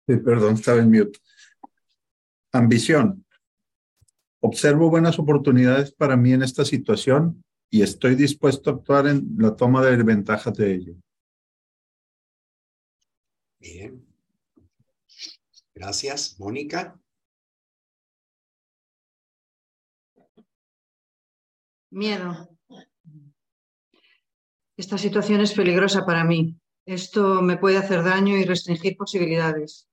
Sí, 0.07 0.17
perdón, 0.17 0.55
estaba 0.55 0.79
en 0.79 0.91
mute. 0.91 1.19
Ambición. 2.51 3.25
Observo 4.41 4.89
buenas 4.89 5.19
oportunidades 5.19 5.93
para 5.93 6.17
mí 6.17 6.33
en 6.33 6.41
esta 6.41 6.65
situación 6.65 7.43
y 7.69 7.83
estoy 7.83 8.15
dispuesto 8.15 8.69
a 8.69 8.73
actuar 8.73 9.07
en 9.07 9.35
la 9.37 9.55
toma 9.55 9.85
de 9.85 10.01
ventajas 10.03 10.53
de 10.55 10.73
ello. 10.73 10.95
Bien. 13.59 14.03
Gracias. 15.75 16.39
Mónica. 16.39 16.99
Miedo. 21.91 22.49
Esta 24.75 24.97
situación 24.97 25.41
es 25.41 25.53
peligrosa 25.53 26.05
para 26.05 26.23
mí. 26.23 26.60
Esto 26.85 27.41
me 27.41 27.57
puede 27.57 27.77
hacer 27.77 28.03
daño 28.03 28.37
y 28.37 28.43
restringir 28.43 28.97
posibilidades. 28.97 29.87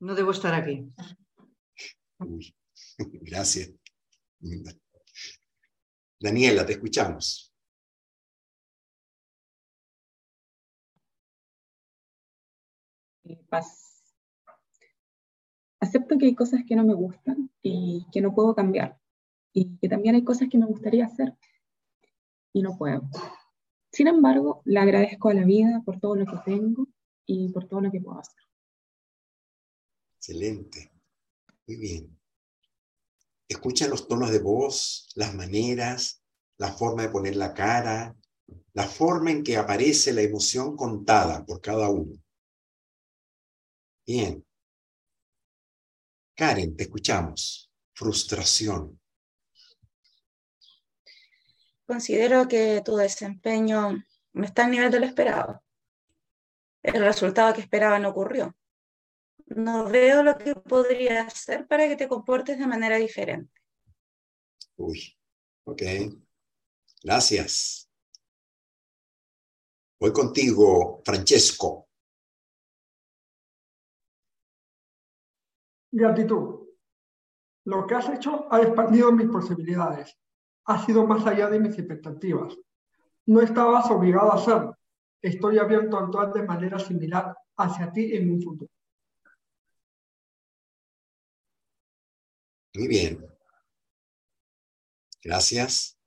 No 0.00 0.14
debo 0.14 0.30
estar 0.30 0.54
aquí. 0.54 0.88
gracias. 2.98 3.72
Daniela, 6.18 6.64
te 6.64 6.72
escuchamos. 6.72 7.52
Paz. 13.48 13.86
Acepto 15.80 16.16
que 16.18 16.26
hay 16.26 16.34
cosas 16.34 16.62
que 16.66 16.76
no 16.76 16.84
me 16.84 16.94
gustan 16.94 17.50
y 17.62 18.06
que 18.12 18.20
no 18.20 18.34
puedo 18.34 18.54
cambiar. 18.54 18.98
Y 19.52 19.76
que 19.78 19.88
también 19.88 20.14
hay 20.14 20.24
cosas 20.24 20.48
que 20.50 20.58
me 20.58 20.66
gustaría 20.66 21.06
hacer 21.06 21.34
y 22.52 22.62
no 22.62 22.76
puedo. 22.76 23.02
Sin 23.96 24.08
embargo, 24.08 24.60
le 24.66 24.78
agradezco 24.78 25.30
a 25.30 25.32
la 25.32 25.46
vida 25.46 25.80
por 25.82 25.98
todo 25.98 26.16
lo 26.16 26.26
que 26.26 26.36
tengo 26.44 26.86
y 27.24 27.48
por 27.48 27.66
todo 27.66 27.80
lo 27.80 27.90
que 27.90 28.02
puedo 28.02 28.20
hacer. 28.20 28.42
Excelente. 30.18 30.92
Muy 31.66 31.76
bien. 31.78 32.20
Escucha 33.48 33.88
los 33.88 34.06
tonos 34.06 34.30
de 34.30 34.40
voz, 34.40 35.10
las 35.14 35.34
maneras, 35.34 36.22
la 36.58 36.74
forma 36.74 37.04
de 37.04 37.08
poner 37.08 37.36
la 37.36 37.54
cara, 37.54 38.14
la 38.74 38.86
forma 38.86 39.30
en 39.30 39.42
que 39.42 39.56
aparece 39.56 40.12
la 40.12 40.20
emoción 40.20 40.76
contada 40.76 41.46
por 41.46 41.62
cada 41.62 41.88
uno. 41.88 42.22
Bien. 44.06 44.44
Karen, 46.34 46.76
te 46.76 46.82
escuchamos. 46.82 47.72
Frustración. 47.94 49.00
Considero 51.86 52.48
que 52.48 52.82
tu 52.84 52.96
desempeño 52.96 54.02
no 54.32 54.44
está 54.44 54.64
al 54.64 54.72
nivel 54.72 54.90
de 54.90 55.00
lo 55.00 55.06
esperado. 55.06 55.62
El 56.82 57.04
resultado 57.04 57.54
que 57.54 57.60
esperaba 57.60 57.98
no 58.00 58.08
ocurrió. 58.08 58.56
No 59.46 59.88
veo 59.88 60.24
lo 60.24 60.36
que 60.36 60.56
podría 60.56 61.22
hacer 61.22 61.68
para 61.68 61.86
que 61.86 61.96
te 61.96 62.08
comportes 62.08 62.58
de 62.58 62.66
manera 62.66 62.96
diferente. 62.96 63.52
Uy, 64.76 65.16
ok. 65.64 65.82
Gracias. 67.04 67.88
Voy 70.00 70.12
contigo, 70.12 71.02
Francesco. 71.04 71.88
Gratitud. 75.92 76.66
Lo 77.64 77.86
que 77.86 77.94
has 77.94 78.08
hecho 78.10 78.52
ha 78.52 78.60
expandido 78.60 79.12
mis 79.12 79.28
posibilidades 79.28 80.18
ha 80.66 80.84
sido 80.84 81.06
más 81.06 81.26
allá 81.26 81.48
de 81.48 81.60
mis 81.60 81.78
expectativas. 81.78 82.56
No 83.26 83.40
estabas 83.40 83.90
obligado 83.90 84.32
a 84.32 84.36
hacerlo. 84.36 84.76
Estoy 85.22 85.58
abierto 85.58 85.96
a 85.96 86.04
actuar 86.04 86.32
de 86.32 86.42
manera 86.42 86.78
similar 86.78 87.36
hacia 87.56 87.92
ti 87.92 88.14
en 88.14 88.32
un 88.32 88.42
futuro. 88.42 88.70
Muy 92.74 92.88
bien. 92.88 93.26
Gracias. 95.22 95.98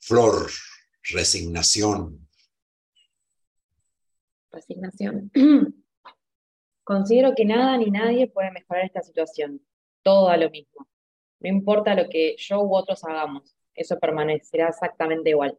Flor, 0.00 0.50
resignación. 1.10 2.28
Resignación. 4.50 5.30
Considero 6.84 7.34
que 7.34 7.44
nada 7.44 7.76
ni 7.78 7.90
nadie 7.90 8.26
puede 8.28 8.50
mejorar 8.50 8.84
esta 8.84 9.02
situación. 9.02 9.60
Todo 10.02 10.28
a 10.28 10.36
lo 10.36 10.50
mismo. 10.50 10.86
No 11.44 11.50
importa 11.50 11.94
lo 11.94 12.08
que 12.08 12.36
yo 12.38 12.62
u 12.62 12.74
otros 12.74 13.04
hagamos, 13.04 13.54
eso 13.74 13.98
permanecerá 13.98 14.70
exactamente 14.70 15.28
igual. 15.28 15.58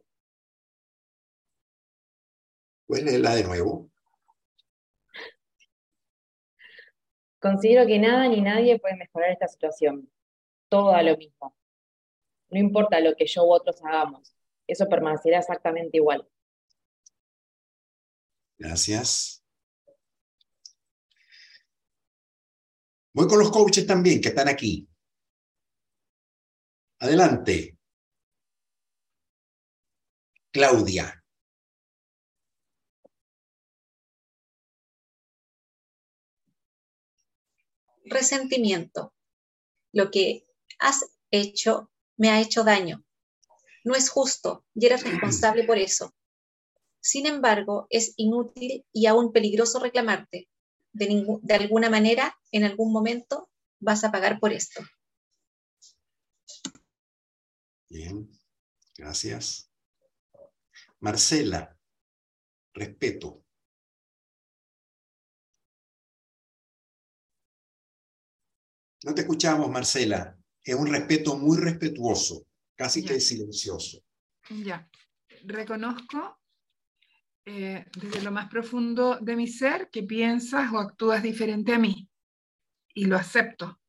¿Puedes 2.88 3.04
leerla 3.04 3.36
de 3.36 3.44
nuevo? 3.44 3.88
Considero 7.38 7.86
que 7.86 8.00
nada 8.00 8.26
ni 8.26 8.40
nadie 8.40 8.80
puede 8.80 8.96
mejorar 8.96 9.30
esta 9.30 9.46
situación. 9.46 10.10
Todo 10.68 10.90
da 10.90 11.04
lo 11.04 11.16
mismo. 11.16 11.56
No 12.50 12.58
importa 12.58 12.98
lo 12.98 13.14
que 13.14 13.26
yo 13.28 13.44
u 13.44 13.52
otros 13.52 13.80
hagamos, 13.84 14.34
eso 14.66 14.88
permanecerá 14.88 15.38
exactamente 15.38 15.98
igual. 15.98 16.28
Gracias. 18.58 19.40
Voy 23.14 23.28
con 23.28 23.38
los 23.38 23.52
coaches 23.52 23.86
también 23.86 24.20
que 24.20 24.30
están 24.30 24.48
aquí. 24.48 24.88
Adelante. 26.98 27.76
Claudia. 30.50 31.22
Resentimiento. 38.04 39.12
Lo 39.92 40.10
que 40.10 40.46
has 40.78 41.04
hecho 41.30 41.90
me 42.16 42.30
ha 42.30 42.40
hecho 42.40 42.64
daño. 42.64 43.04
No 43.84 43.94
es 43.94 44.08
justo 44.08 44.64
y 44.74 44.86
eres 44.86 45.04
responsable 45.10 45.64
por 45.64 45.78
eso. 45.78 46.14
Sin 47.00 47.26
embargo, 47.26 47.86
es 47.90 48.14
inútil 48.16 48.86
y 48.92 49.06
aún 49.06 49.32
peligroso 49.32 49.78
reclamarte. 49.80 50.48
De, 50.92 51.26
de 51.42 51.54
alguna 51.54 51.90
manera, 51.90 52.38
en 52.52 52.64
algún 52.64 52.90
momento, 52.90 53.50
vas 53.80 54.02
a 54.02 54.10
pagar 54.10 54.40
por 54.40 54.52
esto. 54.52 54.82
Bien, 57.88 58.28
gracias. 58.96 59.70
Marcela, 61.00 61.76
respeto. 62.74 63.44
No 69.04 69.14
te 69.14 69.20
escuchamos, 69.20 69.70
Marcela. 69.70 70.36
Es 70.64 70.74
un 70.74 70.88
respeto 70.88 71.36
muy 71.36 71.58
respetuoso, 71.58 72.46
casi 72.74 73.04
que 73.04 73.20
silencioso. 73.20 74.02
Ya, 74.50 74.88
reconozco 75.44 76.40
eh, 77.44 77.84
desde 77.96 78.22
lo 78.22 78.32
más 78.32 78.48
profundo 78.48 79.18
de 79.20 79.36
mi 79.36 79.46
ser 79.46 79.90
que 79.90 80.02
piensas 80.02 80.72
o 80.72 80.78
actúas 80.78 81.22
diferente 81.22 81.72
a 81.72 81.78
mí 81.78 82.08
y 82.94 83.04
lo 83.04 83.16
acepto. 83.16 83.80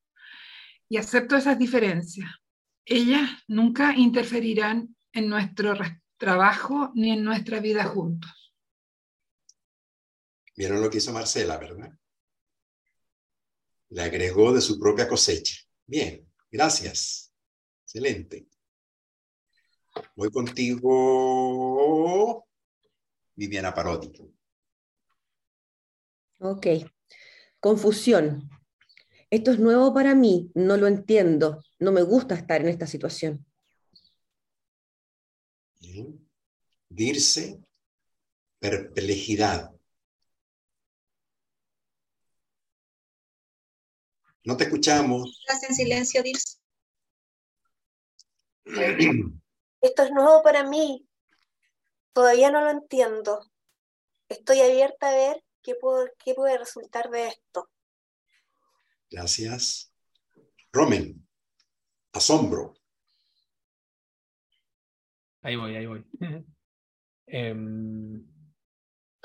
Y 0.87 0.97
acepto 0.97 1.35
esas 1.35 1.57
diferencias 1.57 2.29
ellas 2.87 3.29
nunca 3.47 3.93
interferirán 3.95 4.95
en 5.11 5.27
nuestro 5.29 5.73
trabajo 6.17 6.91
ni 6.95 7.11
en 7.11 7.23
nuestra 7.23 7.59
vida 7.59 7.83
juntos. 7.83 8.55
Vieron 10.55 10.81
lo 10.81 10.89
que 10.89 10.97
hizo 10.99 11.11
Marcela, 11.11 11.57
¿verdad? 11.57 11.91
Le 13.89 14.01
agregó 14.01 14.53
de 14.53 14.61
su 14.61 14.79
propia 14.79 15.07
cosecha. 15.07 15.55
Bien, 15.85 16.27
gracias. 16.49 17.31
Excelente. 17.83 18.47
Voy 20.15 20.31
contigo, 20.31 20.87
Viviana 23.35 23.73
Parodi. 23.73 24.13
Ok. 26.39 26.67
Confusión. 27.59 28.49
Esto 29.29 29.51
es 29.51 29.59
nuevo 29.59 29.93
para 29.93 30.15
mí, 30.15 30.51
no 30.55 30.77
lo 30.77 30.87
entiendo, 30.87 31.61
no 31.79 31.91
me 31.91 32.01
gusta 32.01 32.35
estar 32.35 32.61
en 32.61 32.69
esta 32.69 32.87
situación. 32.87 33.45
Bien. 35.79 36.27
Dirse, 36.89 37.59
perplejidad. 38.59 39.71
No 44.43 44.55
te 44.55 44.63
escuchamos. 44.63 45.43
Estás 45.47 45.69
en 45.69 45.75
silencio, 45.75 46.23
Dirce. 46.23 46.57
Esto 49.81 50.03
es 50.03 50.11
nuevo 50.11 50.41
para 50.41 50.63
mí. 50.63 51.07
Todavía 52.13 52.49
no 52.49 52.61
lo 52.61 52.71
entiendo. 52.71 53.51
Estoy 54.29 54.61
abierta 54.61 55.09
a 55.09 55.15
ver 55.15 55.43
qué, 55.61 55.75
puedo, 55.75 56.07
qué 56.23 56.33
puede 56.33 56.57
resultar 56.57 57.09
de 57.09 57.27
esto. 57.27 57.69
Gracias. 59.09 59.91
Romen, 60.71 61.26
asombro. 62.17 62.73
Ahí 65.41 65.55
voy, 65.55 65.75
ahí 65.75 65.85
voy. 65.85 66.05
Em, 67.29 68.25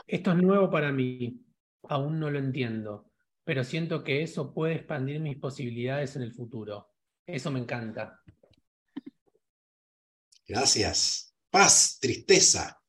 esto 0.09 0.32
es 0.32 0.36
nuevo 0.36 0.68
para 0.70 0.90
mí. 0.90 1.40
Aún 1.84 2.18
no 2.18 2.30
lo 2.30 2.38
entiendo, 2.40 3.11
pero 3.45 3.62
siento 3.62 4.03
que 4.03 4.22
eso 4.22 4.53
puede 4.53 4.74
expandir 4.74 5.20
mis 5.20 5.38
posibilidades 5.38 6.16
en 6.16 6.22
el 6.22 6.32
futuro. 6.32 6.88
Eso 7.24 7.51
me 7.51 7.61
encanta. 7.61 8.20
Gracias. 10.47 11.34
Paz, 11.51 11.99
tristeza. 12.01 12.80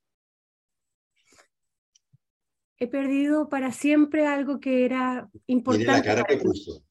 He 2.78 2.88
perdido 2.88 3.50
para 3.50 3.72
siempre 3.72 4.26
algo 4.26 4.60
que 4.60 4.86
era 4.86 5.30
Mire 5.32 5.42
importante. 5.48 5.92
la 5.92 6.04
cara 6.04 6.24
que 6.24 6.38
puso. 6.38 6.84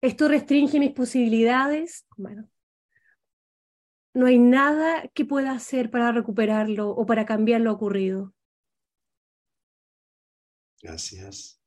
Esto 0.00 0.28
restringe 0.28 0.78
mis 0.78 0.92
posibilidades. 0.92 2.06
Bueno, 2.16 2.48
no 4.14 4.26
hay 4.26 4.38
nada 4.38 5.08
que 5.14 5.24
pueda 5.24 5.52
hacer 5.52 5.90
para 5.90 6.12
recuperarlo 6.12 6.90
o 6.90 7.06
para 7.06 7.26
cambiar 7.26 7.60
lo 7.60 7.72
ocurrido. 7.72 8.34
Gracias. 10.80 11.60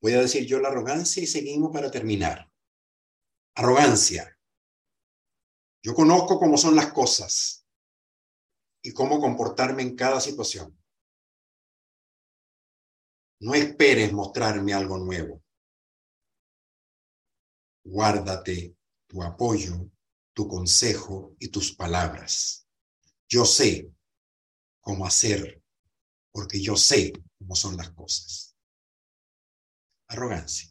Voy 0.00 0.12
a 0.12 0.20
decir 0.20 0.44
yo 0.46 0.60
la 0.60 0.68
arrogancia 0.68 1.22
y 1.22 1.26
seguimos 1.26 1.72
para 1.72 1.90
terminar. 1.90 2.50
Arrogancia. 3.54 4.38
Yo 5.82 5.94
conozco 5.94 6.38
cómo 6.38 6.58
son 6.58 6.76
las 6.76 6.92
cosas 6.92 7.66
y 8.82 8.92
cómo 8.92 9.18
comportarme 9.18 9.82
en 9.82 9.96
cada 9.96 10.20
situación. 10.20 10.78
No 13.44 13.54
esperes 13.54 14.10
mostrarme 14.10 14.72
algo 14.72 14.96
nuevo. 14.96 15.42
Guárdate 17.84 18.74
tu 19.06 19.22
apoyo, 19.22 19.90
tu 20.32 20.48
consejo 20.48 21.36
y 21.38 21.48
tus 21.48 21.76
palabras. 21.76 22.66
Yo 23.28 23.44
sé 23.44 23.92
cómo 24.80 25.04
hacer, 25.04 25.62
porque 26.32 26.58
yo 26.62 26.74
sé 26.74 27.12
cómo 27.38 27.54
son 27.54 27.76
las 27.76 27.90
cosas. 27.90 28.56
Arrogancia. 30.08 30.70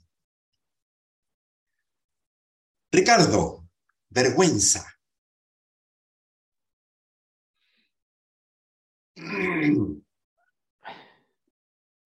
Ricardo, 2.91 3.69
vergüenza. 4.09 4.83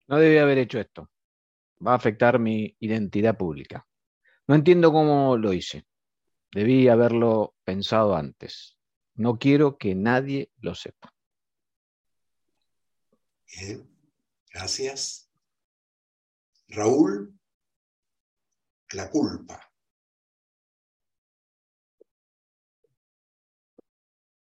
No 0.07 0.17
debía 0.17 0.43
haber 0.43 0.57
hecho 0.57 0.79
esto. 0.79 1.11
Va 1.85 1.91
a 1.91 1.95
afectar 1.95 2.39
mi 2.39 2.75
identidad 2.79 3.37
pública. 3.37 3.85
No 4.47 4.55
entiendo 4.55 4.91
cómo 4.91 5.37
lo 5.37 5.53
hice. 5.53 5.85
Debí 6.51 6.87
haberlo 6.87 7.55
pensado 7.63 8.15
antes. 8.15 8.77
No 9.15 9.37
quiero 9.37 9.77
que 9.77 9.95
nadie 9.95 10.51
lo 10.61 10.73
sepa. 10.75 11.13
Bien, 13.59 13.87
gracias. 14.51 15.29
Raúl, 16.69 17.37
la 18.91 19.09
culpa. 19.09 19.61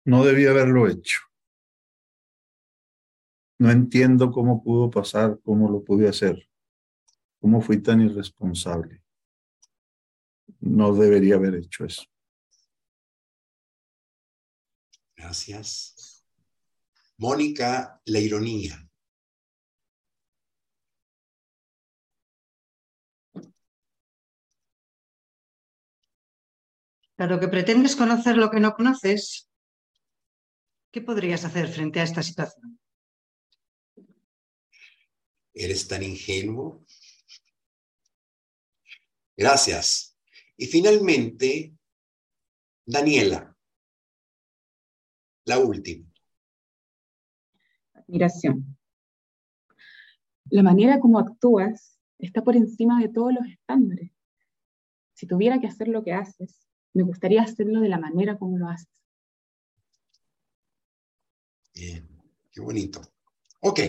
No 0.05 0.24
debí 0.24 0.45
haberlo 0.45 0.88
hecho. 0.88 1.26
No 3.60 3.72
entiendo 3.72 4.32
cómo 4.32 4.64
pudo 4.64 4.89
pasar, 4.89 5.39
cómo 5.43 5.70
lo 5.70 5.84
pude 5.84 6.08
hacer, 6.08 6.47
cómo 7.39 7.62
fui 7.62 7.82
tan 7.82 8.01
irresponsable. 8.01 9.03
No 10.60 10.93
debería 10.93 11.36
haber 11.36 11.55
hecho 11.55 11.86
eso. 11.86 12.03
Gracias. 15.16 16.24
Mónica, 17.18 17.99
la 18.05 18.20
ironía. 18.20 18.88
Dado 27.18 27.39
que 27.39 27.47
pretendes 27.47 27.95
conocer 27.95 28.38
lo 28.38 28.51
que 28.51 28.60
no 28.60 28.76
conoces, 28.76 29.49
¿qué 30.91 31.01
podrías 31.01 31.43
hacer 31.45 31.68
frente 31.68 31.99
a 31.99 32.03
esta 32.03 32.22
situación? 32.22 32.80
¿Eres 35.60 35.88
tan 35.88 36.03
ingenuo? 36.03 36.86
Gracias. 39.36 40.16
Y 40.55 40.68
finalmente, 40.68 41.76
Daniela, 42.86 43.58
la 45.45 45.58
última. 45.58 46.05
Admiración. 47.93 48.78
La 50.51 50.62
manera 50.62 50.99
como 50.99 51.18
actúas 51.18 51.99
está 52.20 52.43
por 52.43 52.55
encima 52.55 53.01
de 53.01 53.10
todos 53.10 53.34
los 53.34 53.47
estándares. 53.47 54.12
Si 55.14 55.26
tuviera 55.26 55.60
que 55.60 55.68
hacer 55.68 55.88
lo 55.88 56.03
que 56.03 56.14
haces, 56.14 56.68
me 56.93 57.01
gustaría 57.01 57.41
hacerlo 57.41 57.82
de 57.82 57.89
la 57.89 57.97
manera 57.97 58.38
como 58.38 58.60
lo 58.60 58.70
haces. 58.70 59.03
Bien, 61.74 62.08
qué 62.51 62.62
bonito. 62.62 63.01
Ok. 63.62 63.80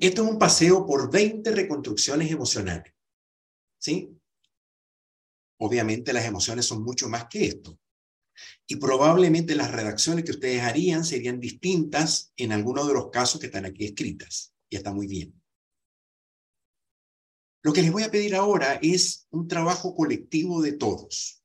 Esto 0.00 0.24
es 0.24 0.30
un 0.30 0.38
paseo 0.38 0.86
por 0.86 1.10
20 1.10 1.50
reconstrucciones 1.50 2.30
emocionales. 2.30 2.92
¿Sí? 3.78 4.10
Obviamente 5.58 6.12
las 6.12 6.24
emociones 6.24 6.66
son 6.66 6.82
mucho 6.82 7.08
más 7.08 7.26
que 7.26 7.46
esto. 7.46 7.78
Y 8.66 8.76
probablemente 8.76 9.54
las 9.54 9.70
redacciones 9.70 10.24
que 10.24 10.32
ustedes 10.32 10.62
harían 10.62 11.04
serían 11.04 11.40
distintas 11.40 12.32
en 12.36 12.52
algunos 12.52 12.86
de 12.88 12.94
los 12.94 13.10
casos 13.10 13.40
que 13.40 13.46
están 13.46 13.64
aquí 13.64 13.84
escritas. 13.84 14.54
Y 14.68 14.76
está 14.76 14.92
muy 14.92 15.06
bien. 15.06 15.40
Lo 17.62 17.72
que 17.72 17.82
les 17.82 17.92
voy 17.92 18.02
a 18.02 18.10
pedir 18.10 18.34
ahora 18.34 18.78
es 18.82 19.26
un 19.30 19.48
trabajo 19.48 19.94
colectivo 19.94 20.60
de 20.60 20.72
todos. 20.72 21.42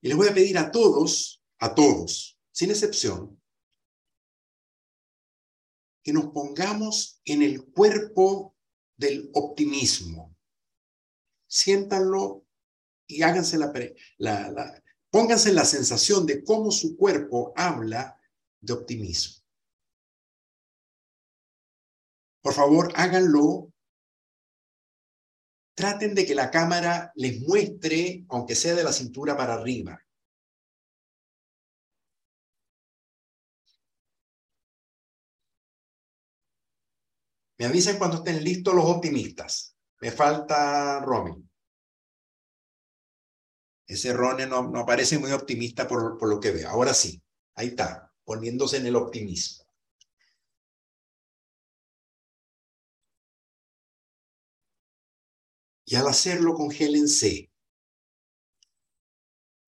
Y 0.00 0.08
les 0.08 0.16
voy 0.16 0.28
a 0.28 0.34
pedir 0.34 0.58
a 0.58 0.70
todos, 0.70 1.42
a 1.58 1.74
todos, 1.74 2.38
sin 2.52 2.70
excepción, 2.70 3.40
que 6.06 6.12
nos 6.12 6.26
pongamos 6.26 7.20
en 7.24 7.42
el 7.42 7.64
cuerpo 7.72 8.54
del 8.96 9.28
optimismo. 9.34 10.36
Siéntanlo 11.48 12.46
y 13.08 13.22
háganse 13.22 13.58
la, 13.58 13.72
la, 14.18 14.52
la, 14.52 14.84
pónganse 15.10 15.52
la 15.52 15.64
sensación 15.64 16.24
de 16.24 16.44
cómo 16.44 16.70
su 16.70 16.96
cuerpo 16.96 17.52
habla 17.56 18.20
de 18.60 18.72
optimismo. 18.72 19.42
Por 22.40 22.54
favor, 22.54 22.92
háganlo. 22.94 23.72
Traten 25.74 26.14
de 26.14 26.24
que 26.24 26.36
la 26.36 26.52
cámara 26.52 27.10
les 27.16 27.40
muestre, 27.40 28.24
aunque 28.28 28.54
sea 28.54 28.76
de 28.76 28.84
la 28.84 28.92
cintura 28.92 29.36
para 29.36 29.54
arriba. 29.54 30.05
Me 37.58 37.66
avisan 37.66 37.98
cuando 37.98 38.18
estén 38.18 38.42
listos 38.44 38.74
los 38.74 38.84
optimistas. 38.84 39.76
Me 40.00 40.10
falta 40.10 41.00
Robin. 41.00 41.48
Ese 43.86 44.12
Ronnie 44.12 44.46
no, 44.46 44.84
parece 44.84 45.18
muy 45.18 45.32
optimista 45.32 45.86
por, 45.86 46.18
por 46.18 46.28
lo 46.28 46.40
que 46.40 46.50
veo. 46.50 46.68
Ahora 46.68 46.92
sí, 46.92 47.22
ahí 47.54 47.68
está, 47.68 48.12
poniéndose 48.24 48.78
en 48.78 48.86
el 48.86 48.96
optimismo. 48.96 49.64
Y 55.88 55.94
al 55.94 56.08
hacerlo, 56.08 56.54
congélense. 56.54 57.50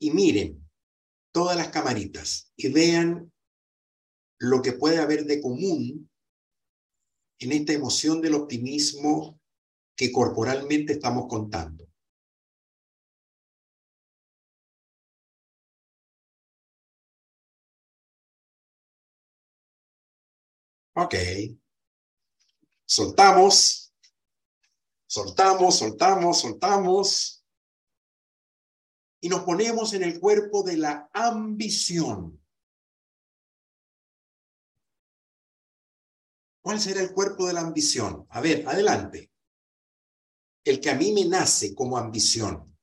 Y 0.01 0.11
miren 0.11 0.69
todas 1.33 1.57
las 1.57 1.69
camaritas 1.69 2.53
y 2.57 2.73
vean 2.73 3.33
lo 4.39 4.61
que 4.63 4.73
puede 4.73 4.99
haber 4.99 5.25
de 5.25 5.41
común 5.41 6.11
en 7.39 7.53
esta 7.53 7.73
emoción 7.73 8.21
del 8.21 8.35
optimismo 8.35 9.41
que 9.97 10.13
corporalmente 10.13 10.95
estamos 10.95 11.27
contando. 11.29 11.89
Ok. 20.95 21.15
Soltamos. 22.85 23.95
Soltamos, 25.07 25.79
soltamos, 25.79 26.41
soltamos. 26.41 27.45
Y 29.21 29.29
nos 29.29 29.43
ponemos 29.43 29.95
en 29.95 30.03
el 30.03 30.19
cuerpo 30.19 30.63
de 30.63 30.77
la 30.77 31.09
ambición. 31.13 32.41
¿Cuál 36.69 36.81
será 36.81 37.01
el 37.01 37.15
cuerpo 37.15 37.47
de 37.47 37.55
la 37.55 37.63
ambición? 37.63 38.27
A 38.29 38.43
ver, 38.43 38.63
adelante. 38.69 39.33
El 40.63 40.83
que 40.83 40.91
a 40.91 40.95
mí 40.97 41.13
me 41.15 41.25
nace 41.25 41.75
como 41.75 41.97
ambición. 41.97 42.77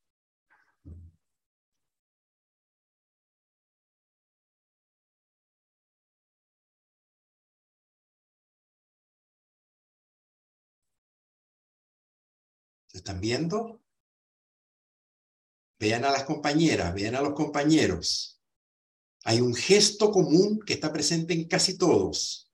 ¿Se 12.87 12.97
están 12.97 13.21
viendo? 13.21 13.83
Vean 15.77 16.05
a 16.05 16.09
las 16.09 16.23
compañeras, 16.23 16.91
vean 16.91 17.13
a 17.13 17.21
los 17.21 17.35
compañeros. 17.35 18.41
Hay 19.25 19.41
un 19.41 19.53
gesto 19.53 20.09
común 20.09 20.59
que 20.65 20.73
está 20.73 20.91
presente 20.91 21.35
en 21.35 21.47
casi 21.47 21.77
todos. 21.77 22.44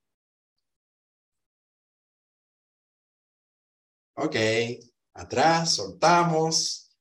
Ok, 4.23 4.35
atrás, 5.15 5.75
soltamos. 5.75 6.95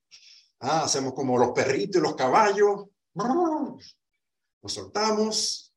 Ah, 0.58 0.84
hacemos 0.84 1.12
como 1.12 1.36
los 1.38 1.52
perritos 1.52 2.00
y 2.00 2.02
los 2.02 2.16
caballos. 2.16 2.86
Nos 3.12 4.72
soltamos 4.72 5.74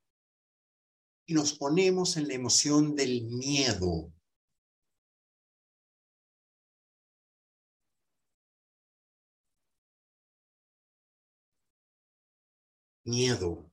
y 1.25 1.33
nos 1.33 1.53
ponemos 1.57 2.15
en 2.15 2.29
la 2.29 2.35
emoción 2.35 2.95
del 2.95 3.23
miedo. 3.25 4.13
Miedo. 13.03 13.69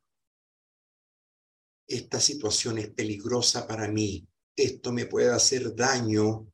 Esta 1.87 2.19
situación 2.19 2.79
es 2.79 2.91
peligrosa 2.91 3.69
para 3.69 3.87
mí. 3.87 4.27
Esto 4.57 4.91
me 4.93 5.07
puede 5.07 5.31
hacer 5.31 5.77
daño 5.77 6.51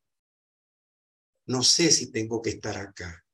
no 1.46 1.62
sé 1.62 1.90
si 1.92 2.10
tengo 2.10 2.42
que 2.42 2.50
estar 2.50 2.76
acá. 2.76 3.24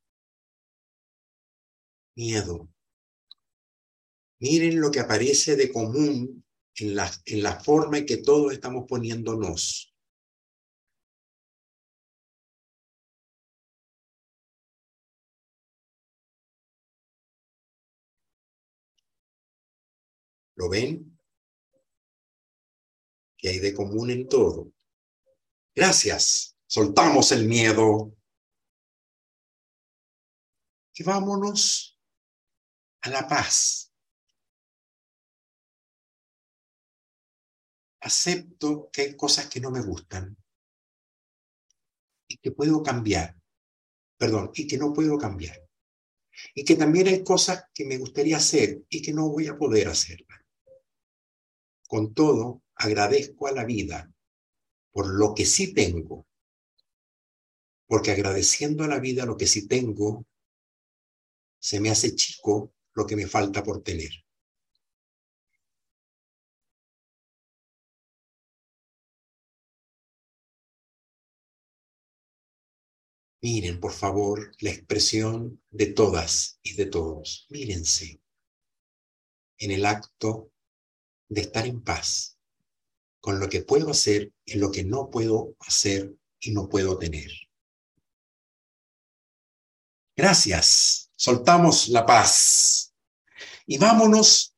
Miedo. 2.14 2.68
Miren 4.38 4.80
lo 4.80 4.90
que 4.90 5.00
aparece 5.00 5.56
de 5.56 5.72
común 5.72 6.44
en 6.76 6.94
la, 6.94 7.10
en 7.24 7.42
la 7.42 7.58
forma 7.60 7.98
en 7.98 8.06
que 8.06 8.18
todos 8.18 8.52
estamos 8.52 8.84
poniéndonos. 8.86 9.94
¿Lo 20.56 20.68
ven? 20.68 21.18
Que 23.38 23.48
hay 23.48 23.58
de 23.58 23.72
común 23.74 24.10
en 24.10 24.28
todo. 24.28 24.72
Gracias 25.74 26.51
soltamos 26.72 27.30
el 27.32 27.46
miedo 27.46 28.16
y 30.94 31.02
vámonos 31.02 32.00
a 33.02 33.10
la 33.10 33.28
paz. 33.28 33.92
Acepto 38.00 38.88
que 38.90 39.02
hay 39.02 39.16
cosas 39.18 39.50
que 39.50 39.60
no 39.60 39.70
me 39.70 39.82
gustan 39.82 40.34
y 42.26 42.38
que 42.38 42.52
puedo 42.52 42.82
cambiar, 42.82 43.38
perdón, 44.16 44.50
y 44.54 44.66
que 44.66 44.78
no 44.78 44.94
puedo 44.94 45.18
cambiar. 45.18 45.68
Y 46.54 46.64
que 46.64 46.76
también 46.76 47.06
hay 47.08 47.22
cosas 47.22 47.66
que 47.74 47.84
me 47.84 47.98
gustaría 47.98 48.38
hacer 48.38 48.82
y 48.88 49.02
que 49.02 49.12
no 49.12 49.28
voy 49.28 49.46
a 49.46 49.58
poder 49.58 49.88
hacerlas. 49.88 50.40
Con 51.86 52.14
todo, 52.14 52.62
agradezco 52.76 53.46
a 53.46 53.52
la 53.52 53.66
vida 53.66 54.10
por 54.90 55.06
lo 55.06 55.34
que 55.34 55.44
sí 55.44 55.74
tengo 55.74 56.26
porque 57.92 58.10
agradeciendo 58.10 58.84
a 58.84 58.88
la 58.88 59.00
vida 59.00 59.26
lo 59.26 59.36
que 59.36 59.46
sí 59.46 59.68
tengo, 59.68 60.24
se 61.58 61.78
me 61.78 61.90
hace 61.90 62.14
chico 62.14 62.72
lo 62.94 63.04
que 63.06 63.16
me 63.16 63.26
falta 63.26 63.62
por 63.62 63.82
tener. 63.82 64.08
Miren, 73.42 73.78
por 73.78 73.92
favor, 73.92 74.56
la 74.60 74.70
expresión 74.70 75.60
de 75.70 75.88
todas 75.92 76.58
y 76.62 76.72
de 76.72 76.86
todos. 76.86 77.46
Mírense 77.50 78.22
en 79.58 79.70
el 79.70 79.84
acto 79.84 80.50
de 81.28 81.42
estar 81.42 81.66
en 81.66 81.82
paz 81.82 82.38
con 83.20 83.38
lo 83.38 83.50
que 83.50 83.60
puedo 83.60 83.90
hacer 83.90 84.32
y 84.46 84.54
lo 84.54 84.72
que 84.72 84.82
no 84.82 85.10
puedo 85.10 85.56
hacer 85.60 86.16
y 86.40 86.52
no 86.52 86.70
puedo 86.70 86.96
tener. 86.96 87.30
Gracias. 90.22 91.10
Soltamos 91.16 91.88
la 91.88 92.06
paz. 92.06 92.94
Y 93.66 93.76
vámonos 93.76 94.54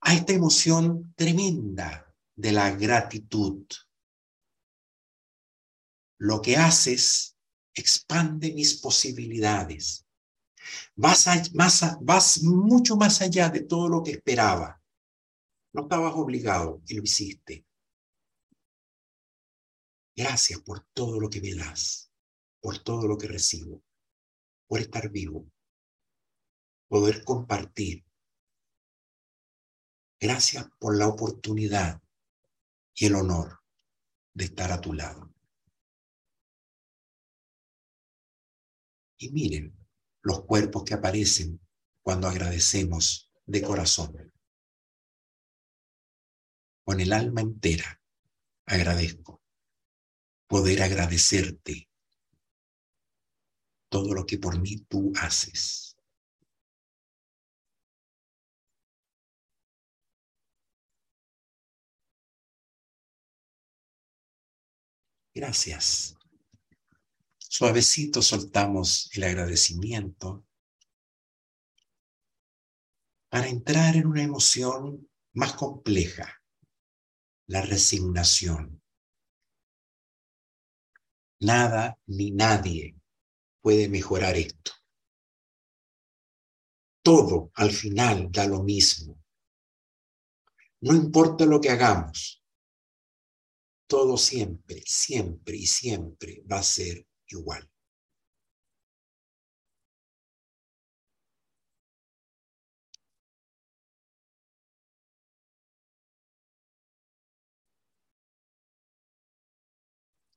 a 0.00 0.14
esta 0.14 0.32
emoción 0.32 1.12
tremenda 1.16 2.14
de 2.36 2.52
la 2.52 2.70
gratitud. 2.70 3.66
Lo 6.18 6.40
que 6.40 6.56
haces 6.56 7.36
expande 7.74 8.52
mis 8.52 8.74
posibilidades. 8.74 10.06
Vas, 10.94 11.26
vas 12.00 12.42
mucho 12.44 12.94
más 12.94 13.20
allá 13.20 13.48
de 13.48 13.62
todo 13.62 13.88
lo 13.88 14.00
que 14.00 14.12
esperaba. 14.12 14.80
No 15.72 15.82
estabas 15.82 16.14
obligado 16.14 16.82
y 16.86 16.94
lo 16.94 17.02
hiciste. 17.02 17.66
Gracias 20.14 20.60
por 20.60 20.86
todo 20.92 21.18
lo 21.18 21.28
que 21.28 21.40
me 21.40 21.52
das, 21.56 22.12
por 22.60 22.78
todo 22.78 23.08
lo 23.08 23.18
que 23.18 23.26
recibo 23.26 23.83
por 24.66 24.80
estar 24.80 25.10
vivo, 25.10 25.50
poder 26.88 27.24
compartir. 27.24 28.04
Gracias 30.20 30.68
por 30.78 30.96
la 30.96 31.08
oportunidad 31.08 32.02
y 32.94 33.06
el 33.06 33.16
honor 33.16 33.60
de 34.32 34.44
estar 34.44 34.72
a 34.72 34.80
tu 34.80 34.92
lado. 34.92 35.32
Y 39.18 39.30
miren 39.30 39.76
los 40.22 40.44
cuerpos 40.44 40.84
que 40.84 40.94
aparecen 40.94 41.60
cuando 42.02 42.28
agradecemos 42.28 43.30
de 43.46 43.62
corazón. 43.62 44.32
Con 46.84 47.00
el 47.00 47.12
alma 47.12 47.40
entera 47.40 48.00
agradezco 48.66 49.42
poder 50.46 50.82
agradecerte 50.82 51.88
todo 53.94 54.12
lo 54.12 54.26
que 54.26 54.38
por 54.38 54.60
mí 54.60 54.78
tú 54.88 55.12
haces. 55.20 55.96
Gracias. 65.32 66.16
Suavecito 67.38 68.20
soltamos 68.20 69.08
el 69.12 69.22
agradecimiento 69.22 70.44
para 73.28 73.46
entrar 73.46 73.94
en 73.94 74.08
una 74.08 74.24
emoción 74.24 75.08
más 75.34 75.52
compleja, 75.52 76.42
la 77.46 77.62
resignación. 77.62 78.82
Nada 81.38 81.96
ni 82.06 82.32
nadie 82.32 82.96
puede 83.64 83.88
mejorar 83.88 84.36
esto. 84.36 84.72
Todo 87.02 87.50
al 87.54 87.70
final 87.70 88.30
da 88.30 88.46
lo 88.46 88.62
mismo. 88.62 89.24
No 90.82 90.94
importa 90.94 91.46
lo 91.46 91.62
que 91.62 91.70
hagamos, 91.70 92.44
todo 93.86 94.18
siempre, 94.18 94.82
siempre 94.84 95.56
y 95.56 95.66
siempre 95.66 96.42
va 96.42 96.58
a 96.58 96.62
ser 96.62 97.06
igual. 97.28 97.66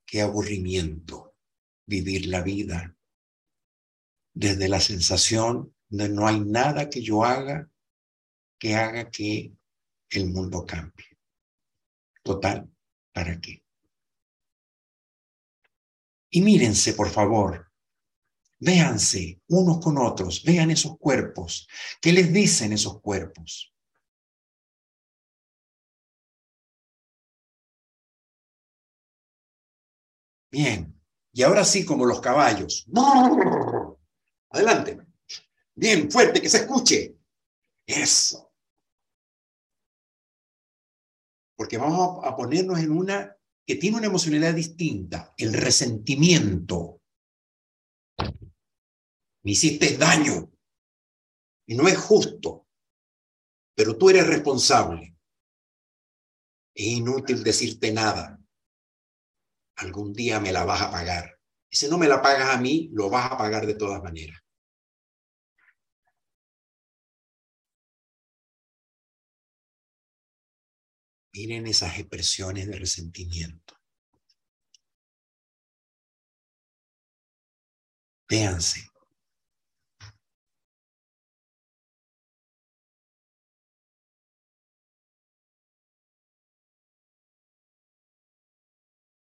Qué 0.06 0.22
aburrimiento 0.22 1.36
vivir 1.86 2.28
la 2.28 2.42
vida 2.42 2.97
desde 4.38 4.70
la 4.70 4.80
sensación 4.80 5.74
de 5.90 6.10
no 6.10 6.28
hay 6.28 6.40
nada 6.42 6.90
que 6.90 7.02
yo 7.02 7.24
haga 7.24 7.68
que 8.60 8.76
haga 8.76 9.10
que 9.10 9.52
el 10.12 10.30
mundo 10.30 10.64
cambie. 10.64 11.18
Total, 12.22 12.70
¿para 13.12 13.40
qué? 13.40 13.64
Y 16.30 16.42
mírense, 16.42 16.94
por 16.94 17.10
favor, 17.10 17.72
véanse 18.60 19.42
unos 19.48 19.80
con 19.84 19.98
otros, 19.98 20.44
vean 20.44 20.70
esos 20.70 20.98
cuerpos. 21.00 21.68
¿Qué 22.00 22.12
les 22.14 22.32
dicen 22.32 22.74
esos 22.74 23.02
cuerpos? 23.02 23.74
Bien, 30.52 31.00
y 31.34 31.42
ahora 31.44 31.66
sí, 31.66 31.86
como 31.86 32.06
los 32.06 32.22
caballos. 32.22 32.86
Adelante. 34.50 35.00
Bien, 35.76 36.10
fuerte, 36.10 36.41
que 36.41 36.50
se 36.50 36.58
escuche. 36.58 37.18
Eso. 37.86 38.52
Porque 41.56 41.78
vamos 41.78 42.24
a 42.24 42.36
ponernos 42.36 42.80
en 42.80 42.91
una 42.91 43.38
que 43.66 43.76
tiene 43.76 43.98
una 43.98 44.08
emocionalidad 44.08 44.54
distinta, 44.54 45.34
el 45.38 45.54
resentimiento. 45.54 47.02
Me 49.43 49.52
hiciste 49.52 49.98
daño 49.98 50.52
y 51.68 51.76
no 51.76 51.88
es 51.88 51.98
justo, 51.98 52.68
pero 53.76 53.98
tú 53.98 54.10
eres 54.10 54.26
responsable. 54.28 55.18
Es 56.74 56.86
inútil 56.86 57.43
decirte 57.43 57.91
nada. 57.91 58.39
Algún 59.78 60.14
día 60.14 60.39
me 60.39 60.52
la 60.52 60.64
vas 60.64 60.82
a 60.82 60.91
pagar. 60.91 61.37
Y 61.72 61.78
si 61.78 61.88
no 61.88 61.97
me 61.97 62.07
la 62.09 62.22
pagas 62.22 62.49
a 62.55 62.59
mí, 62.59 62.89
lo 62.93 63.09
vas 63.09 63.32
a 63.32 63.38
pagar 63.38 63.65
de 63.65 63.76
todas 63.76 64.03
maneras. 64.03 64.38
Miren 71.34 71.68
esas 71.68 71.97
expresiones 71.99 72.68
de 72.68 72.78
resentimiento. 72.78 73.76
Véanse. 78.30 78.82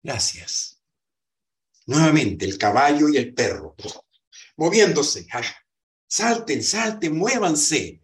Gracias. 0.03 0.80
Nuevamente, 1.91 2.45
el 2.45 2.57
caballo 2.57 3.09
y 3.09 3.17
el 3.17 3.35
perro, 3.35 3.75
moviéndose. 4.57 5.27
Ah, 5.33 5.43
salten, 6.07 6.63
salten, 6.63 7.17
muévanse. 7.17 8.03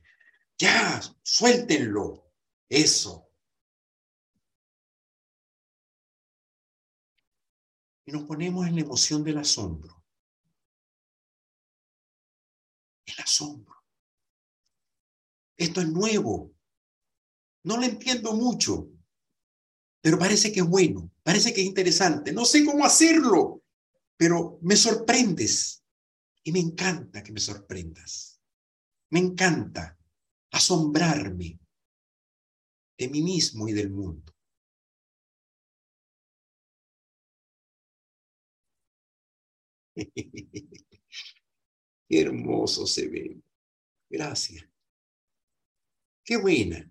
Ya, 0.59 1.01
suéltenlo. 1.23 2.33
Eso. 2.69 3.27
y 8.07 8.13
nos 8.13 8.23
ponemos 8.23 8.67
en 8.67 8.77
la 8.77 8.83
emoción 8.83 9.25
del 9.25 9.39
asombro. 9.39 10.05
El 13.05 13.15
asombro. 13.19 13.75
Esto 15.57 15.81
es 15.81 15.89
nuevo. 15.89 16.55
No 17.65 17.77
lo 17.77 17.83
entiendo 17.83 18.33
mucho, 18.33 18.89
pero 20.01 20.19
parece 20.21 20.53
que 20.53 20.61
es 20.61 20.67
bueno, 20.67 21.11
parece 21.25 21.53
que 21.53 21.63
es 21.63 21.67
interesante. 21.67 22.33
No 22.33 22.45
sé 22.45 22.65
cómo 22.65 22.85
hacerlo, 22.85 23.65
pero 24.17 24.59
me 24.63 24.77
sorprendes 24.77 25.85
y 26.45 26.53
me 26.53 26.61
encanta 26.61 27.23
que 27.23 27.33
me 27.33 27.41
sorprendas. 27.41 28.41
Me 29.11 29.21
encanta 29.21 29.99
asombrarme 30.53 31.59
de 32.99 33.09
mí 33.09 33.23
mismo 33.23 33.69
y 33.69 33.73
del 33.73 33.89
mundo. 33.91 34.35
Qué 42.09 42.21
hermoso 42.21 42.85
se 42.87 43.07
ve. 43.09 43.41
Gracias. 44.11 44.65
Qué 46.25 46.37
buena. 46.37 46.91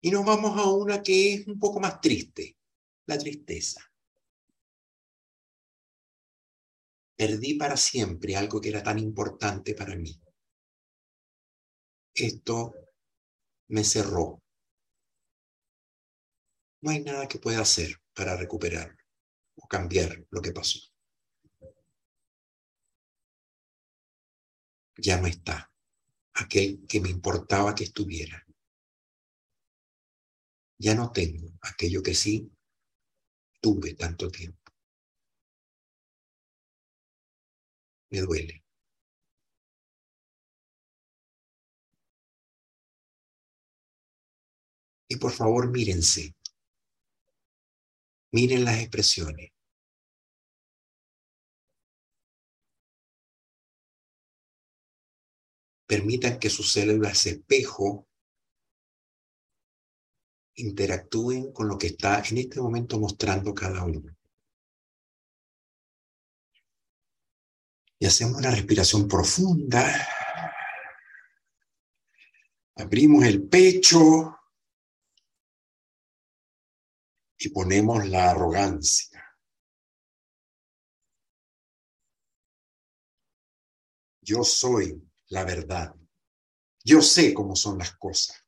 Y 0.00 0.10
nos 0.10 0.24
vamos 0.24 0.58
a 0.58 0.68
una 0.72 1.02
que 1.04 1.34
es 1.34 1.46
un 1.46 1.56
poco 1.58 1.78
más 1.78 2.00
triste, 2.00 2.57
la 3.08 3.18
tristeza. 3.18 3.80
Perdí 7.16 7.54
para 7.54 7.76
siempre 7.76 8.36
algo 8.36 8.60
que 8.60 8.68
era 8.68 8.82
tan 8.82 8.98
importante 8.98 9.74
para 9.74 9.96
mí. 9.96 10.20
Esto 12.14 12.74
me 13.68 13.82
cerró. 13.82 14.42
No 16.82 16.90
hay 16.90 17.02
nada 17.02 17.26
que 17.26 17.38
pueda 17.38 17.60
hacer 17.60 18.00
para 18.14 18.36
recuperar 18.36 18.96
o 19.56 19.66
cambiar 19.66 20.26
lo 20.30 20.42
que 20.42 20.52
pasó. 20.52 20.78
Ya 24.98 25.18
no 25.20 25.26
está 25.26 25.72
aquel 26.34 26.86
que 26.86 27.00
me 27.00 27.08
importaba 27.08 27.74
que 27.74 27.84
estuviera. 27.84 28.44
Ya 30.78 30.94
no 30.94 31.10
tengo 31.10 31.48
aquello 31.62 32.02
que 32.02 32.14
sí 32.14 32.52
tuve 33.60 33.94
tanto 33.94 34.30
tiempo. 34.30 34.72
Me 38.10 38.20
duele. 38.20 38.62
Y 45.10 45.16
por 45.16 45.32
favor, 45.32 45.70
mírense 45.70 46.34
Miren 48.30 48.64
las 48.64 48.78
expresiones. 48.80 49.52
Permitan 55.86 56.38
que 56.38 56.50
sus 56.50 56.72
células 56.72 57.24
espejo 57.24 58.07
interactúen 60.58 61.52
con 61.52 61.68
lo 61.68 61.78
que 61.78 61.88
está 61.88 62.22
en 62.28 62.38
este 62.38 62.60
momento 62.60 62.98
mostrando 62.98 63.54
cada 63.54 63.84
uno. 63.84 64.14
Y 68.00 68.06
hacemos 68.06 68.38
una 68.38 68.50
respiración 68.50 69.08
profunda. 69.08 70.08
Abrimos 72.76 73.24
el 73.24 73.48
pecho 73.48 74.36
y 77.38 77.48
ponemos 77.48 78.06
la 78.06 78.30
arrogancia. 78.30 79.24
Yo 84.20 84.44
soy 84.44 85.02
la 85.28 85.44
verdad. 85.44 85.94
Yo 86.84 87.02
sé 87.02 87.34
cómo 87.34 87.56
son 87.56 87.78
las 87.78 87.96
cosas. 87.96 88.47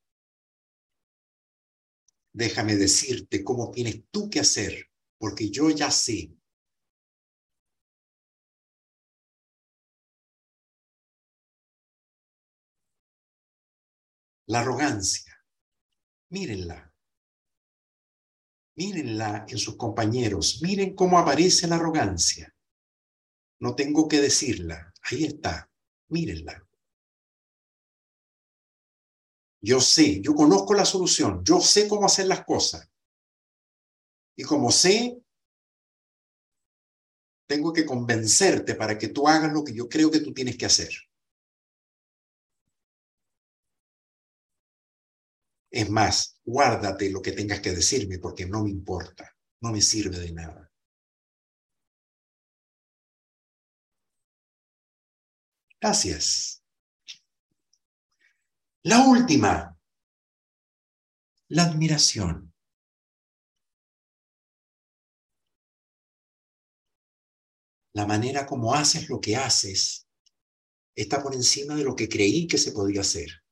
Déjame 2.40 2.74
decirte 2.74 3.44
cómo 3.44 3.70
tienes 3.70 4.04
tú 4.10 4.30
que 4.30 4.40
hacer, 4.40 4.86
porque 5.18 5.50
yo 5.50 5.68
ya 5.68 5.90
sé. 5.90 6.32
La 14.46 14.60
arrogancia, 14.60 15.44
mírenla. 16.30 16.94
Mírenla 18.76 19.44
en 19.46 19.58
sus 19.58 19.76
compañeros, 19.76 20.60
miren 20.62 20.94
cómo 20.94 21.18
aparece 21.18 21.66
la 21.66 21.76
arrogancia. 21.76 22.56
No 23.60 23.74
tengo 23.74 24.08
que 24.08 24.22
decirla, 24.22 24.94
ahí 25.02 25.24
está, 25.24 25.70
mírenla. 26.08 26.69
Yo 29.62 29.80
sé, 29.80 30.20
yo 30.20 30.34
conozco 30.34 30.74
la 30.74 30.84
solución, 30.84 31.42
yo 31.44 31.60
sé 31.60 31.88
cómo 31.88 32.04
hacer 32.04 32.26
las 32.26 32.44
cosas. 32.44 32.86
Y 34.36 34.42
como 34.42 34.72
sé, 34.72 35.22
tengo 37.46 37.70
que 37.74 37.84
convencerte 37.84 38.74
para 38.76 38.96
que 38.96 39.08
tú 39.08 39.28
hagas 39.28 39.52
lo 39.52 39.62
que 39.62 39.74
yo 39.74 39.88
creo 39.90 40.10
que 40.10 40.20
tú 40.20 40.32
tienes 40.32 40.56
que 40.56 40.64
hacer. 40.66 40.88
Es 45.72 45.90
más, 45.90 46.38
guárdate 46.44 47.10
lo 47.10 47.20
que 47.20 47.32
tengas 47.32 47.58
que 47.58 47.72
decirme 47.72 48.20
porque 48.20 48.46
no 48.46 48.62
me 48.62 48.70
importa, 48.70 49.34
no 49.62 49.72
me 49.72 49.80
sirve 49.80 50.20
de 50.20 50.30
nada. 50.30 50.70
Gracias. 55.78 56.59
La 58.82 59.06
última, 59.06 59.78
la 61.48 61.64
admiración. 61.64 62.54
La 67.92 68.06
manera 68.06 68.46
como 68.46 68.74
haces 68.74 69.10
lo 69.10 69.20
que 69.20 69.36
haces 69.36 70.08
está 70.94 71.22
por 71.22 71.34
encima 71.34 71.74
de 71.74 71.84
lo 71.84 71.94
que 71.94 72.08
creí 72.08 72.46
que 72.46 72.56
se 72.56 72.72
podía 72.72 73.02
hacer. 73.02 73.42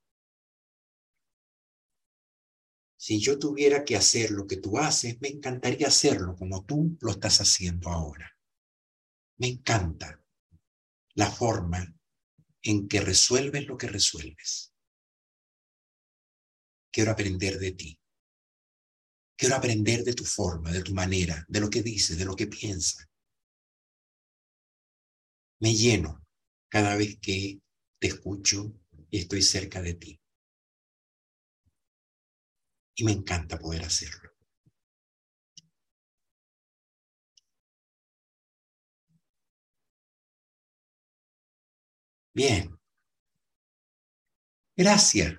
Si 2.96 3.20
yo 3.20 3.38
tuviera 3.38 3.84
que 3.84 3.96
hacer 3.96 4.30
lo 4.30 4.46
que 4.46 4.56
tú 4.56 4.78
haces, 4.78 5.20
me 5.20 5.28
encantaría 5.28 5.88
hacerlo 5.88 6.36
como 6.36 6.64
tú 6.64 6.96
lo 7.02 7.10
estás 7.10 7.42
haciendo 7.42 7.90
ahora. 7.90 8.34
Me 9.36 9.48
encanta 9.48 10.24
la 11.16 11.30
forma 11.30 11.94
en 12.62 12.88
que 12.88 13.02
resuelves 13.02 13.66
lo 13.66 13.76
que 13.76 13.88
resuelves. 13.88 14.72
Quiero 16.94 17.10
aprender 17.12 17.58
de 17.58 17.70
ti. 17.72 17.90
Quiero 19.38 19.54
aprender 19.56 20.04
de 20.04 20.12
tu 20.12 20.24
forma, 20.26 20.70
de 20.70 20.82
tu 20.82 20.92
manera, 20.92 21.42
de 21.48 21.60
lo 21.60 21.70
que 21.70 21.82
dices, 21.82 22.18
de 22.18 22.26
lo 22.26 22.36
que 22.36 22.46
piensas. 22.46 23.08
Me 25.60 25.72
lleno 25.72 26.26
cada 26.68 26.96
vez 26.96 27.20
que 27.20 27.60
te 28.00 28.08
escucho 28.08 28.72
y 29.08 29.18
estoy 29.18 29.40
cerca 29.42 29.80
de 29.80 29.94
ti. 29.94 30.20
Y 32.96 33.04
me 33.04 33.12
encanta 33.12 33.58
poder 33.58 33.82
hacerlo. 33.84 34.30
Bien. 42.34 42.78
Gracias. 44.78 45.34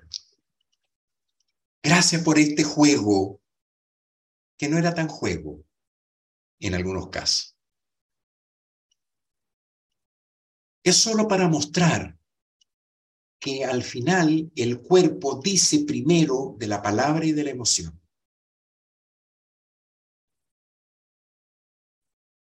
Gracias 1.82 2.22
por 2.22 2.38
este 2.38 2.62
juego, 2.62 3.40
que 4.58 4.68
no 4.68 4.76
era 4.76 4.94
tan 4.94 5.08
juego 5.08 5.64
en 6.58 6.74
algunos 6.74 7.08
casos. 7.08 7.56
Es 10.84 10.96
solo 10.96 11.26
para 11.26 11.48
mostrar 11.48 12.18
que 13.38 13.64
al 13.64 13.82
final 13.82 14.52
el 14.54 14.82
cuerpo 14.82 15.40
dice 15.42 15.84
primero 15.86 16.54
de 16.58 16.66
la 16.66 16.82
palabra 16.82 17.24
y 17.24 17.32
de 17.32 17.44
la 17.44 17.50
emoción. 17.50 17.98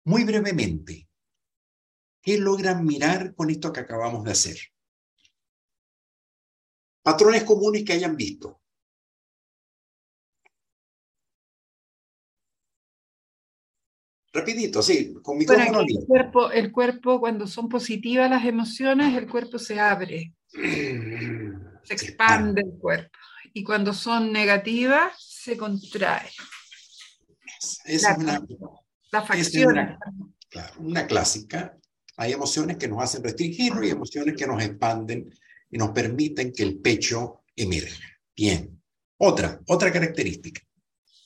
Muy 0.05 0.23
brevemente, 0.23 1.07
¿qué 2.23 2.39
logran 2.39 2.83
mirar 2.83 3.35
con 3.35 3.51
esto 3.51 3.71
que 3.71 3.81
acabamos 3.81 4.23
de 4.23 4.31
hacer? 4.31 4.57
Patrones 7.03 7.43
comunes 7.43 7.83
que 7.85 7.93
hayan 7.93 8.15
visto. 8.15 8.58
Rapidito, 14.39 14.81
sí, 14.81 15.13
con 15.21 15.37
micrófono 15.37 15.65
Bueno, 15.79 15.81
el 15.87 16.05
cuerpo, 16.05 16.51
el 16.51 16.71
cuerpo, 16.71 17.19
cuando 17.19 17.47
son 17.47 17.67
positivas 17.69 18.29
las 18.29 18.45
emociones, 18.45 19.15
el 19.15 19.27
cuerpo 19.27 19.59
se 19.59 19.79
abre, 19.79 20.33
se 21.83 21.93
expande 21.93 22.61
el 22.61 22.79
cuerpo. 22.79 23.17
Y 23.53 23.63
cuando 23.63 23.93
son 23.93 24.31
negativas, 24.31 25.13
se 25.17 25.57
contrae. 25.57 26.29
Esa 27.85 28.11
es 28.11 28.17
una, 28.17 28.39
La 29.11 29.19
es 29.19 29.27
facción. 29.27 29.71
una- 29.71 29.99
claro, 30.49 30.73
una 30.79 31.07
clásica. 31.07 31.75
Hay 32.17 32.33
emociones 32.33 32.77
que 32.77 32.87
nos 32.87 33.01
hacen 33.01 33.23
restringirnos 33.23 33.85
y 33.85 33.89
emociones 33.89 34.35
que 34.35 34.45
nos 34.45 34.61
expanden 34.63 35.29
y 35.71 35.77
nos 35.77 35.91
permiten 35.91 36.51
que 36.53 36.63
el 36.63 36.79
pecho 36.79 37.43
emerja. 37.55 38.03
Bien. 38.35 38.81
Otra, 39.17 39.59
otra 39.67 39.91
característica. 39.91 40.61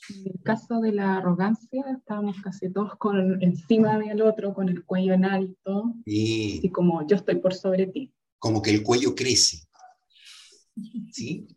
En 0.10 0.28
el 0.28 0.42
caso 0.44 0.82
de 0.82 0.92
la 0.92 1.18
arrogancia, 1.18 1.84
estábamos 1.98 2.36
casi 2.42 2.70
todos 2.72 2.96
con, 2.98 3.42
encima 3.42 3.98
del 3.98 4.22
otro, 4.22 4.54
con 4.54 4.68
el 4.70 4.84
cuello 4.84 5.14
en 5.14 5.26
alto, 5.26 5.94
Y 6.06 6.60
y 6.66 6.70
como 6.72 7.08
yo 7.08 7.16
estoy 7.16 7.36
por 7.36 7.54
sobre 7.54 7.88
ti. 7.88 8.12
como 8.40 8.62
que 8.62 8.72
el 8.72 8.84
cuello 8.84 9.16
crece. 9.16 9.60
¿Sí? 11.12 11.48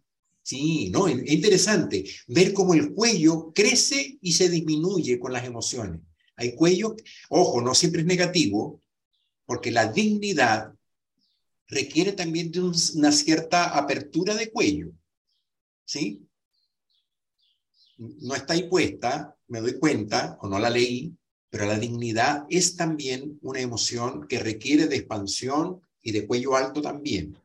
Sí, 0.42 0.90
no, 0.90 1.08
es 1.08 1.18
es 1.24 1.32
interesante 1.32 2.04
ver 2.28 2.52
cómo 2.52 2.74
el 2.74 2.92
cuello 2.94 3.52
crece 3.52 4.16
y 4.20 4.32
se 4.32 4.48
disminuye 4.48 5.18
con 5.18 5.32
las 5.32 5.44
emociones. 5.44 6.00
Hay 6.36 6.54
cuello, 6.54 6.94
ojo, 7.30 7.60
no 7.60 7.74
siempre 7.74 8.02
es 8.02 8.06
negativo, 8.06 8.80
porque 9.44 9.72
la 9.72 9.90
dignidad 9.90 10.72
requiere 11.66 12.12
también 12.12 12.52
de 12.52 12.60
un- 12.60 12.74
una 12.96 13.10
cierta 13.10 13.76
apertura 13.76 14.34
de 14.36 14.50
cuello. 14.52 14.92
¿Sí? 15.84 16.25
No 17.98 18.34
está 18.34 18.52
ahí 18.52 18.68
puesta, 18.68 19.36
me 19.48 19.60
doy 19.60 19.78
cuenta, 19.78 20.36
o 20.40 20.48
no 20.48 20.58
la 20.58 20.70
leí, 20.70 21.16
pero 21.48 21.66
la 21.66 21.78
dignidad 21.78 22.44
es 22.50 22.76
también 22.76 23.38
una 23.42 23.60
emoción 23.60 24.26
que 24.28 24.38
requiere 24.38 24.86
de 24.86 24.96
expansión 24.96 25.80
y 26.02 26.12
de 26.12 26.26
cuello 26.26 26.56
alto 26.56 26.82
también. 26.82 27.38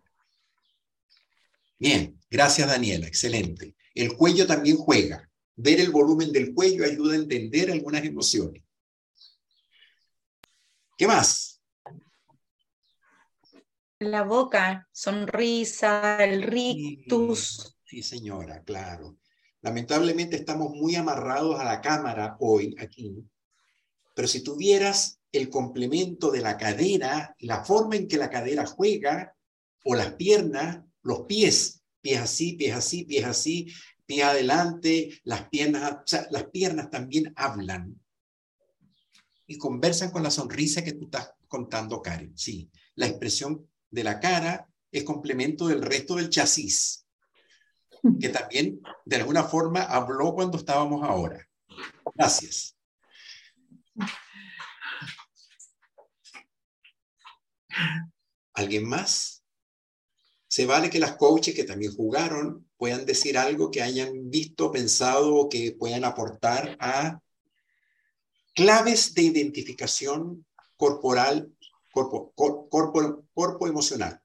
Bien, 1.80 2.20
gracias 2.30 2.68
Daniela, 2.68 3.08
excelente. 3.08 3.76
El 3.96 4.16
cuello 4.16 4.46
también 4.46 4.78
juega. 4.78 5.30
Ver 5.56 5.80
el 5.80 5.92
volumen 5.92 6.32
del 6.32 6.54
cuello 6.54 6.86
ayuda 6.86 7.14
a 7.14 7.18
entender 7.18 7.72
algunas 7.72 8.04
emociones. 8.04 8.64
¿Qué 10.98 11.08
más? 11.08 11.62
La 14.00 14.24
boca, 14.24 14.88
sonrisa, 14.92 16.24
el 16.24 16.44
rictus. 16.44 17.78
Sí, 17.86 18.02
señora, 18.02 18.64
claro. 18.64 19.21
Lamentablemente 19.62 20.36
estamos 20.36 20.72
muy 20.72 20.96
amarrados 20.96 21.60
a 21.60 21.64
la 21.64 21.82
cámara 21.82 22.36
hoy 22.40 22.76
aquí, 22.80 23.16
pero 24.16 24.28
si 24.28 24.44
tuvieras 24.44 25.20
el 25.32 25.50
complemento 25.50 26.32
de 26.32 26.42
la 26.42 26.58
cadera, 26.58 27.36
la 27.40 27.64
forma 27.64 27.96
en 27.96 28.08
que 28.08 28.18
la 28.18 28.30
cadera 28.30 28.66
juega, 28.66 29.36
o 29.84 29.96
las 29.96 30.14
piernas, 30.14 30.84
los 31.04 31.22
pies, 31.22 31.82
pies 32.02 32.22
así, 32.22 32.54
pies 32.54 32.76
así, 32.76 33.06
pies 33.06 33.26
así, 33.26 33.74
pie 34.06 34.24
adelante, 34.24 35.22
las 35.24 35.48
piernas, 35.50 35.94
o 35.94 36.18
las 36.32 36.44
piernas 36.46 36.90
también 36.90 37.34
hablan 37.36 38.00
y 39.48 39.58
conversan 39.58 40.12
con 40.12 40.24
la 40.24 40.32
sonrisa 40.32 40.84
que 40.84 40.94
tú 40.94 41.06
estás 41.06 41.34
contando, 41.48 42.02
Karen. 42.02 42.38
Sí, 42.38 42.70
la 42.96 43.08
expresión 43.08 43.68
de 43.90 44.04
la 44.04 44.20
cara 44.20 44.68
es 44.92 45.04
complemento 45.04 45.68
del 45.68 45.82
resto 45.82 46.16
del 46.16 46.30
chasis, 46.30 47.01
que 48.20 48.30
también 48.30 48.82
de 49.06 49.16
alguna 49.18 49.44
forma 49.44 49.84
habló 49.84 50.34
cuando 50.34 50.58
estábamos 50.58 51.04
ahora. 51.04 51.48
Gracias. 52.16 52.76
¿Alguien 58.54 58.88
más? 58.88 59.44
Se 60.48 60.66
vale 60.66 60.90
que 60.90 61.00
las 61.00 61.16
coaches 61.16 61.56
que 61.56 61.64
también 61.64 61.94
jugaron 61.96 62.70
puedan 62.78 63.06
decir 63.06 63.38
algo 63.38 63.72
que 63.72 63.82
hayan 63.82 64.30
visto, 64.30 64.72
pensado 64.72 65.36
o 65.36 65.48
que 65.50 65.72
puedan 65.78 66.04
aportar 66.04 66.76
a 66.80 67.22
claves 68.54 69.14
de 69.14 69.22
identificación 69.22 70.46
corporal, 70.76 71.56
corpo, 71.94 72.34
cor- 72.36 72.68
corpo, 72.70 73.24
corpo 73.34 73.68
emocional. 73.68 74.22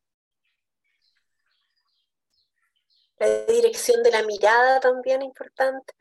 La 3.18 3.46
dirección 3.46 4.02
de 4.02 4.10
la 4.10 4.22
mirada 4.24 4.80
también 4.80 5.22
es 5.22 5.28
importante. 5.28 5.94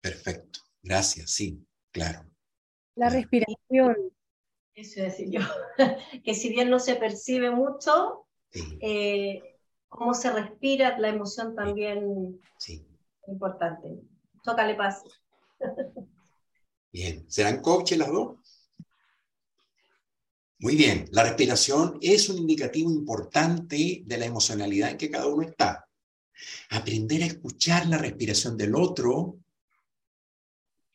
Perfecto. 0.00 0.60
Gracias. 0.82 1.30
Sí, 1.30 1.66
claro. 1.90 2.26
La 2.96 3.08
respiración. 3.08 4.12
Eso 4.74 5.00
iba 5.00 5.06
a 5.06 5.10
decir 5.10 5.30
yo, 5.30 5.40
que 6.24 6.34
si 6.34 6.50
bien 6.50 6.70
no 6.70 6.78
se 6.78 6.96
percibe 6.96 7.50
mucho, 7.50 8.26
eh, 8.80 9.42
cómo 9.88 10.14
se 10.14 10.30
respira, 10.32 10.98
la 10.98 11.08
emoción 11.08 11.54
también 11.54 12.40
Sí. 12.58 12.86
es 13.22 13.28
importante. 13.28 13.88
Tócale 14.42 14.74
paz. 14.74 15.02
Bien. 16.92 17.24
¿Serán 17.30 17.60
coaches 17.60 17.98
las 17.98 18.08
dos? 18.08 18.38
Muy 20.58 20.76
bien. 20.76 21.06
La 21.12 21.24
respiración 21.24 21.98
es 22.00 22.28
un 22.28 22.38
indicativo 22.38 22.90
importante 22.90 24.02
de 24.04 24.18
la 24.18 24.26
emocionalidad 24.26 24.90
en 24.90 24.98
que 24.98 25.10
cada 25.10 25.26
uno 25.26 25.42
está. 25.42 25.86
Aprender 26.70 27.22
a 27.22 27.26
escuchar 27.26 27.86
la 27.86 27.98
respiración 27.98 28.56
del 28.56 28.74
otro 28.74 29.38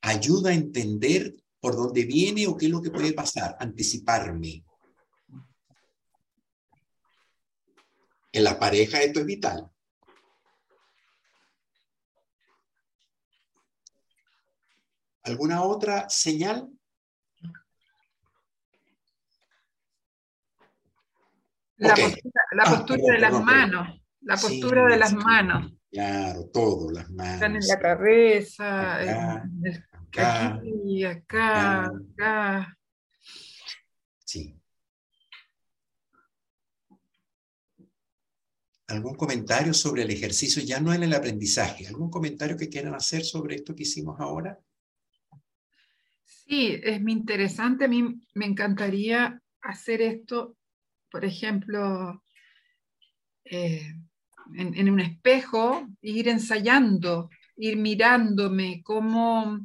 ayuda 0.01 0.51
a 0.51 0.53
entender 0.53 1.35
por 1.59 1.75
dónde 1.75 2.05
viene 2.05 2.47
o 2.47 2.55
qué 2.55 2.67
es 2.67 2.71
lo 2.71 2.81
que 2.81 2.91
puede 2.91 3.13
pasar, 3.13 3.57
anticiparme. 3.59 4.63
En 8.31 8.43
la 8.43 8.59
pareja 8.59 9.01
esto 9.01 9.21
es 9.21 9.25
vital. 9.25 9.71
¿Alguna 15.23 15.63
otra 15.63 16.07
señal? 16.07 16.69
La 21.77 21.95
postura, 21.95 22.43
la 22.51 22.63
Ah, 22.63 22.85
perdón, 22.85 22.97
de 22.97 23.19
las 23.19 23.31
perdón, 23.31 23.45
perdón. 23.45 24.04
La 24.25 24.37
Sí, 24.37 24.59
postura 24.59 24.85
de 24.87 24.97
las 24.97 25.11
sí. 25.11 25.15
manos. 25.17 25.71
Claro, 25.91 26.49
todo, 26.51 26.91
las 26.91 27.09
manos. 27.11 27.33
Están 27.35 27.55
en 27.55 27.67
la 27.67 27.79
cabeza, 27.79 28.95
Acá, 29.01 29.43
en- 29.63 29.85
acá, 29.93 30.55
aquí, 30.55 31.03
acá, 31.05 31.85
acá. 31.85 32.77
Sí. 34.25 34.59
¿Algún 38.87 39.15
comentario 39.15 39.73
sobre 39.73 40.03
el 40.03 40.09
ejercicio, 40.11 40.61
ya 40.63 40.79
no 40.79 40.91
en 40.93 41.03
el 41.03 41.13
aprendizaje? 41.13 41.87
¿Algún 41.87 42.09
comentario 42.09 42.57
que 42.57 42.69
quieran 42.69 42.95
hacer 42.95 43.23
sobre 43.23 43.55
esto 43.55 43.75
que 43.75 43.83
hicimos 43.83 44.19
ahora? 44.19 44.59
Sí, 46.23 46.79
es 46.83 46.99
muy 47.01 47.11
interesante. 47.13 47.85
A 47.85 47.87
mí 47.87 48.03
me 48.33 48.45
encantaría 48.45 49.39
hacer 49.61 50.01
esto, 50.01 50.57
por 51.11 51.25
ejemplo, 51.25 52.23
eh, 53.45 53.93
en, 54.53 54.89
un 54.89 54.99
espejo, 54.99 55.87
ir 56.01 56.27
ensayando, 56.27 57.29
ir 57.57 57.77
mirándome 57.77 58.81
cómo, 58.83 59.59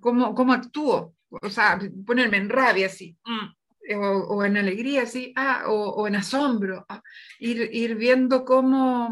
cómo, 0.00 0.34
cómo 0.34 0.52
actúo. 0.52 1.14
O 1.30 1.50
sea, 1.50 1.78
ponerme 2.06 2.36
en 2.38 2.48
rabia 2.48 2.86
así. 2.86 3.16
Mm, 3.24 3.96
o, 3.96 4.44
en 4.44 4.56
alegría, 4.56 5.06
sí, 5.06 5.32
ah, 5.36 5.64
o, 5.66 6.06
en 6.06 6.16
asombro, 6.16 6.84
ah, 6.88 7.02
ir, 7.40 7.68
ir, 7.72 7.96
viendo 7.96 8.44
cómo, 8.44 9.10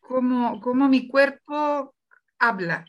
cómo, 0.00 0.60
cómo 0.60 0.88
mi 0.88 1.08
cuerpo 1.08 1.94
habla, 2.38 2.84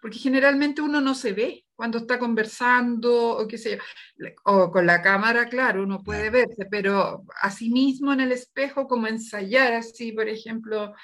porque 0.00 0.18
generalmente 0.18 0.82
uno 0.82 1.00
no 1.00 1.14
se 1.14 1.32
ve 1.32 1.64
cuando 1.80 1.96
está 1.96 2.18
conversando 2.18 3.38
o 3.38 3.48
qué 3.48 3.56
sé 3.56 3.78
yo, 4.18 4.26
o 4.44 4.70
con 4.70 4.84
la 4.84 5.00
cámara, 5.00 5.48
claro, 5.48 5.82
uno 5.82 6.02
puede 6.02 6.28
verse, 6.28 6.66
pero 6.70 7.24
así 7.40 7.70
mismo 7.70 8.12
en 8.12 8.20
el 8.20 8.32
espejo, 8.32 8.86
como 8.86 9.06
ensayar 9.06 9.72
así, 9.72 10.12
por 10.12 10.28
ejemplo, 10.28 10.94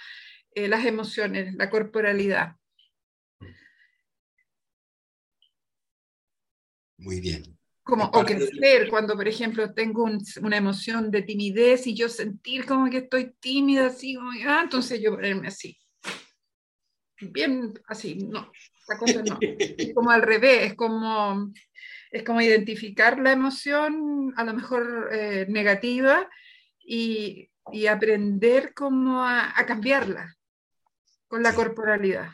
eh, 0.55 0.69
las 0.69 0.85
emociones, 0.85 1.55
la 1.55 1.71
corporalidad. 1.71 2.57
Muy 6.99 7.21
bien 7.23 7.57
como, 7.83 8.05
o 8.05 8.23
crecer, 8.23 8.91
cuando 8.91 9.17
por 9.17 9.29
ejemplo 9.29 9.73
tengo 9.73 10.05
una 10.43 10.57
emoción 10.59 11.11
de 11.11 11.23
timidez 11.23 11.87
y 11.87 11.95
yo 11.95 12.11
sentir 12.11 12.67
como 12.67 12.91
que 12.91 12.99
estoy 12.99 13.33
tímida, 13.41 13.87
así, 13.87 14.15
como, 14.15 14.31
ah, 14.47 14.61
entonces 14.65 15.01
yo 15.01 15.13
ponerme 15.13 15.49
así. 15.49 15.79
Bien, 17.21 17.73
así, 17.87 18.17
no, 18.17 18.51
esta 18.81 18.99
cosa 18.99 19.23
no. 19.23 19.39
Es 19.41 19.95
como 19.95 20.11
al 20.11 20.23
revés, 20.23 20.71
es 20.71 20.75
como, 20.75 21.53
es 22.11 22.23
como 22.23 22.41
identificar 22.41 23.19
la 23.19 23.33
emoción 23.33 24.35
a 24.37 24.45
lo 24.45 24.53
mejor 24.53 25.09
eh, 25.13 25.47
negativa 25.49 26.29
y, 26.79 27.51
y, 27.73 27.87
aprender 27.87 28.75
cómo 28.75 29.25
a, 29.25 29.53
cambiarla 29.67 30.37
con 31.27 31.43
la 31.43 31.55
corporalidad. 31.55 32.31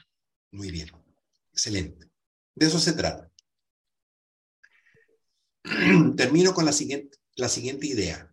Muy 0.50 0.70
bien, 0.70 0.88
excelente. 1.52 2.10
De 2.54 2.66
eso 2.66 2.78
se 2.78 2.92
trata. 2.92 3.30
Termino 6.16 6.52
con 6.52 6.64
la 6.64 6.72
siguiente, 6.72 7.18
la 7.36 7.48
siguiente 7.48 7.86
idea. 7.86 8.28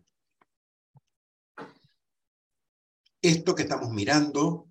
Esto 3.22 3.54
que 3.54 3.62
estamos 3.62 3.90
mirando 3.90 4.69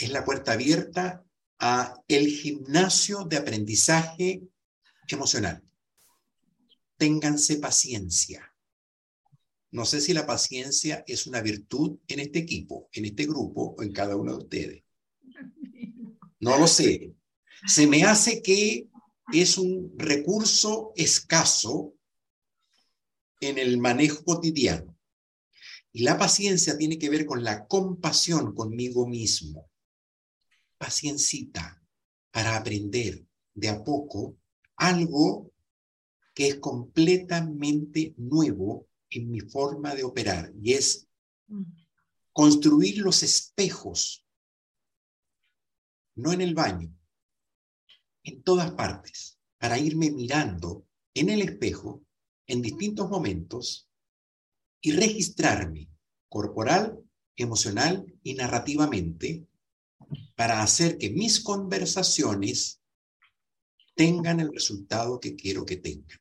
es 0.00 0.10
la 0.10 0.24
puerta 0.24 0.52
abierta 0.52 1.22
a 1.58 1.94
el 2.08 2.26
gimnasio 2.28 3.24
de 3.24 3.36
aprendizaje 3.36 4.42
emocional. 5.08 5.62
Ténganse 6.96 7.56
paciencia. 7.56 8.54
No 9.70 9.84
sé 9.84 10.00
si 10.00 10.14
la 10.14 10.26
paciencia 10.26 11.04
es 11.06 11.26
una 11.26 11.42
virtud 11.42 11.98
en 12.08 12.20
este 12.20 12.38
equipo, 12.38 12.88
en 12.92 13.04
este 13.04 13.26
grupo 13.26 13.74
o 13.76 13.82
en 13.82 13.92
cada 13.92 14.16
uno 14.16 14.32
de 14.32 14.38
ustedes. 14.38 14.84
No 16.40 16.58
lo 16.58 16.66
sé. 16.66 17.12
Se 17.66 17.86
me 17.86 18.04
hace 18.04 18.40
que 18.40 18.88
es 19.32 19.58
un 19.58 19.92
recurso 19.98 20.92
escaso 20.96 21.92
en 23.40 23.58
el 23.58 23.76
manejo 23.76 24.24
cotidiano. 24.24 24.96
Y 25.92 26.04
la 26.04 26.16
paciencia 26.16 26.78
tiene 26.78 26.98
que 26.98 27.10
ver 27.10 27.26
con 27.26 27.44
la 27.44 27.66
compasión 27.66 28.54
conmigo 28.54 29.06
mismo. 29.06 29.69
Paciencita 30.80 31.78
para 32.30 32.56
aprender 32.56 33.26
de 33.52 33.68
a 33.68 33.84
poco 33.84 34.38
algo 34.76 35.52
que 36.32 36.48
es 36.48 36.54
completamente 36.58 38.14
nuevo 38.16 38.88
en 39.10 39.30
mi 39.30 39.40
forma 39.40 39.94
de 39.94 40.04
operar 40.04 40.54
y 40.58 40.72
es 40.72 41.06
construir 42.32 42.96
los 42.96 43.22
espejos, 43.22 44.24
no 46.14 46.32
en 46.32 46.40
el 46.40 46.54
baño, 46.54 46.96
en 48.22 48.42
todas 48.42 48.70
partes 48.70 49.38
para 49.58 49.78
irme 49.78 50.10
mirando 50.10 50.86
en 51.12 51.28
el 51.28 51.42
espejo 51.42 52.02
en 52.46 52.62
distintos 52.62 53.10
momentos 53.10 53.86
y 54.80 54.92
registrarme 54.92 55.90
corporal, 56.30 56.98
emocional 57.36 58.06
y 58.22 58.32
narrativamente 58.32 59.46
para 60.36 60.62
hacer 60.62 60.98
que 60.98 61.10
mis 61.10 61.40
conversaciones 61.40 62.80
tengan 63.94 64.40
el 64.40 64.52
resultado 64.52 65.20
que 65.20 65.36
quiero 65.36 65.64
que 65.64 65.76
tengan. 65.76 66.18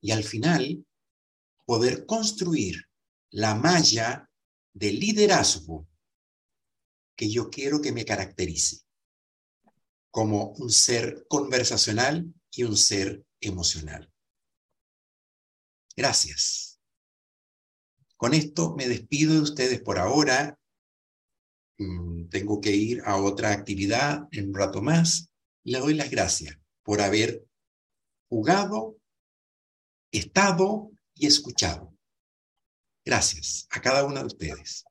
Y 0.00 0.12
al 0.12 0.22
final, 0.22 0.86
poder 1.64 2.06
construir 2.06 2.84
la 3.30 3.54
malla 3.54 4.30
de 4.72 4.92
liderazgo 4.92 5.88
que 7.16 7.28
yo 7.28 7.50
quiero 7.50 7.80
que 7.82 7.92
me 7.92 8.04
caracterice 8.04 8.82
como 10.10 10.52
un 10.52 10.70
ser 10.70 11.26
conversacional 11.28 12.32
y 12.50 12.62
un 12.62 12.76
ser 12.76 13.24
emocional. 13.40 14.10
Gracias. 15.96 16.80
Con 18.16 18.34
esto 18.34 18.74
me 18.76 18.88
despido 18.88 19.34
de 19.34 19.40
ustedes 19.40 19.80
por 19.80 19.98
ahora. 19.98 20.58
Mm, 21.78 22.28
tengo 22.28 22.60
que 22.60 22.74
ir 22.74 23.02
a 23.04 23.16
otra 23.16 23.52
actividad 23.52 24.28
en 24.32 24.48
un 24.48 24.54
rato 24.54 24.82
más. 24.82 25.30
Le 25.64 25.78
doy 25.78 25.94
las 25.94 26.10
gracias 26.10 26.58
por 26.82 27.00
haber 27.00 27.44
jugado, 28.28 28.96
estado 30.12 30.90
y 31.14 31.26
escuchado. 31.26 31.94
Gracias 33.04 33.66
a 33.70 33.80
cada 33.80 34.04
uno 34.04 34.20
de 34.20 34.26
ustedes. 34.26 34.84